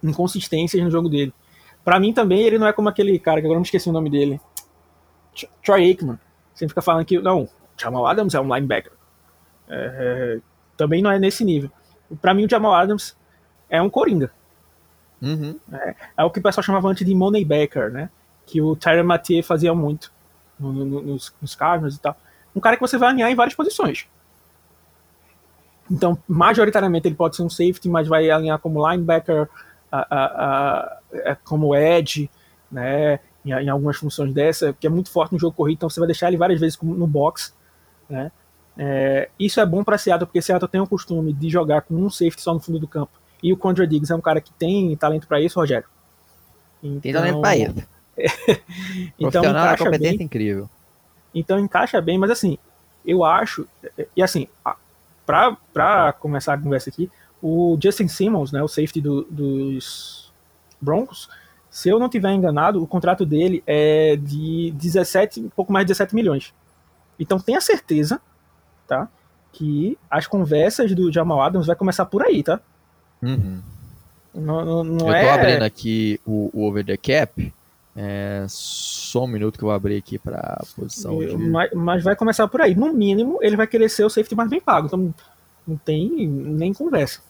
inconsistências 0.01 0.81
no 0.81 0.89
jogo 0.89 1.09
dele. 1.09 1.33
Para 1.83 1.99
mim 1.99 2.13
também 2.13 2.41
ele 2.41 2.57
não 2.57 2.67
é 2.67 2.73
como 2.73 2.89
aquele 2.89 3.17
cara 3.19 3.41
que 3.41 3.45
agora 3.45 3.55
não 3.55 3.61
me 3.61 3.67
esqueci 3.67 3.89
o 3.89 3.93
nome 3.93 4.09
dele, 4.09 4.39
Troy 5.63 5.83
Aikman. 5.83 6.19
Sempre 6.53 6.69
fica 6.69 6.81
falando 6.81 7.05
que 7.05 7.19
não, 7.19 7.49
Jamal 7.77 8.05
Adams 8.05 8.33
é 8.33 8.39
um 8.39 8.53
linebacker. 8.53 8.91
É, 9.67 10.39
também 10.77 11.01
não 11.01 11.11
é 11.11 11.19
nesse 11.19 11.43
nível. 11.43 11.71
Para 12.21 12.33
mim 12.33 12.45
o 12.45 12.49
Jamal 12.49 12.73
Adams 12.73 13.17
é 13.69 13.81
um 13.81 13.89
coringa. 13.89 14.31
Uhum. 15.21 15.57
É, 15.71 15.95
é, 16.17 16.23
o 16.23 16.29
que 16.29 16.39
o 16.39 16.43
pessoal 16.43 16.63
chamava 16.63 16.87
antes 16.87 17.05
de 17.05 17.15
moneybacker, 17.15 17.91
né? 17.91 18.09
Que 18.45 18.61
o 18.61 18.75
Tyron 18.75 19.05
Mathieu 19.05 19.43
fazia 19.43 19.73
muito 19.73 20.11
no, 20.59 20.73
no, 20.73 21.01
nos, 21.01 21.33
nos 21.41 21.55
Cardinals 21.55 21.95
e 21.95 21.99
tal. 21.99 22.15
Um 22.55 22.59
cara 22.59 22.75
que 22.75 22.81
você 22.81 22.97
vai 22.97 23.09
alinhar 23.09 23.31
em 23.31 23.35
várias 23.35 23.55
posições. 23.55 24.07
Então, 25.89 26.17
majoritariamente 26.27 27.07
ele 27.07 27.15
pode 27.15 27.35
ser 27.35 27.43
um 27.43 27.49
safety, 27.49 27.89
mas 27.89 28.07
vai 28.07 28.29
alinhar 28.29 28.59
como 28.59 28.89
linebacker, 28.89 29.49
a, 29.93 30.07
a, 30.09 30.25
a, 30.25 30.97
é 31.11 31.35
como 31.35 31.75
edge, 31.75 32.29
né, 32.71 33.19
em, 33.45 33.51
em, 33.51 33.69
algumas 33.69 33.97
funções 33.97 34.33
dessa, 34.33 34.73
que 34.73 34.87
é 34.87 34.89
muito 34.89 35.11
forte 35.11 35.33
no 35.33 35.39
jogo 35.39 35.55
corrido, 35.55 35.77
então 35.77 35.89
você 35.89 35.99
vai 35.99 36.07
deixar 36.07 36.27
ele 36.29 36.37
várias 36.37 36.59
vezes 36.59 36.79
no 36.81 37.05
box, 37.05 37.53
né. 38.09 38.31
É, 38.75 39.29
isso 39.39 39.59
é 39.59 39.65
bom 39.65 39.83
para 39.83 39.99
Seattle, 39.99 40.25
porque 40.25 40.41
Seattle 40.41 40.67
tem 40.67 40.81
o 40.81 40.87
costume 40.87 41.31
de 41.31 41.47
jogar 41.47 41.81
com 41.81 41.93
um 41.93 42.09
safety 42.09 42.41
só 42.41 42.55
no 42.55 42.59
fundo 42.59 42.79
do 42.79 42.87
campo. 42.87 43.11
E 43.41 43.53
o 43.53 43.57
Condra 43.57 43.85
Diggs 43.85 44.11
é 44.11 44.15
um 44.15 44.21
cara 44.21 44.41
que 44.41 44.51
tem 44.53 44.95
talento 44.95 45.27
para 45.27 45.39
isso, 45.39 45.59
Rogério. 45.59 45.87
Então, 46.81 46.99
tem 46.99 47.13
talento 47.13 47.39
para 47.39 47.55
isso. 47.55 47.87
então, 49.19 49.41
Profissional, 49.43 49.77
competente, 49.77 50.17
bem, 50.17 50.25
incrível. 50.25 50.67
Então 51.35 51.59
encaixa 51.59 52.01
bem, 52.01 52.17
mas 52.17 52.31
assim, 52.31 52.57
eu 53.05 53.23
acho, 53.23 53.67
e 54.15 54.23
assim, 54.23 54.47
pra 55.25 56.13
começar 56.19 56.53
a 56.53 56.57
conversa 56.57 56.89
aqui, 56.89 57.11
o 57.43 57.77
Justin 57.81 58.07
Simmons, 58.07 58.53
né, 58.53 58.63
o 58.63 58.69
safety 58.69 59.01
do, 59.01 59.27
dos 59.29 60.31
Broncos, 60.79 61.27
se 61.69 61.89
eu 61.89 61.99
não 61.99 62.07
tiver 62.07 62.31
enganado, 62.31 62.81
o 62.81 62.87
contrato 62.87 63.25
dele 63.25 63.61
é 63.67 64.15
de 64.15 64.71
17, 64.77 65.41
um 65.41 65.49
pouco 65.49 65.73
mais 65.73 65.85
de 65.85 65.89
17 65.89 66.15
milhões. 66.15 66.53
Então 67.19 67.37
tenha 67.37 67.59
certeza, 67.59 68.21
tá? 68.87 69.09
Que 69.51 69.97
as 70.09 70.25
conversas 70.25 70.95
do 70.95 71.11
Jamal 71.11 71.41
Adams 71.41 71.67
vai 71.67 71.75
começar 71.75 72.05
por 72.05 72.23
aí, 72.23 72.41
tá? 72.41 72.61
Uhum. 73.21 73.61
Não, 74.33 74.65
não, 74.65 74.83
não 74.83 74.93
eu 74.93 75.05
tô 75.05 75.11
é... 75.11 75.29
abrindo 75.29 75.63
aqui 75.63 76.21
o, 76.25 76.49
o 76.53 76.65
over 76.65 76.85
the 76.85 76.95
cap. 76.95 77.53
É, 77.95 78.45
só 78.47 79.25
um 79.25 79.27
minuto 79.27 79.57
que 79.57 79.63
eu 79.63 79.67
vou 79.67 79.75
abrir 79.75 79.97
aqui 79.97 80.17
para 80.17 80.63
posição. 80.75 81.19
De... 81.19 81.35
Mas, 81.37 81.71
mas, 81.73 82.03
vai 82.03 82.15
começar 82.15 82.47
por 82.47 82.61
aí. 82.61 82.73
No 82.73 82.93
mínimo, 82.93 83.37
ele 83.41 83.57
vai 83.57 83.67
querer 83.67 83.89
ser 83.89 84.05
o 84.05 84.09
safety 84.09 84.33
mais 84.33 84.49
bem 84.49 84.61
pago. 84.61 84.87
Então 84.87 85.13
não 85.67 85.77
tem 85.77 86.27
nem 86.27 86.73
conversa. 86.73 87.21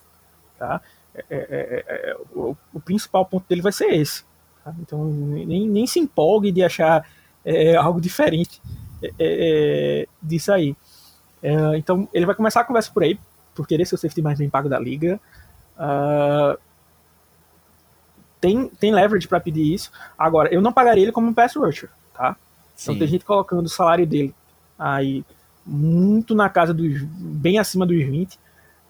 Tá? 0.58 0.80
É, 1.14 1.24
é, 1.30 1.84
é, 1.86 2.10
é 2.10 2.16
o, 2.32 2.56
o, 2.72 2.80
principal 2.80 3.24
ponto 3.24 3.46
dele 3.48 3.62
vai 3.62 3.72
ser 3.72 3.92
esse. 3.94 4.24
Tá? 4.64 4.74
Então 4.80 5.04
nem, 5.04 5.68
nem 5.68 5.86
se 5.86 5.98
empolgue 5.98 6.52
de 6.52 6.62
achar 6.62 7.06
é, 7.44 7.76
algo 7.76 8.00
diferente 8.00 8.60
disso 10.22 10.50
aí. 10.50 10.74
então 11.76 12.08
ele 12.10 12.24
vai 12.24 12.34
começar 12.34 12.62
a 12.62 12.64
conversa 12.64 12.90
por 12.90 13.02
aí, 13.02 13.18
por 13.54 13.66
querer 13.66 13.84
ser 13.84 13.96
o 13.96 13.98
safety 13.98 14.22
mais 14.22 14.38
bem 14.38 14.48
pago 14.48 14.68
da 14.68 14.78
liga. 14.78 15.20
Uh, 15.76 16.58
tem, 18.40 18.68
tem 18.68 18.92
leverage 18.92 19.26
para 19.26 19.40
pedir 19.40 19.72
isso. 19.72 19.90
Agora, 20.18 20.52
eu 20.52 20.60
não 20.60 20.72
pagaria 20.72 21.02
ele 21.02 21.12
como 21.12 21.28
um 21.28 21.34
pass 21.34 21.56
rusher, 21.56 21.88
tá? 22.12 22.36
Sim. 22.76 22.92
Então 22.92 22.98
tem 22.98 23.08
gente 23.08 23.24
colocando 23.24 23.64
o 23.64 23.70
salário 23.70 24.06
dele 24.06 24.34
aí 24.78 25.24
muito 25.64 26.34
na 26.34 26.48
casa 26.50 26.74
dos 26.74 27.02
bem 27.02 27.58
acima 27.58 27.86
dos 27.86 27.96
20. 27.96 28.38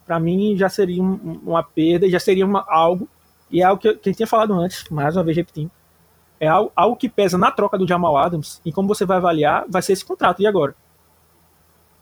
Para 0.07 0.21
mim 0.21 0.57
já 0.57 0.69
seria 0.69 1.03
um, 1.03 1.41
uma 1.45 1.63
perda, 1.63 2.09
já 2.09 2.21
seria 2.21 2.45
uma, 2.45 2.65
algo 2.69 3.09
e 3.51 3.61
é 3.61 3.65
algo 3.65 3.81
que, 3.81 3.95
que 3.95 4.11
eu 4.11 4.15
tinha 4.15 4.27
falado 4.27 4.53
antes, 4.55 4.89
mais 4.91 5.17
uma 5.17 5.25
vez 5.25 5.37
repetindo. 5.37 5.71
É 6.41 6.49
algo, 6.49 6.73
algo 6.75 6.97
que 6.97 7.09
pesa 7.09 7.39
na 7.39 7.51
troca 7.51 7.79
do 7.79 7.87
Jamal 7.87 8.17
Adams 8.17 8.61
e 8.65 8.73
como 8.73 8.89
você 8.89 9.05
vai 9.05 9.17
avaliar 9.17 9.65
vai 9.69 9.81
ser 9.81 9.93
esse 9.93 10.05
contrato 10.05 10.43
e 10.43 10.47
agora. 10.47 10.75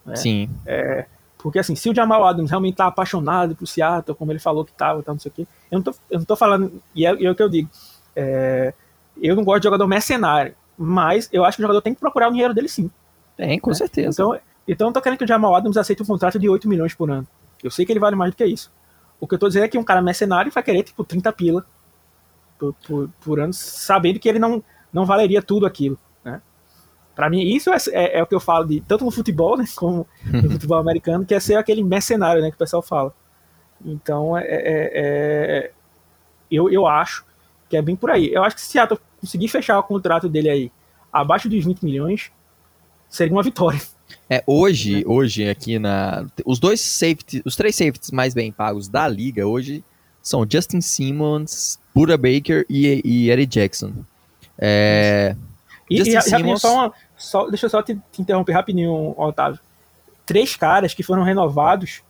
É, 0.07 0.17
Sim. 0.17 0.49
É, 0.67 1.07
porque 1.39 1.59
assim, 1.59 1.75
se 1.75 1.91
o 1.91 1.95
Jamal 1.95 2.25
Adams 2.25 2.51
realmente 2.51 2.77
tá 2.77 2.87
apaixonado 2.87 3.55
por 3.55 3.67
Seattle, 3.67 4.17
como 4.17 4.33
ele 4.33 4.39
falou 4.39 4.65
que 4.65 4.73
tava, 4.73 5.03
tá, 5.03 5.13
não 5.13 5.19
sei 5.19 5.31
o 5.31 5.35
quê, 5.35 5.47
eu 5.71 5.79
não 5.79 5.83
tô, 5.83 5.95
eu 6.11 6.19
não 6.19 6.25
tô 6.25 6.37
falando, 6.37 6.83
e 6.95 7.05
é, 7.05 7.11
é 7.11 7.31
o 7.31 7.35
que 7.35 7.43
eu 7.43 7.49
digo, 7.49 7.69
é, 8.15 8.73
eu 9.21 9.37
não 9.37 9.45
gosto 9.45 9.61
de 9.61 9.65
jogador 9.65 9.87
mercenário, 9.87 10.55
mas 10.79 11.29
eu 11.33 11.45
acho 11.45 11.57
que 11.57 11.63
o 11.63 11.65
jogador 11.65 11.83
tem 11.83 11.95
que 11.95 12.01
procurar 12.01 12.29
o 12.29 12.33
dinheiro 12.33 12.55
dele 12.55 12.69
sim. 12.69 12.91
Tem, 13.37 13.59
com 13.59 13.71
né? 13.71 13.77
certeza. 13.77 14.11
Então, 14.11 14.39
então 14.67 14.89
eu 14.89 14.93
tô 14.93 15.01
querendo 15.01 15.19
que 15.19 15.25
o 15.25 15.29
Jamal 15.29 15.55
Adams 15.55 15.77
aceite 15.77 16.03
um 16.03 16.07
contrato 16.07 16.39
de 16.39 16.49
8 16.49 16.69
milhões 16.69 16.95
por 16.95 17.11
ano. 17.11 17.27
Eu 17.63 17.71
sei 17.71 17.87
que 17.87 17.93
ele 17.93 18.01
vale 18.01 18.17
mais 18.17 18.33
do 18.33 18.37
que 18.37 18.45
isso. 18.45 18.73
O 19.21 19.27
que 19.27 19.35
eu 19.35 19.39
tô 19.39 19.47
dizendo 19.49 19.65
é 19.65 19.69
que 19.69 19.79
um 19.79 19.85
cara 19.85 20.03
mercenário 20.03 20.51
vai 20.51 20.63
querer, 20.63 20.83
tipo, 20.83 21.05
30 21.05 21.33
pila 21.33 21.67
por, 22.59 22.75
por, 22.87 23.11
por 23.21 23.41
ano, 23.41 23.53
sabendo 23.53 24.19
que 24.19 24.29
ele 24.29 24.39
não, 24.39 24.63
não 24.93 25.07
valeria 25.07 25.43
tudo 25.43 25.67
aquilo. 25.67 25.99
Para 27.15 27.29
mim, 27.29 27.43
isso 27.43 27.71
é, 27.71 27.77
é, 27.93 28.19
é, 28.19 28.23
o 28.23 28.27
que 28.27 28.35
eu 28.35 28.41
falo 28.41 28.65
de 28.67 28.81
tanto 28.81 29.05
no 29.05 29.11
futebol, 29.11 29.57
né, 29.57 29.65
como 29.77 30.07
no 30.25 30.51
futebol 30.53 30.79
americano, 30.79 31.27
que 31.27 31.35
é 31.35 31.41
ser 31.41 31.57
aquele 31.57 31.83
mercenário, 31.83 32.41
né, 32.41 32.49
que 32.49 32.55
o 32.55 32.59
pessoal 32.59 32.83
fala. 32.83 33.15
Então, 33.85 34.37
é, 34.37 34.45
é, 34.45 34.91
é, 34.95 35.71
eu, 36.51 36.71
eu 36.71 36.87
acho 36.87 37.25
que 37.69 37.77
é 37.77 37.83
bem 37.83 37.97
por 37.97 38.11
aí. 38.11 38.33
Eu 38.33 38.43
acho 38.43 38.57
que 38.57 38.63
se 38.63 38.69
Seattle 38.69 38.99
conseguir 39.21 39.49
fechar 39.49 39.79
o 39.79 39.83
contrato 39.83 40.29
dele 40.29 40.49
aí 40.49 40.73
abaixo 41.13 41.49
dos 41.49 41.63
20 41.65 41.83
milhões, 41.83 42.33
seria 43.09 43.33
uma 43.35 43.43
vitória. 43.43 43.81
É, 44.29 44.43
hoje, 44.47 44.97
né? 44.97 45.03
hoje 45.07 45.49
aqui 45.49 45.79
na 45.79 46.27
os 46.45 46.59
dois 46.59 46.81
safety, 46.81 47.43
os 47.45 47.57
três 47.57 47.75
safeties 47.77 48.11
mais 48.11 48.35
bem 48.35 48.51
pagos 48.51 48.89
da 48.89 49.07
liga 49.07 49.47
hoje 49.47 49.85
são 50.23 50.47
Justin 50.49 50.81
Simmons, 50.81 51.79
Buda 51.95 52.17
Baker 52.17 52.65
e, 52.71 53.03
e 53.05 53.31
Eddie 53.31 53.47
Jackson. 53.47 53.93
É, 54.59 55.35
e, 55.91 55.99
Justin 55.99 56.17
e, 56.17 56.23
Simmons... 56.23 56.61
só 56.61 56.75
uma, 56.75 56.93
só, 57.17 57.49
deixa 57.49 57.67
eu 57.67 57.71
só 57.71 57.83
te, 57.83 57.99
te, 58.11 58.23
interromper 58.23 58.53
rapidinho, 58.53 59.15
Otávio. 59.19 59.59
Três 60.25 60.55
caras 60.57 60.95
que 60.95 61.03
foram 61.03 61.23
renovados, 61.23 62.03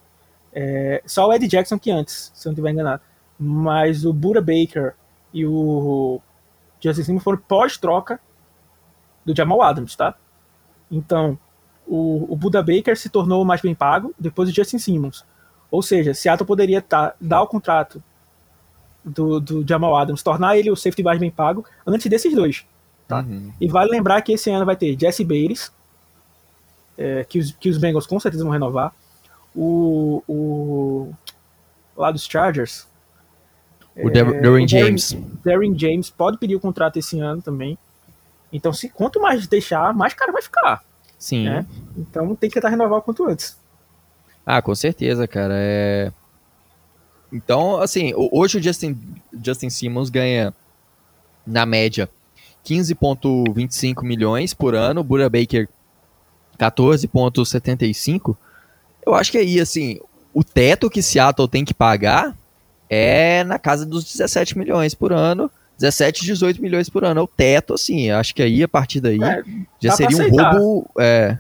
é, 0.53 1.03
só 1.07 1.27
o 1.27 1.33
Ed 1.33 1.49
Jackson 1.49 1.79
que 1.79 1.91
antes, 1.91 2.31
se 2.35 2.47
eu 2.47 2.51
não 2.51 2.55
estiver 2.55 2.71
enganado. 2.71 3.03
Mas 3.39 4.05
o 4.05 4.13
Buda 4.13 4.41
Baker 4.41 4.95
e 5.33 5.47
o 5.47 6.21
Justin 6.81 7.03
Simmons 7.03 7.25
foram 7.25 7.39
pós-troca 7.39 8.21
do 9.25 9.35
Jamal 9.35 9.63
Adams, 9.63 9.97
tá? 9.97 10.15
Então, 10.91 11.39
o, 11.87 12.33
o 12.33 12.37
Buda 12.37 12.63
Baker 12.63 12.97
se 12.97 13.09
tornou 13.09 13.45
mais 13.45 13.61
bem 13.61 13.75
pago 13.75 14.15
depois 14.19 14.49
do 14.49 14.55
Justin 14.55 14.79
Simmons. 14.79 15.25
Ou 15.71 15.83
seja, 15.83 16.15
Seattle 16.15 16.47
poderia 16.47 16.83
tá, 16.83 17.15
dar 17.21 17.43
o 17.43 17.47
contrato 17.47 18.03
do, 19.05 19.41
do 19.41 19.67
Jamal 19.67 19.97
Adams, 19.97 20.23
tornar 20.23 20.57
ele 20.57 20.71
o 20.71 20.77
safety 20.77 21.03
mais 21.03 21.19
bem 21.19 21.31
pago 21.31 21.65
antes 21.87 22.07
desses 22.09 22.35
dois. 22.35 22.65
Tá? 23.09 23.21
Uhum. 23.21 23.53
E 23.61 23.69
vale 23.69 23.91
lembrar 23.91 24.23
que 24.23 24.33
esse 24.33 24.51
ano 24.51 24.65
vai 24.65 24.77
ter 24.77 24.99
Jesse 24.99 25.25
Bates, 25.25 25.73
é, 26.97 27.25
que, 27.25 27.39
os, 27.39 27.53
que 27.53 27.69
os 27.69 27.79
Bengals 27.79 28.07
com 28.07 28.21
certeza 28.21 28.45
vão 28.45 28.53
renovar. 28.53 28.93
O, 29.55 30.23
o 30.29 31.13
lá 31.97 32.11
dos 32.11 32.25
Chargers. 32.25 32.87
O 33.97 34.09
é, 34.09 34.13
Darren 34.13 34.67
James. 34.67 35.17
Darren 35.45 35.79
James 35.79 36.11
pode 36.11 36.39
pedir 36.39 36.57
o 36.57 36.61
contrato 36.61 36.99
esse 36.99 37.19
ano 37.21 37.43
também. 37.43 37.77
Então, 38.53 38.73
se 38.73 38.89
quanto 38.89 39.21
mais 39.21 39.47
deixar, 39.47 39.95
mais 39.95 40.15
caro 40.15 40.33
vai 40.33 40.43
ficar. 40.43 40.83
Sim. 41.23 41.45
Né? 41.45 41.65
Então 41.97 42.35
tem 42.35 42.51
que 42.51 42.55
tentar 42.55 42.69
renovar 42.69 42.99
o 42.99 43.03
quanto 43.03 43.25
antes. 43.25 43.57
Ah, 44.45 44.61
com 44.61 44.75
certeza, 44.75 45.29
cara. 45.29 45.55
É... 45.57 46.11
Então, 47.33 47.81
assim, 47.81 48.13
hoje 48.17 48.59
o 48.59 48.63
Justin, 48.63 48.99
Justin 49.33 49.71
Simmons 49.71 50.11
ganha, 50.11 50.53
na 51.47 51.65
média, 51.65 52.11
15,25 52.67 54.03
milhões 54.03 54.53
por 54.53 54.75
ano, 54.75 55.05
Bura 55.05 55.31
Baker 55.31 55.69
14,75. 56.59 58.37
Eu 59.07 59.15
acho 59.15 59.31
que 59.31 59.39
aí, 59.39 59.61
assim, 59.61 60.01
o 60.35 60.43
teto 60.43 60.91
que 60.91 61.01
Seattle 61.01 61.47
tem 61.47 61.65
que 61.65 61.73
pagar 61.73 62.37
é 62.91 63.45
na 63.45 63.61
casa 63.61 63.87
dos 63.87 64.03
17 64.05 64.59
milhões 64.59 64.93
por 64.93 65.13
ano. 65.13 65.49
17, 65.83 66.25
18 66.25 66.63
milhões 66.63 66.89
por 66.89 67.05
ano. 67.05 67.21
É 67.21 67.23
o 67.23 67.27
teto, 67.27 67.75
assim, 67.75 68.11
acho 68.11 68.35
que 68.35 68.43
aí, 68.43 68.63
a 68.63 68.69
partir 68.69 69.01
daí, 69.01 69.21
é, 69.23 69.43
já 69.81 69.93
seria 69.93 70.17
um 70.17 70.31
roubo. 70.31 70.91
É... 70.99 71.37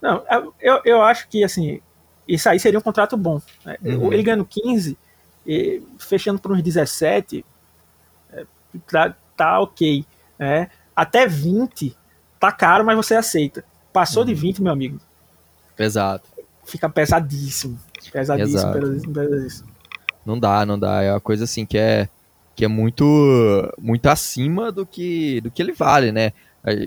Não, 0.00 0.22
é, 0.28 0.42
eu, 0.60 0.80
eu 0.84 1.02
acho 1.02 1.28
que, 1.28 1.42
assim, 1.42 1.80
isso 2.26 2.48
aí 2.48 2.60
seria 2.60 2.78
um 2.78 2.82
contrato 2.82 3.16
bom. 3.16 3.42
Né? 3.64 3.76
Uhum. 3.84 4.12
Ele 4.12 4.22
ganhando 4.22 4.44
15, 4.44 4.96
e 5.44 5.82
fechando 5.98 6.38
por 6.38 6.52
uns 6.52 6.62
17, 6.62 7.44
é, 8.32 8.46
tá, 8.86 9.16
tá 9.36 9.60
ok. 9.60 10.04
Né? 10.38 10.70
Até 10.94 11.26
20 11.26 11.96
tá 12.38 12.52
caro, 12.52 12.84
mas 12.84 12.96
você 12.96 13.16
aceita. 13.16 13.64
Passou 13.92 14.22
uhum. 14.22 14.28
de 14.28 14.34
20, 14.34 14.62
meu 14.62 14.72
amigo. 14.72 15.00
Pesado. 15.74 16.22
Fica 16.64 16.88
pesadíssimo. 16.88 17.76
Pesadíssimo, 18.12 18.72
pesadíssimo, 18.72 19.12
pesadíssimo. 19.12 19.68
Não 20.24 20.38
dá, 20.38 20.64
não 20.64 20.78
dá. 20.78 21.02
É 21.02 21.10
uma 21.12 21.20
coisa 21.20 21.44
assim 21.44 21.66
que 21.66 21.76
é 21.76 22.08
que 22.60 22.64
é 22.66 22.68
muito 22.68 23.72
muito 23.80 24.06
acima 24.06 24.70
do 24.70 24.84
que 24.84 25.40
do 25.40 25.50
que 25.50 25.62
ele 25.62 25.72
vale, 25.72 26.12
né? 26.12 26.34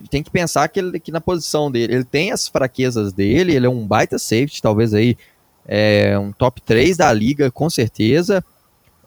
Tem 0.08 0.22
que 0.22 0.30
pensar 0.30 0.68
que, 0.68 0.80
ele, 0.80 1.00
que 1.00 1.12
na 1.12 1.20
posição 1.20 1.72
dele, 1.72 1.96
ele 1.96 2.04
tem 2.04 2.32
as 2.32 2.48
fraquezas 2.48 3.12
dele, 3.12 3.56
ele 3.56 3.66
é 3.66 3.70
um 3.70 3.88
baita 3.88 4.20
safety, 4.20 4.62
talvez 4.62 4.94
aí 4.94 5.18
é 5.66 6.16
um 6.20 6.32
top 6.32 6.62
3 6.62 6.96
da 6.96 7.12
liga, 7.12 7.50
com 7.50 7.68
certeza. 7.72 8.46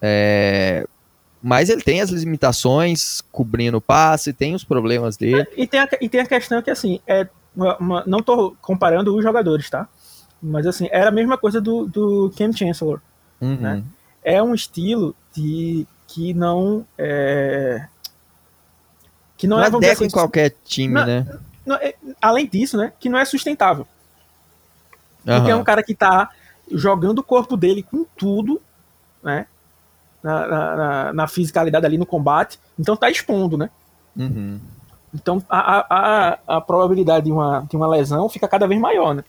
É, 0.03 0.85
mas 1.41 1.71
ele 1.71 1.83
tem 1.83 2.01
as 2.01 2.11
limitações 2.11 3.21
cobrindo 3.31 3.77
o 3.77 3.81
passe, 3.81 4.33
tem 4.33 4.57
os 4.57 4.65
problemas 4.65 5.17
dele. 5.17 5.47
E 5.57 5.69
tem 5.69 5.79
a, 5.79 5.89
e 6.01 6.09
tem 6.09 6.21
a 6.23 6.27
questão 6.27 6.61
que, 6.61 6.71
assim, 6.73 6.99
é 7.07 7.29
uma, 7.55 7.77
uma, 7.77 8.05
não 8.09 8.19
estou 8.19 8.57
comparando 8.61 9.15
os 9.15 9.23
jogadores, 9.23 9.71
tá? 9.71 9.89
Mas, 10.43 10.67
assim, 10.67 10.89
era 10.91 11.11
a 11.11 11.13
mesma 11.13 11.39
coisa 11.39 11.61
do, 11.61 11.87
do 11.87 12.33
Cam 12.37 12.53
Chancellor. 12.53 13.01
Uhum. 13.41 13.55
Né? 13.55 13.85
É 14.25 14.43
um 14.43 14.53
estilo 14.53 15.15
de 15.33 15.87
que 16.07 16.33
não 16.33 16.87
é, 16.97 17.87
que 19.37 19.47
não, 19.47 19.57
não 19.57 19.65
é 19.65 19.67
adequa 19.67 19.93
assim, 19.93 20.05
em 20.05 20.11
qualquer 20.11 20.55
time, 20.65 20.95
não, 20.95 21.07
né? 21.07 21.39
Não, 21.65 21.77
é, 21.77 21.95
além 22.21 22.47
disso, 22.47 22.77
né, 22.77 22.93
que 22.99 23.09
não 23.09 23.19
é 23.19 23.25
sustentável. 23.25 23.87
Uhum. 25.27 25.37
Porque 25.37 25.51
é 25.51 25.57
um 25.57 25.65
cara 25.65 25.83
que 25.83 25.95
tá 25.95 26.31
jogando 26.71 27.19
o 27.19 27.25
corpo 27.25 27.57
dele 27.57 27.83
com 27.83 28.05
tudo, 28.17 28.61
né? 29.23 29.47
na, 30.27 30.47
na, 30.49 31.13
na, 31.13 31.29
fisicalidade 31.29 31.87
ali 31.87 31.97
no 31.97 32.05
combate, 32.05 32.59
então 32.77 32.97
tá 32.97 33.09
expondo, 33.09 33.57
né? 33.57 33.71
Uhum. 34.17 34.59
Então 35.15 35.43
a, 35.49 35.87
a, 35.89 36.39
a 36.57 36.61
probabilidade 36.61 37.27
de 37.27 37.33
uma, 37.33 37.65
de 37.69 37.77
uma 37.77 37.87
lesão 37.87 38.29
fica 38.29 38.49
cada 38.49 38.67
vez 38.67 38.81
maior, 38.81 39.15
né? 39.15 39.25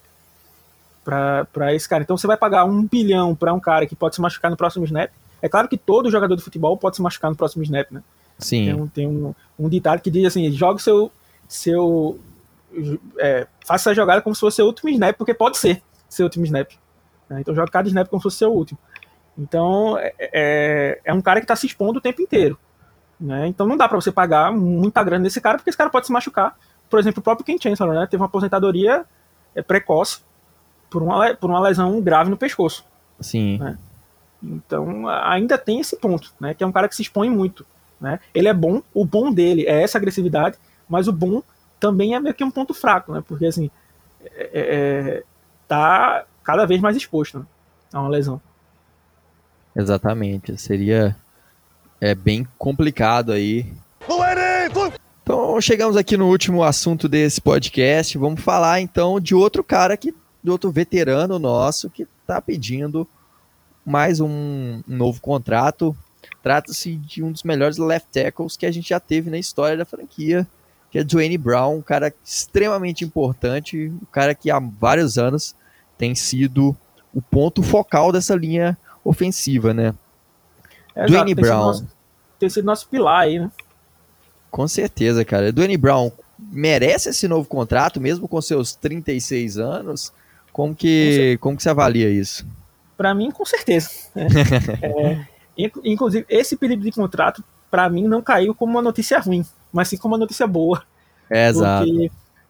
Para 1.05 1.73
esse 1.73 1.88
cara. 1.88 2.03
Então 2.03 2.17
você 2.17 2.28
vai 2.28 2.36
pagar 2.36 2.65
um 2.65 2.84
bilhão 2.86 3.36
para 3.36 3.53
um 3.53 3.59
cara 3.59 3.86
que 3.86 3.95
pode 3.95 4.15
se 4.15 4.21
machucar 4.21 4.49
no 4.49 4.57
próximo 4.57 4.84
snap. 4.86 5.11
É 5.41 5.49
claro 5.49 5.67
que 5.67 5.77
todo 5.77 6.11
jogador 6.11 6.35
de 6.35 6.43
futebol 6.43 6.77
pode 6.77 6.95
se 6.95 7.01
machucar 7.01 7.29
no 7.29 7.38
próximo 7.38 7.63
snap, 7.63 7.91
né? 7.91 8.03
Sim. 8.39 8.65
Tem, 8.65 8.73
um, 8.73 8.88
tem 8.88 9.07
um, 9.07 9.35
um 9.57 9.69
ditado 9.69 10.01
que 10.01 10.11
diz 10.11 10.25
assim: 10.25 10.51
joga 10.51 10.79
seu, 10.79 11.11
seu 11.47 12.19
é, 13.19 13.47
faça 13.65 13.89
essa 13.89 13.95
jogada 13.95 14.21
como 14.21 14.35
se 14.35 14.41
fosse 14.41 14.61
o 14.61 14.65
último 14.65 14.89
snap, 14.89 15.15
porque 15.17 15.33
pode 15.33 15.57
ser 15.57 15.81
seu 16.09 16.25
último 16.25 16.45
snap. 16.45 16.71
Né? 17.29 17.41
Então 17.41 17.55
joga 17.55 17.71
cada 17.71 17.88
snap 17.88 18.07
como 18.07 18.19
se 18.19 18.23
fosse 18.23 18.38
seu 18.38 18.51
último. 18.51 18.79
Então 19.38 19.97
é, 19.97 20.13
é, 20.19 21.01
é 21.05 21.13
um 21.13 21.21
cara 21.21 21.39
que 21.39 21.45
está 21.45 21.55
se 21.55 21.67
expondo 21.67 21.99
o 21.99 22.01
tempo 22.01 22.21
inteiro. 22.21 22.57
Né? 23.19 23.47
Então 23.47 23.67
não 23.67 23.77
dá 23.77 23.88
para 23.88 23.99
você 23.99 24.11
pagar 24.11 24.51
muita 24.51 25.03
grana 25.03 25.23
nesse 25.23 25.41
cara, 25.41 25.57
porque 25.57 25.69
esse 25.69 25.77
cara 25.77 25.89
pode 25.89 26.05
se 26.05 26.11
machucar. 26.11 26.55
Por 26.89 26.99
exemplo, 26.99 27.19
o 27.19 27.23
próprio 27.23 27.45
Ken 27.45 27.57
Chancellor 27.59 27.95
né? 27.95 28.07
teve 28.07 28.21
uma 28.21 28.27
aposentadoria 28.27 29.05
é, 29.55 29.61
precoce 29.61 30.19
por 30.89 31.03
uma, 31.03 31.33
por 31.35 31.49
uma 31.49 31.59
lesão 31.59 31.99
grave 32.01 32.29
no 32.29 32.38
pescoço. 32.38 32.85
Sim. 33.19 33.57
Né? 33.57 33.77
Então 34.41 35.07
ainda 35.07 35.57
tem 35.57 35.79
esse 35.79 35.95
ponto, 35.97 36.33
né? 36.39 36.53
que 36.53 36.63
é 36.63 36.67
um 36.67 36.71
cara 36.71 36.88
que 36.88 36.95
se 36.95 37.01
expõe 37.01 37.29
muito. 37.29 37.65
Né? 37.99 38.19
Ele 38.33 38.47
é 38.47 38.53
bom, 38.53 38.81
o 38.93 39.05
bom 39.05 39.31
dele 39.31 39.65
é 39.67 39.81
essa 39.81 39.97
agressividade, 39.97 40.57
mas 40.88 41.07
o 41.07 41.11
bom 41.11 41.41
também 41.79 42.15
é 42.15 42.19
meio 42.19 42.35
que 42.35 42.43
um 42.43 42.51
ponto 42.51 42.73
fraco, 42.73 43.13
né? 43.13 43.23
porque 43.27 43.45
assim, 43.45 43.71
é, 44.23 44.49
é, 44.53 44.61
é 44.61 45.23
tá 45.67 46.25
cada 46.43 46.65
vez 46.65 46.79
mais 46.79 46.95
exposto 46.95 47.39
né? 47.39 47.45
a 47.91 47.99
uma 47.99 48.09
lesão. 48.09 48.39
Exatamente, 49.75 50.57
seria 50.57 51.15
é 51.99 52.13
bem 52.15 52.47
complicado 52.57 53.31
aí. 53.31 53.73
Então 55.23 55.59
chegamos 55.59 55.97
aqui 55.97 56.15
no 56.15 56.27
último 56.27 56.63
assunto 56.63 57.09
desse 57.09 57.41
podcast. 57.41 58.17
Vamos 58.17 58.41
falar 58.41 58.79
então 58.79 59.19
de 59.19 59.35
outro 59.35 59.63
cara 59.63 59.97
que, 59.97 60.15
de 60.43 60.49
outro 60.49 60.71
veterano 60.71 61.38
nosso 61.38 61.89
que 61.89 62.07
está 62.21 62.41
pedindo 62.41 63.07
mais 63.88 64.19
um, 64.19 64.81
novo 64.85 65.21
contrato. 65.21 65.95
Trata-se 66.43 66.97
de 66.97 67.23
um 67.23 67.31
dos 67.31 67.43
melhores 67.43 67.77
left 67.77 68.09
tackles 68.11 68.57
que 68.57 68.65
a 68.65 68.71
gente 68.71 68.89
já 68.89 68.99
teve 68.99 69.29
na 69.29 69.38
história 69.38 69.77
da 69.77 69.85
franquia, 69.85 70.45
que 70.91 70.99
é 70.99 71.03
Dwayne 71.05 71.38
Brown, 71.38 71.77
um 71.77 71.81
cara 71.81 72.13
extremamente 72.21 73.05
importante, 73.05 73.88
um 73.88 74.05
cara 74.11 74.35
que 74.35 74.51
há 74.51 74.59
vários 74.59 75.17
anos 75.17 75.55
tem 75.97 76.13
sido 76.13 76.75
o 77.13 77.21
ponto 77.21 77.63
focal 77.63 78.11
dessa 78.11 78.35
linha 78.35 78.77
ofensiva, 79.05 79.73
né? 79.73 79.95
É, 80.93 81.05
Dwayne 81.05 81.31
exato, 81.31 81.41
Brown. 81.41 81.71
Tem 81.71 81.71
sido, 81.71 81.81
nosso, 81.85 81.88
tem 82.39 82.49
sido 82.49 82.65
nosso 82.65 82.89
pilar 82.89 83.21
aí, 83.21 83.39
né? 83.39 83.49
Com 84.51 84.67
certeza, 84.67 85.23
cara. 85.23 85.51
Dwayne 85.53 85.77
Brown 85.77 86.11
merece 86.38 87.09
esse 87.09 87.25
novo 87.25 87.47
contrato, 87.47 88.01
mesmo 88.01 88.27
com 88.27 88.41
seus 88.41 88.75
36 88.75 89.57
anos? 89.57 90.11
Como 90.51 90.75
que, 90.75 91.38
como 91.39 91.55
que 91.55 91.63
você 91.63 91.69
avalia 91.69 92.09
isso? 92.09 92.45
Para 92.98 93.14
mim, 93.14 93.32
com 93.32 93.45
certeza. 93.45 93.89
É, 95.56 95.66
é, 95.66 95.72
inclusive, 95.84 96.26
esse 96.28 96.58
pedido 96.58 96.82
de 96.82 96.91
contrato, 96.91 97.43
para 97.70 97.89
mim, 97.89 98.08
não 98.08 98.22
caiu 98.22 98.54
como 98.54 98.72
uma 98.72 98.82
notícia 98.82 99.20
ruim, 99.20 99.45
mas 99.72 99.88
sim 99.88 99.98
como 99.98 100.16
uma 100.16 100.20
notícia 100.20 100.48
boa. 100.48 100.84
É, 101.30 101.48
exato. 101.48 101.86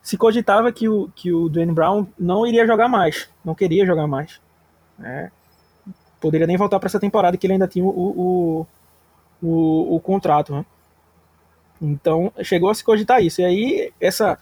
se 0.02 0.16
cogitava 0.16 0.70
que 0.72 0.88
o, 0.88 1.10
que 1.14 1.32
o 1.32 1.48
Dwayne 1.48 1.72
Brown 1.72 2.06
não 2.18 2.46
iria 2.46 2.66
jogar 2.66 2.88
mais, 2.88 3.28
não 3.44 3.54
queria 3.54 3.84
jogar 3.84 4.06
mais. 4.06 4.40
Né? 4.98 5.30
Poderia 6.20 6.46
nem 6.46 6.56
voltar 6.56 6.78
para 6.78 6.86
essa 6.86 7.00
temporada 7.00 7.36
que 7.36 7.46
ele 7.46 7.54
ainda 7.54 7.68
tinha 7.68 7.84
o, 7.84 7.88
o, 7.88 8.66
o, 9.42 9.96
o 9.96 10.00
contrato. 10.00 10.52
Né? 10.52 10.64
Então 11.80 12.32
chegou 12.42 12.70
a 12.70 12.74
se 12.74 12.84
cogitar 12.84 13.22
isso. 13.22 13.40
E 13.40 13.44
aí 13.44 13.92
essa, 14.00 14.38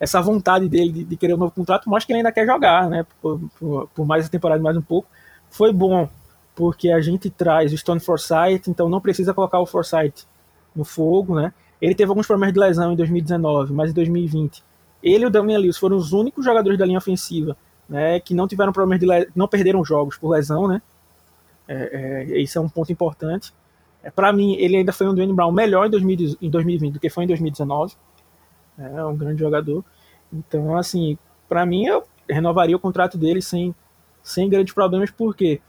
essa 0.00 0.20
vontade 0.20 0.68
dele 0.68 0.92
de, 0.92 1.04
de 1.04 1.16
querer 1.16 1.34
um 1.34 1.38
novo 1.38 1.52
contrato 1.52 1.88
mostra 1.88 2.06
que 2.06 2.12
ele 2.12 2.18
ainda 2.18 2.32
quer 2.32 2.46
jogar, 2.46 2.88
né? 2.88 3.06
Por, 3.20 3.40
por, 3.58 3.88
por, 3.88 4.06
mais 4.06 4.22
essa 4.22 4.32
temporada, 4.32 4.62
mais 4.62 4.76
um 4.76 4.82
pouco. 4.82 5.08
Foi 5.52 5.72
bom, 5.72 6.08
porque 6.56 6.90
a 6.90 7.00
gente 7.00 7.30
traz 7.30 7.72
o 7.72 7.78
Stone 7.78 8.00
Forsythe, 8.00 8.68
então 8.68 8.88
não 8.88 9.00
precisa 9.00 9.32
colocar 9.32 9.60
o 9.60 9.66
Forsythe 9.66 10.26
no 10.74 10.84
fogo, 10.84 11.36
né? 11.36 11.52
Ele 11.80 11.94
teve 11.94 12.10
alguns 12.10 12.26
problemas 12.26 12.52
de 12.52 12.58
lesão 12.58 12.92
em 12.92 12.96
2019, 12.96 13.72
mas 13.72 13.90
em 13.90 13.94
2020 13.94 14.64
ele 15.02 15.24
e 15.24 15.26
o 15.26 15.30
Damian 15.30 15.58
Lewis 15.58 15.76
foram 15.76 15.96
os 15.96 16.12
únicos 16.12 16.44
jogadores 16.44 16.78
da 16.78 16.86
linha 16.86 16.98
ofensiva 16.98 17.56
né, 17.88 18.20
que 18.20 18.34
não 18.34 18.46
tiveram 18.46 18.72
problemas 18.72 19.00
de 19.00 19.30
não 19.34 19.48
perderam 19.48 19.84
jogos 19.84 20.16
por 20.16 20.30
lesão, 20.30 20.68
né? 20.68 20.80
É, 21.66 22.24
é, 22.32 22.40
isso 22.40 22.58
é 22.58 22.60
um 22.60 22.68
ponto 22.68 22.92
importante. 22.92 23.52
É, 24.02 24.10
para 24.10 24.32
mim, 24.32 24.54
ele 24.54 24.76
ainda 24.76 24.92
foi 24.92 25.08
um 25.08 25.14
Dwayne 25.14 25.32
Brown 25.32 25.52
melhor 25.52 25.86
em, 25.86 25.90
2000, 25.90 26.36
em 26.40 26.50
2020 26.50 26.94
do 26.94 27.00
que 27.00 27.10
foi 27.10 27.24
em 27.24 27.26
2019. 27.26 27.94
É 28.78 29.04
um 29.04 29.16
grande 29.16 29.40
jogador. 29.40 29.84
Então, 30.32 30.76
assim, 30.76 31.18
para 31.48 31.66
mim, 31.66 31.84
eu 31.86 32.04
renovaria 32.28 32.76
o 32.76 32.80
contrato 32.80 33.18
dele 33.18 33.42
sem, 33.42 33.74
sem 34.22 34.48
grandes 34.48 34.74
problemas, 34.74 35.10
porque 35.10 35.60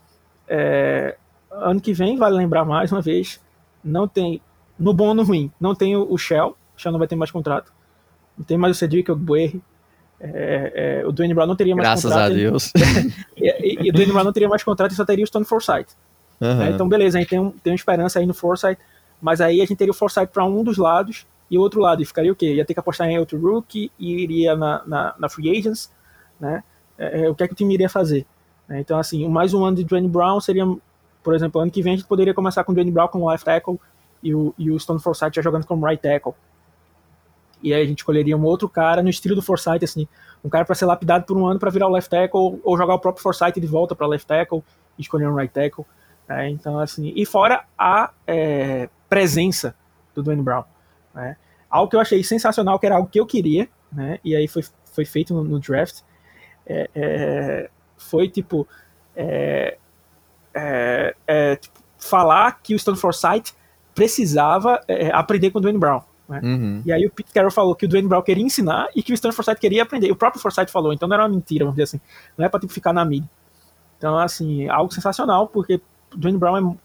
é, 0.47 1.18
ano 1.51 1.82
que 1.82 1.93
vem, 1.93 2.18
vale 2.18 2.36
lembrar 2.36 2.66
mais 2.66 2.91
uma 2.91 3.01
vez, 3.01 3.39
não 3.84 4.08
tem, 4.08 4.41
no 4.78 4.93
bom 4.93 5.10
ou 5.10 5.14
no 5.14 5.24
ruim, 5.24 5.51
não 5.60 5.74
tem 5.74 5.95
o, 5.95 6.12
o 6.12 6.18
Shell, 6.18 6.56
o 6.76 6.80
Shell 6.80 6.91
não 6.91 6.99
vai 6.99 7.08
ter 7.08 7.16
mais 7.16 7.32
contrato, 7.32 7.74
não 8.38 8.45
tem 8.45 8.58
mais 8.58 8.76
o 8.76 8.80
Cedric 8.80 9.12
Ogbuerri, 9.12 9.62
é, 10.20 11.01
é, 11.01 11.06
o 11.06 11.12
Dwayne 11.12 11.34
Brown 11.34 11.47
não 11.47 11.56
teria 11.56 11.76
mais 11.76 11.86
Graças 11.86 12.12
contrato. 12.12 12.34
Graças 12.34 12.76
a 12.76 12.80
Deus. 12.80 13.14
E, 13.36 13.49
e, 13.49 13.88
e, 13.88 13.89
o 13.89 13.93
Dwayne 13.93 14.14
Brown 14.14 14.24
não 14.24 14.32
teria 14.32 14.47
mais 14.47 14.64
contrato 14.64 14.91
e 14.91 14.95
só 14.95 15.04
teria 15.04 15.24
o 15.24 15.28
Stone 15.28 15.43
Forsythe. 15.43 15.93
Uhum. 16.39 16.56
Né? 16.56 16.72
Então, 16.72 16.88
beleza, 16.88 17.18
a 17.18 17.22
gente 17.22 17.30
tem, 17.30 17.39
um, 17.39 17.51
tem 17.51 17.72
uma 17.72 17.76
esperança 17.76 18.20
aí 18.20 18.26
no 18.26 18.34
Forsythe, 18.34 18.82
mas 19.22 19.41
aí 19.41 19.60
a 19.60 19.66
gente 19.66 19.76
teria 19.76 19.91
o 19.91 19.95
Forsythe 19.95 20.28
para 20.28 20.45
um 20.45 20.64
dos 20.64 20.78
lados 20.78 21.26
e 21.49 21.58
o 21.58 21.62
outro 21.62 21.82
lado, 21.82 22.01
e 22.01 22.06
ficaria 22.06 22.32
o 22.32 22.36
quê? 22.36 22.56
Ia 22.56 22.66
ter 22.66 22.74
que 22.74 22.80
apostar 22.80 23.08
em 23.08 23.20
outro 23.20 23.39
rookie 23.39 23.91
e 23.99 24.24
iria 24.24 24.56
na, 24.56 24.82
na, 24.86 25.16
na 25.20 25.30
free 25.30 25.51
agents, 25.58 25.91
né? 26.39 26.64
É, 26.97 27.26
é 27.26 27.30
o 27.30 27.36
que 27.36 27.43
é 27.43 27.47
que 27.47 27.54
o 27.54 27.56
time 27.56 27.74
iria 27.74 27.89
fazer? 27.89 28.26
Né? 28.68 28.80
Então, 28.80 28.99
assim, 28.99 29.28
mais 29.28 29.53
um 29.53 29.64
ano 29.64 29.78
de 29.78 29.84
Dwayne 29.84 30.07
Brown 30.07 30.39
seria, 30.39 30.66
por 31.24 31.34
exemplo, 31.34 31.61
ano 31.61 31.72
que 31.72 31.82
vem 31.82 31.93
a 31.93 31.95
gente 31.97 32.07
poderia 32.07 32.34
começar 32.34 32.64
com 32.64 32.72
o 32.72 32.76
Dwayne 32.76 32.91
Brown 32.91 33.07
como 33.07 33.30
left 33.30 33.45
tackle 33.45 33.80
e 34.22 34.34
o, 34.34 34.53
e 34.57 34.72
o 34.72 34.80
Stone 34.80 34.99
Forsythe 34.99 35.36
já 35.36 35.41
jogando 35.41 35.66
como 35.66 35.86
right 35.86 36.01
tackle. 36.01 36.34
E 37.61 37.74
aí 37.74 37.82
a 37.82 37.86
gente 37.86 37.99
escolheria 37.99 38.36
um 38.36 38.43
outro 38.43 38.68
cara 38.68 39.01
no 39.01 39.09
estilo 39.09 39.36
do 39.36 39.41
Forsythe, 39.41 39.86
assim, 39.86 40.07
um 40.43 40.49
cara 40.49 40.66
para 40.66 40.76
ser 40.76 40.86
lapidado 40.86 41.26
por 41.26 41.38
um 41.38 41.45
ano 41.45 41.59
para 41.59 41.70
virar 41.70 41.88
o 41.88 41.91
left 41.91 42.09
tackle 42.09 42.59
ou, 42.64 42.78
jogar 42.78 42.93
o 42.95 42.99
próprio 42.99 43.24
Forsythe 43.24 43.59
de 43.59 43.68
volta 43.68 43.95
para 43.95 44.05
left 44.05 44.28
tackle 44.28 44.61
e 44.97 45.01
escolher 45.01 45.28
um 45.28 45.36
right 45.36 45.53
tackle. 45.53 45.86
Né? 46.28 46.49
Então, 46.49 46.78
assim, 46.80 47.14
e 47.16 47.26
fora 47.26 47.64
a 47.78 48.11
é, 48.28 48.89
presença 49.07 49.76
do 50.14 50.22
Dwayne 50.22 50.43
Brown. 50.43 50.64
Né? 51.14 51.38
Algo 51.70 51.89
que 51.89 51.95
eu 51.95 52.01
achei 52.01 52.22
sensacional, 52.24 52.78
que 52.78 52.86
era 52.86 52.95
algo 52.95 53.09
que 53.09 53.20
eu 53.20 53.26
queria, 53.26 53.70
né? 53.91 54.20
e 54.24 54.36
aí 54.36 54.47
foi, 54.47 54.64
foi 54.86 55.05
feito 55.05 55.34
no, 55.34 55.43
no 55.43 55.59
draft, 55.59 56.01
é, 56.66 56.89
é, 56.93 57.70
foi 58.04 58.28
tipo, 58.30 58.68
é, 59.16 59.78
é, 60.54 61.16
é, 61.26 61.56
tipo, 61.56 61.80
falar 61.97 62.60
que 62.62 62.76
o 62.76 62.80
Stone 62.80 62.97
Forsythe 62.97 63.54
precisava 63.95 64.82
aprender 65.14 65.51
com 65.51 65.60
o 65.60 65.62
Dwayne 65.62 65.80
Brown. 65.80 66.01
Né? 66.28 66.41
Uhum. 66.43 66.82
E 66.86 66.91
aí 66.91 67.06
o 67.06 67.12
Pete 67.12 67.32
Carroll 67.34 67.51
falou 67.51 67.76
que 67.76 67.86
o 67.86 67.89
Dwayne 67.89 68.08
Brown 68.08 68.22
queria 68.22 68.43
ensinar 68.43 68.88
e 68.95 69.04
que 69.04 69.12
o 69.12 69.16
Stan 69.16 69.32
Forsythe 69.32 69.60
queria 69.60 69.84
aprender. 69.84 70.12
O 70.12 70.16
próprio 70.16 70.41
Forsythe 70.41 70.72
falou, 70.72 70.93
então 70.93 71.08
não 71.08 71.16
era 71.16 71.24
uma 71.24 71.30
mentira, 71.30 71.66
vamos 71.66 71.76
dizer 71.76 71.84
assim. 71.84 72.01
Não 72.38 72.45
é 72.45 72.49
pra 72.49 72.60
tipo, 72.60 72.72
ficar 72.72 72.93
na 72.93 73.04
mídia. 73.04 73.30
Então, 73.97 74.18
assim, 74.18 74.68
algo 74.70 74.93
sensacional, 74.93 75.47
porque 75.47 75.80
o 76.14 76.18
Dwayne 76.18 76.38
Brown 76.38 76.78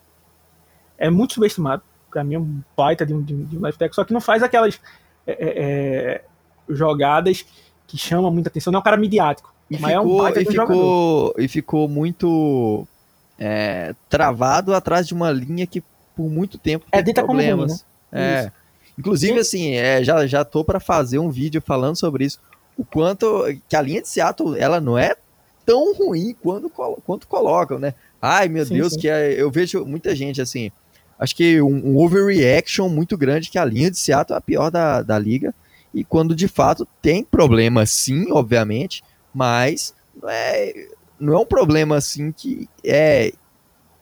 é, 0.99 1.07
é 1.07 1.11
muito 1.11 1.35
subestimado. 1.35 1.83
Pra 2.11 2.25
mim 2.25 2.35
é 2.35 2.39
um 2.39 2.61
baita 2.77 3.05
de 3.05 3.15
um, 3.15 3.23
de 3.23 3.57
um 3.57 3.61
left 3.61 3.79
tackle, 3.79 3.95
só 3.95 4.05
que 4.05 4.13
não 4.13 4.21
faz 4.21 4.43
aquelas 4.43 4.81
é, 5.27 5.33
é, 5.33 5.63
é, 5.63 6.25
jogadas 6.69 7.45
que 7.87 7.99
chamam 7.99 8.31
muita 8.31 8.49
atenção. 8.49 8.73
Não 8.73 8.79
é 8.79 8.81
um 8.81 8.85
cara 8.85 8.97
midiático. 8.97 9.53
E 9.71 9.79
mas 9.79 9.93
ficou, 9.93 10.27
é 10.27 10.31
um 10.31 10.41
e, 10.41 10.45
ficou, 10.45 11.35
e 11.39 11.49
ficou 11.49 11.89
muito 11.89 12.87
é, 13.39 13.95
travado 14.09 14.75
atrás 14.75 15.07
de 15.07 15.15
uma 15.15 15.31
linha 15.31 15.67
que 15.67 15.83
por 16.17 16.29
muito 16.29 16.59
tempo 16.59 16.87
é 16.91 17.03
problemas. 17.13 17.73
Ruim, 17.73 17.81
né? 18.13 18.45
É. 18.45 18.53
Inclusive, 18.99 19.35
Sim. 19.35 19.39
assim, 19.39 19.73
é, 19.75 20.03
já, 20.03 20.27
já 20.27 20.45
tô 20.45 20.65
para 20.65 20.81
fazer 20.81 21.19
um 21.21 21.31
vídeo 21.31 21.63
falando 21.65 21.97
sobre 21.97 22.25
isso. 22.25 22.41
O 22.77 22.85
quanto 22.85 23.45
que 23.69 23.77
a 23.77 23.83
linha 23.83 24.03
de 24.03 24.09
Seattle, 24.09 24.59
ela 24.59 24.81
não 24.81 24.99
é 24.99 25.15
tão 25.65 25.95
ruim 25.95 26.35
quanto, 26.43 26.69
quanto 26.71 27.29
colocam, 27.29 27.79
né? 27.79 27.95
Ai, 28.21 28.49
meu 28.49 28.67
sim, 28.67 28.75
Deus, 28.75 28.95
sim. 28.95 29.01
que 29.01 29.09
é, 29.09 29.41
eu 29.41 29.51
vejo 29.51 29.85
muita 29.85 30.17
gente, 30.17 30.41
assim, 30.41 30.73
acho 31.19 31.37
que 31.37 31.63
um, 31.63 31.93
um, 31.93 31.97
overreaction 31.99 32.89
muito 32.89 33.17
grande 33.17 33.51
que 33.51 33.59
a 33.59 33.65
linha 33.65 33.91
de 33.91 33.99
Seattle 33.99 34.35
é 34.35 34.39
a 34.39 34.41
pior 34.41 34.71
da, 34.71 35.03
da 35.03 35.19
liga. 35.19 35.55
E 35.95 36.03
quando 36.03 36.35
de 36.35 36.49
fato 36.49 36.87
tem 37.01 37.23
problema, 37.23 37.87
sim, 37.87 38.33
obviamente, 38.33 39.05
mas 39.35 39.95
não 40.21 40.29
é, 40.29 40.89
não 41.19 41.35
é 41.35 41.39
um 41.39 41.47
problema 41.47 41.97
assim 41.97 42.33
que 42.33 42.69
é 42.85 43.33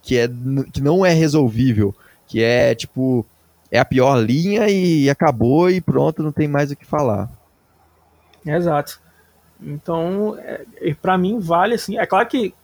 que 0.03 0.18
é 0.18 0.29
que 0.72 0.81
não 0.81 1.05
é 1.05 1.12
resolvível, 1.12 1.95
que 2.27 2.43
é 2.43 2.74
tipo 2.74 3.27
é 3.70 3.79
a 3.79 3.85
pior 3.85 4.16
linha 4.16 4.68
e 4.68 5.11
acabou 5.11 5.70
e 5.70 5.81
pronto, 5.81 6.22
não 6.22 6.33
tem 6.33 6.47
mais 6.47 6.70
o 6.70 6.77
que 6.77 6.87
falar. 6.87 7.29
Exato. 8.45 9.01
Então, 9.61 10.37
é, 10.39 10.95
para 10.95 11.18
mim 11.18 11.39
vale 11.39 11.74
assim. 11.74 11.99
É 11.99 12.07
claro 12.07 12.29
que 12.29 12.55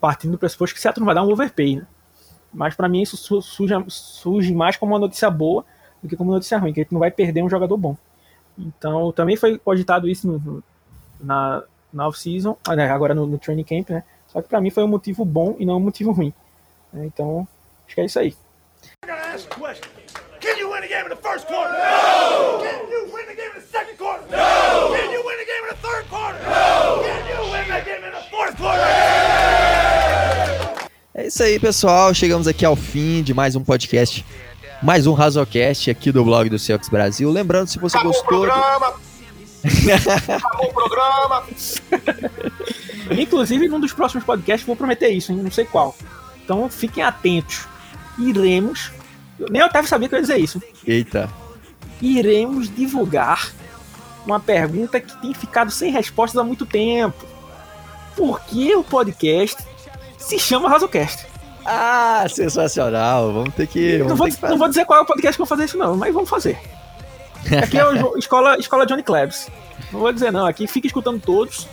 partindo 0.00 0.32
do 0.32 0.38
pressuposto 0.38 0.74
que 0.74 0.80
Seattle 0.80 1.00
não 1.00 1.06
vai 1.06 1.14
dar 1.14 1.24
um 1.24 1.32
overpay, 1.32 1.76
né? 1.76 1.86
Mas 2.52 2.74
para 2.74 2.88
mim 2.88 3.02
isso 3.02 3.16
surge, 3.16 3.74
surge 3.88 4.54
mais 4.54 4.76
como 4.76 4.92
uma 4.92 4.98
notícia 4.98 5.30
boa 5.30 5.64
do 6.02 6.08
que 6.08 6.16
como 6.16 6.32
notícia 6.32 6.58
ruim, 6.58 6.72
que 6.72 6.80
a 6.80 6.82
gente 6.82 6.92
não 6.92 7.00
vai 7.00 7.10
perder 7.10 7.42
um 7.42 7.50
jogador 7.50 7.76
bom. 7.76 7.96
Então, 8.56 9.12
também 9.12 9.36
foi 9.36 9.58
cogitado 9.58 10.08
isso 10.08 10.26
no, 10.26 10.62
na, 11.20 11.62
na 11.92 12.08
off-season, 12.08 12.56
ah, 12.66 12.76
né, 12.76 12.90
agora 12.90 13.14
no, 13.14 13.26
no, 13.26 13.38
training 13.38 13.64
camp, 13.64 13.90
né? 13.90 14.02
Só 14.28 14.42
que 14.42 14.48
para 14.48 14.60
mim 14.60 14.70
foi 14.70 14.84
um 14.84 14.88
motivo 14.88 15.24
bom 15.24 15.56
e 15.58 15.64
não 15.64 15.76
um 15.76 15.80
motivo 15.80 16.12
ruim. 16.12 16.32
Então, 16.94 17.46
acho 17.86 17.94
que 17.94 18.00
é 18.00 18.04
isso 18.04 18.18
aí. 18.18 18.34
É 31.14 31.26
isso 31.26 31.42
aí, 31.42 31.58
pessoal. 31.58 32.14
Chegamos 32.14 32.46
aqui 32.46 32.64
ao 32.64 32.76
fim 32.76 33.22
de 33.22 33.34
mais 33.34 33.56
um 33.56 33.64
podcast, 33.64 34.24
mais 34.82 35.06
um 35.06 35.14
Razocast 35.14 35.90
aqui 35.90 36.12
do 36.12 36.24
blog 36.24 36.48
do 36.48 36.58
Celtics 36.58 36.88
Brasil. 36.88 37.30
Lembrando, 37.30 37.68
se 37.68 37.78
você 37.78 37.96
Acabou 37.96 38.12
o 38.12 38.22
gostou. 38.22 39.07
Acabou 40.36 40.68
o 40.68 40.72
programa. 40.72 41.44
Inclusive, 43.18 43.68
num 43.68 43.80
dos 43.80 43.92
próximos 43.92 44.24
podcasts, 44.24 44.66
vou 44.66 44.76
prometer 44.76 45.08
isso, 45.08 45.32
hein? 45.32 45.38
não 45.42 45.50
sei 45.50 45.64
qual. 45.64 45.96
Então 46.44 46.68
fiquem 46.68 47.02
atentos. 47.02 47.66
Iremos. 48.18 48.90
Nem 49.50 49.62
o 49.62 49.66
Otávio 49.66 49.88
sabia 49.88 50.08
que 50.08 50.14
eu 50.14 50.18
ia 50.18 50.22
dizer 50.22 50.38
isso. 50.38 50.62
Eita. 50.86 51.28
Iremos 52.00 52.74
divulgar 52.74 53.50
uma 54.26 54.38
pergunta 54.40 55.00
que 55.00 55.16
tem 55.20 55.32
ficado 55.32 55.70
sem 55.70 55.90
respostas 55.90 56.38
há 56.38 56.44
muito 56.44 56.66
tempo. 56.66 57.24
Por 58.16 58.40
que 58.40 58.74
o 58.74 58.82
podcast 58.84 59.62
se 60.18 60.38
chama 60.38 60.68
Razocast? 60.68 61.26
Ah, 61.64 62.26
sensacional. 62.28 63.32
Vamos 63.32 63.54
ter 63.54 63.66
que. 63.66 63.98
Não 63.98 64.06
Vamos 64.08 64.18
vou, 64.18 64.26
ter 64.26 64.34
que 64.34 64.40
fazer. 64.40 64.50
não 64.52 64.58
vou 64.58 64.68
dizer 64.68 64.84
qual 64.84 64.98
é 65.00 65.02
o 65.02 65.06
podcast 65.06 65.36
que 65.36 65.42
eu 65.42 65.46
vou 65.46 65.56
fazer 65.56 65.64
isso, 65.66 65.78
não, 65.78 65.96
mas 65.96 66.12
vamos 66.12 66.28
fazer. 66.28 66.58
Aqui 67.62 67.78
é 67.78 67.94
jo- 67.96 68.14
escola, 68.16 68.58
escola 68.58 68.84
Johnny 68.86 69.02
Klebs. 69.02 69.48
Não 69.92 70.00
vou 70.00 70.12
dizer 70.12 70.32
não, 70.32 70.46
aqui 70.46 70.66
fica 70.66 70.86
escutando 70.86 71.20
todos. 71.20 71.66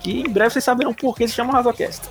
Que 0.00 0.20
em 0.20 0.28
breve 0.28 0.50
vocês 0.50 0.64
saberão 0.64 0.92
por 0.92 1.16
que 1.16 1.26
se 1.26 1.34
chama 1.34 1.52
Razocast. 1.52 2.02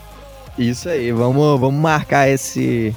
Isso 0.57 0.89
aí, 0.89 1.11
vamos, 1.11 1.59
vamos 1.59 1.79
marcar 1.81 2.27
esse, 2.27 2.95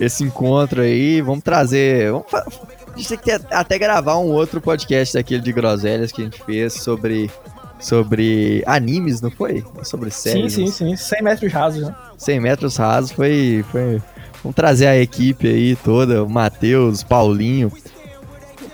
esse 0.00 0.24
encontro 0.24 0.80
aí. 0.80 1.20
Vamos 1.20 1.44
trazer. 1.44 2.10
Vamos 2.10 2.26
a 2.32 2.96
gente 2.98 3.08
tem 3.10 3.18
que 3.18 3.30
até 3.50 3.78
gravar 3.78 4.16
um 4.16 4.32
outro 4.32 4.58
podcast 4.58 5.12
daquele 5.14 5.42
de 5.42 5.52
groselhas 5.52 6.10
que 6.10 6.22
a 6.22 6.24
gente 6.24 6.42
fez 6.44 6.72
sobre. 6.74 7.30
Sobre 7.78 8.62
animes, 8.66 9.20
não 9.20 9.30
foi? 9.30 9.62
Sobre 9.82 10.10
séries. 10.10 10.54
sim, 10.54 10.66
sim, 10.68 10.72
sim. 10.72 10.96
100 10.96 11.22
metros 11.22 11.52
rasos, 11.52 11.82
né? 11.86 11.94
100 12.16 12.40
metros 12.40 12.74
rasos 12.78 13.12
foi, 13.12 13.62
foi. 13.70 14.00
Vamos 14.42 14.56
trazer 14.56 14.86
a 14.86 14.96
equipe 14.96 15.46
aí 15.46 15.76
toda, 15.76 16.24
o 16.24 16.28
Matheus, 16.28 17.02
Paulinho. 17.02 17.70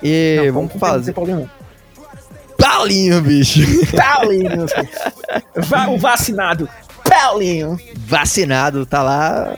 E 0.03 0.43
Não, 0.47 0.53
vamos 0.55 0.73
não 0.73 0.79
fazer. 0.81 1.13
problema. 1.13 1.51
Paulinho, 2.59 3.21
bicho! 3.23 3.61
Paulinho. 3.97 4.67
O 5.93 5.99
vacinado. 5.99 6.69
Paulinho. 7.09 7.79
Vacinado, 8.07 8.87
tá 8.87 9.03
lá. 9.03 9.55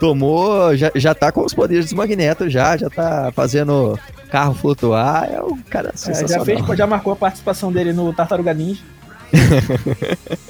Tomou, 0.00 0.76
já, 0.76 0.90
já 0.94 1.14
tá 1.14 1.30
com 1.32 1.42
os 1.44 1.54
poderes 1.54 1.88
do 1.90 1.96
Magneto, 1.96 2.48
já, 2.50 2.76
já 2.76 2.90
tá 2.90 3.32
fazendo 3.34 3.98
carro 4.30 4.54
flutuar. 4.54 5.28
É 5.32 5.40
um 5.42 5.56
cara 5.62 5.90
É, 5.94 5.96
sensacional. 5.96 6.44
já 6.46 6.64
fez, 6.64 6.78
já 6.78 6.86
marcou 6.86 7.12
a 7.12 7.16
participação 7.16 7.72
dele 7.72 7.92
no 7.92 8.12
Tartaruga 8.12 8.52
Ninja. 8.52 8.82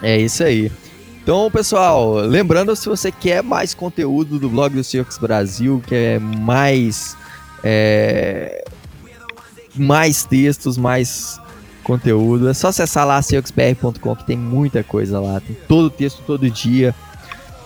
É 0.00 0.16
isso 0.16 0.44
aí. 0.44 0.70
Então, 1.28 1.50
pessoal, 1.50 2.14
lembrando, 2.14 2.74
se 2.74 2.88
você 2.88 3.12
quer 3.12 3.42
mais 3.42 3.74
conteúdo 3.74 4.38
do 4.38 4.48
blog 4.48 4.74
do 4.74 4.82
Circus 4.82 5.18
Brasil, 5.18 5.82
quer 5.86 6.18
mais. 6.18 7.14
é, 7.62 8.64
mais 9.74 10.24
textos, 10.24 10.78
mais 10.78 11.38
conteúdo, 11.84 12.48
é 12.48 12.54
só 12.54 12.68
acessar 12.68 13.06
lá 13.06 13.20
circusbr.com 13.20 14.16
que 14.16 14.24
tem 14.24 14.38
muita 14.38 14.82
coisa 14.82 15.20
lá. 15.20 15.38
Tem 15.38 15.54
todo 15.68 15.88
o 15.88 15.90
texto 15.90 16.22
todo 16.26 16.48
dia. 16.48 16.94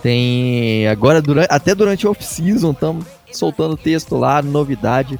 Tem. 0.01 0.85
Agora, 0.89 1.21
durante, 1.21 1.47
até 1.49 1.73
durante 1.73 2.05
o 2.05 2.11
off-season, 2.11 2.71
estamos 2.71 3.05
soltando 3.31 3.77
texto 3.77 4.17
lá, 4.17 4.41
novidade. 4.41 5.17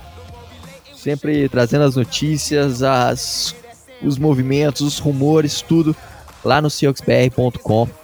Sempre 0.94 1.48
trazendo 1.48 1.86
as 1.86 1.96
notícias, 1.96 2.84
as, 2.84 3.56
os 4.02 4.18
movimentos, 4.18 4.82
os 4.82 5.00
rumores, 5.00 5.62
tudo 5.62 5.96
lá 6.44 6.62
no 6.62 6.70
cioxbr.com. 6.70 8.03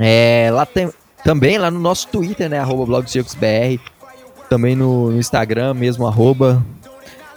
É, 0.00 0.48
lá 0.50 0.64
tem 0.64 0.90
também 1.22 1.58
lá 1.58 1.70
no 1.70 1.78
nosso 1.78 2.08
Twitter, 2.08 2.48
né, 2.48 2.58
arroba 2.58 3.04
também 4.48 4.74
no, 4.74 5.10
no 5.10 5.18
Instagram, 5.18 5.74
mesmo 5.74 6.06
arroba, 6.06 6.64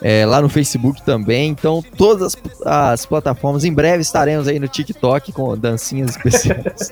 é, 0.01 0.25
lá 0.25 0.41
no 0.41 0.49
Facebook 0.49 1.03
também. 1.03 1.49
Então, 1.49 1.83
todas 1.97 2.35
as, 2.35 2.37
as 2.65 3.05
plataformas. 3.05 3.63
Em 3.63 3.73
breve 3.73 4.01
estaremos 4.01 4.47
aí 4.47 4.59
no 4.59 4.67
TikTok 4.67 5.31
com 5.31 5.57
dancinhas 5.57 6.11
especiais. 6.11 6.91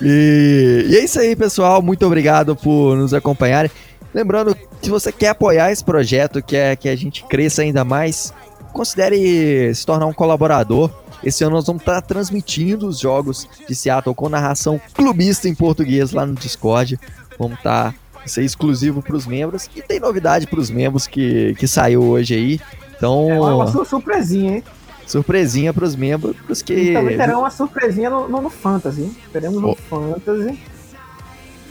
e, 0.00 0.86
e 0.88 0.96
é 0.96 1.04
isso 1.04 1.20
aí, 1.20 1.36
pessoal. 1.36 1.82
Muito 1.82 2.06
obrigado 2.06 2.56
por 2.56 2.96
nos 2.96 3.12
acompanharem. 3.12 3.70
Lembrando, 4.14 4.56
se 4.80 4.90
você 4.90 5.10
quer 5.10 5.28
apoiar 5.28 5.72
esse 5.72 5.84
projeto, 5.84 6.42
quer 6.42 6.76
que 6.76 6.88
a 6.88 6.96
gente 6.96 7.24
cresça 7.24 7.62
ainda 7.62 7.84
mais, 7.84 8.32
considere 8.72 9.74
se 9.74 9.84
tornar 9.84 10.06
um 10.06 10.12
colaborador. 10.12 10.90
Esse 11.24 11.44
ano 11.44 11.56
nós 11.56 11.66
vamos 11.66 11.82
estar 11.82 12.00
transmitindo 12.02 12.86
os 12.86 12.98
jogos 12.98 13.48
de 13.68 13.74
Seattle 13.74 14.14
com 14.14 14.28
narração 14.28 14.80
clubista 14.94 15.48
em 15.48 15.54
português 15.54 16.12
lá 16.12 16.26
no 16.26 16.34
Discord. 16.34 16.98
Vamos 17.38 17.58
estar 17.58 17.94
isso 18.24 18.38
é 18.38 18.44
exclusivo 18.44 19.02
para 19.02 19.16
os 19.16 19.26
membros 19.26 19.68
e 19.74 19.82
tem 19.82 19.98
novidade 19.98 20.46
para 20.46 20.60
os 20.60 20.70
membros 20.70 21.06
que, 21.08 21.54
que 21.58 21.66
saiu 21.66 22.02
hoje 22.04 22.34
aí. 22.34 22.60
Então, 22.96 23.28
É 23.30 23.40
uma, 23.40 23.54
uma 23.56 23.66
su- 23.66 23.84
surpresinha, 23.84 24.56
hein? 24.56 24.64
surpresinha 25.06 25.74
para 25.74 25.84
os 25.84 25.96
membros 25.96 26.36
pros 26.46 26.60
E 26.60 26.64
que 26.64 26.92
também 26.92 27.16
terá 27.16 27.36
uma 27.36 27.50
surpresinha 27.50 28.08
no, 28.08 28.28
no, 28.28 28.40
no 28.42 28.48
Fantasy? 28.50 29.10
Teremos 29.32 29.60
no 29.60 29.70
Oh. 29.70 29.74
Fantasy. 29.74 30.56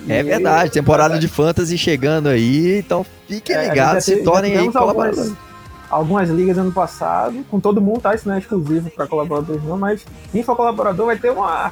é 0.10 0.24
verdade, 0.24 0.72
temporada 0.72 1.18
de 1.20 1.28
fantasy 1.30 1.78
chegando 1.78 2.28
aí, 2.28 2.80
então 2.80 3.06
fiquem 3.28 3.56
É, 3.56 3.70
ligados, 3.70 4.04
se 4.04 4.18
tornem 4.24 4.58
aí 4.58 4.70
colaboradores. 4.72 5.20
algumas, 5.20 5.51
algumas 5.92 6.30
ligas 6.30 6.58
ano 6.58 6.72
passado, 6.72 7.44
com 7.52 7.60
todo 7.60 7.82
mundo, 7.82 8.02
tá? 8.02 8.16
Isso 8.16 8.28
não 8.28 8.36
é 8.36 8.40
exclusivo 8.40 8.90
para 8.90 9.06
colaboradores, 9.06 9.64
não, 9.64 9.78
mas 9.78 10.06
quem 10.32 10.42
for 10.42 10.56
colaborador 10.56 11.06
vai 11.06 11.18
ter 11.18 11.32
uma. 11.32 11.72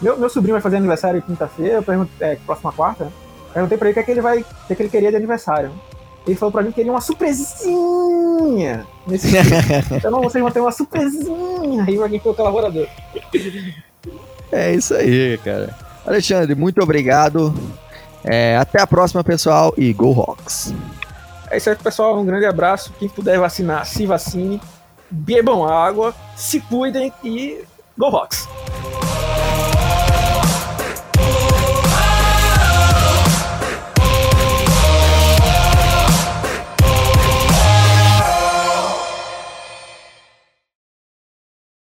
Meu, 0.00 0.18
meu 0.18 0.28
sobrinho 0.28 0.54
vai 0.54 0.60
fazer 0.60 0.76
aniversário 0.76 1.22
quinta-feira, 1.22 1.82
é, 2.20 2.36
próxima 2.44 2.72
quarta? 2.72 3.10
Perguntei 3.52 3.78
pra 3.78 3.88
ele 3.88 3.92
o 3.92 3.94
que, 3.94 4.00
é 4.00 4.02
que 4.02 4.10
ele 4.10 4.20
vai. 4.20 4.40
O 4.40 4.66
que, 4.66 4.72
é 4.72 4.76
que 4.76 4.82
ele 4.82 4.88
queria 4.90 5.10
de 5.10 5.16
aniversário. 5.16 5.72
Ele 6.26 6.36
falou 6.36 6.52
pra 6.52 6.62
mim 6.62 6.68
que 6.68 6.76
queria 6.76 6.92
uma 6.92 7.00
surpresinha 7.00 8.86
nesse. 9.06 9.28
Então 9.92 10.22
vocês 10.22 10.42
vão 10.42 10.50
ter 10.50 10.60
uma 10.60 10.72
surpresinha 10.72 11.84
aí 11.86 11.96
pra 11.96 12.08
quem 12.08 12.20
for 12.20 12.34
colaborador. 12.34 12.86
É 14.50 14.74
isso 14.74 14.94
aí, 14.94 15.38
cara. 15.38 15.74
Alexandre, 16.06 16.54
muito 16.54 16.82
obrigado. 16.82 17.54
É, 18.24 18.56
até 18.56 18.80
a 18.80 18.86
próxima, 18.86 19.22
pessoal, 19.22 19.74
e 19.76 19.92
Go 19.92 20.12
Rocks! 20.12 20.74
É 21.54 21.56
isso 21.56 21.70
aí, 21.70 21.76
pessoal. 21.76 22.18
Um 22.18 22.26
grande 22.26 22.46
abraço. 22.46 22.92
Quem 22.98 23.08
puder 23.08 23.38
vacinar, 23.38 23.86
se 23.86 24.04
vacine. 24.04 24.60
Bebam 25.08 25.64
água, 25.64 26.12
se 26.34 26.60
cuidem 26.60 27.12
e 27.22 27.64
go 27.96 28.08
Rocks! 28.08 28.48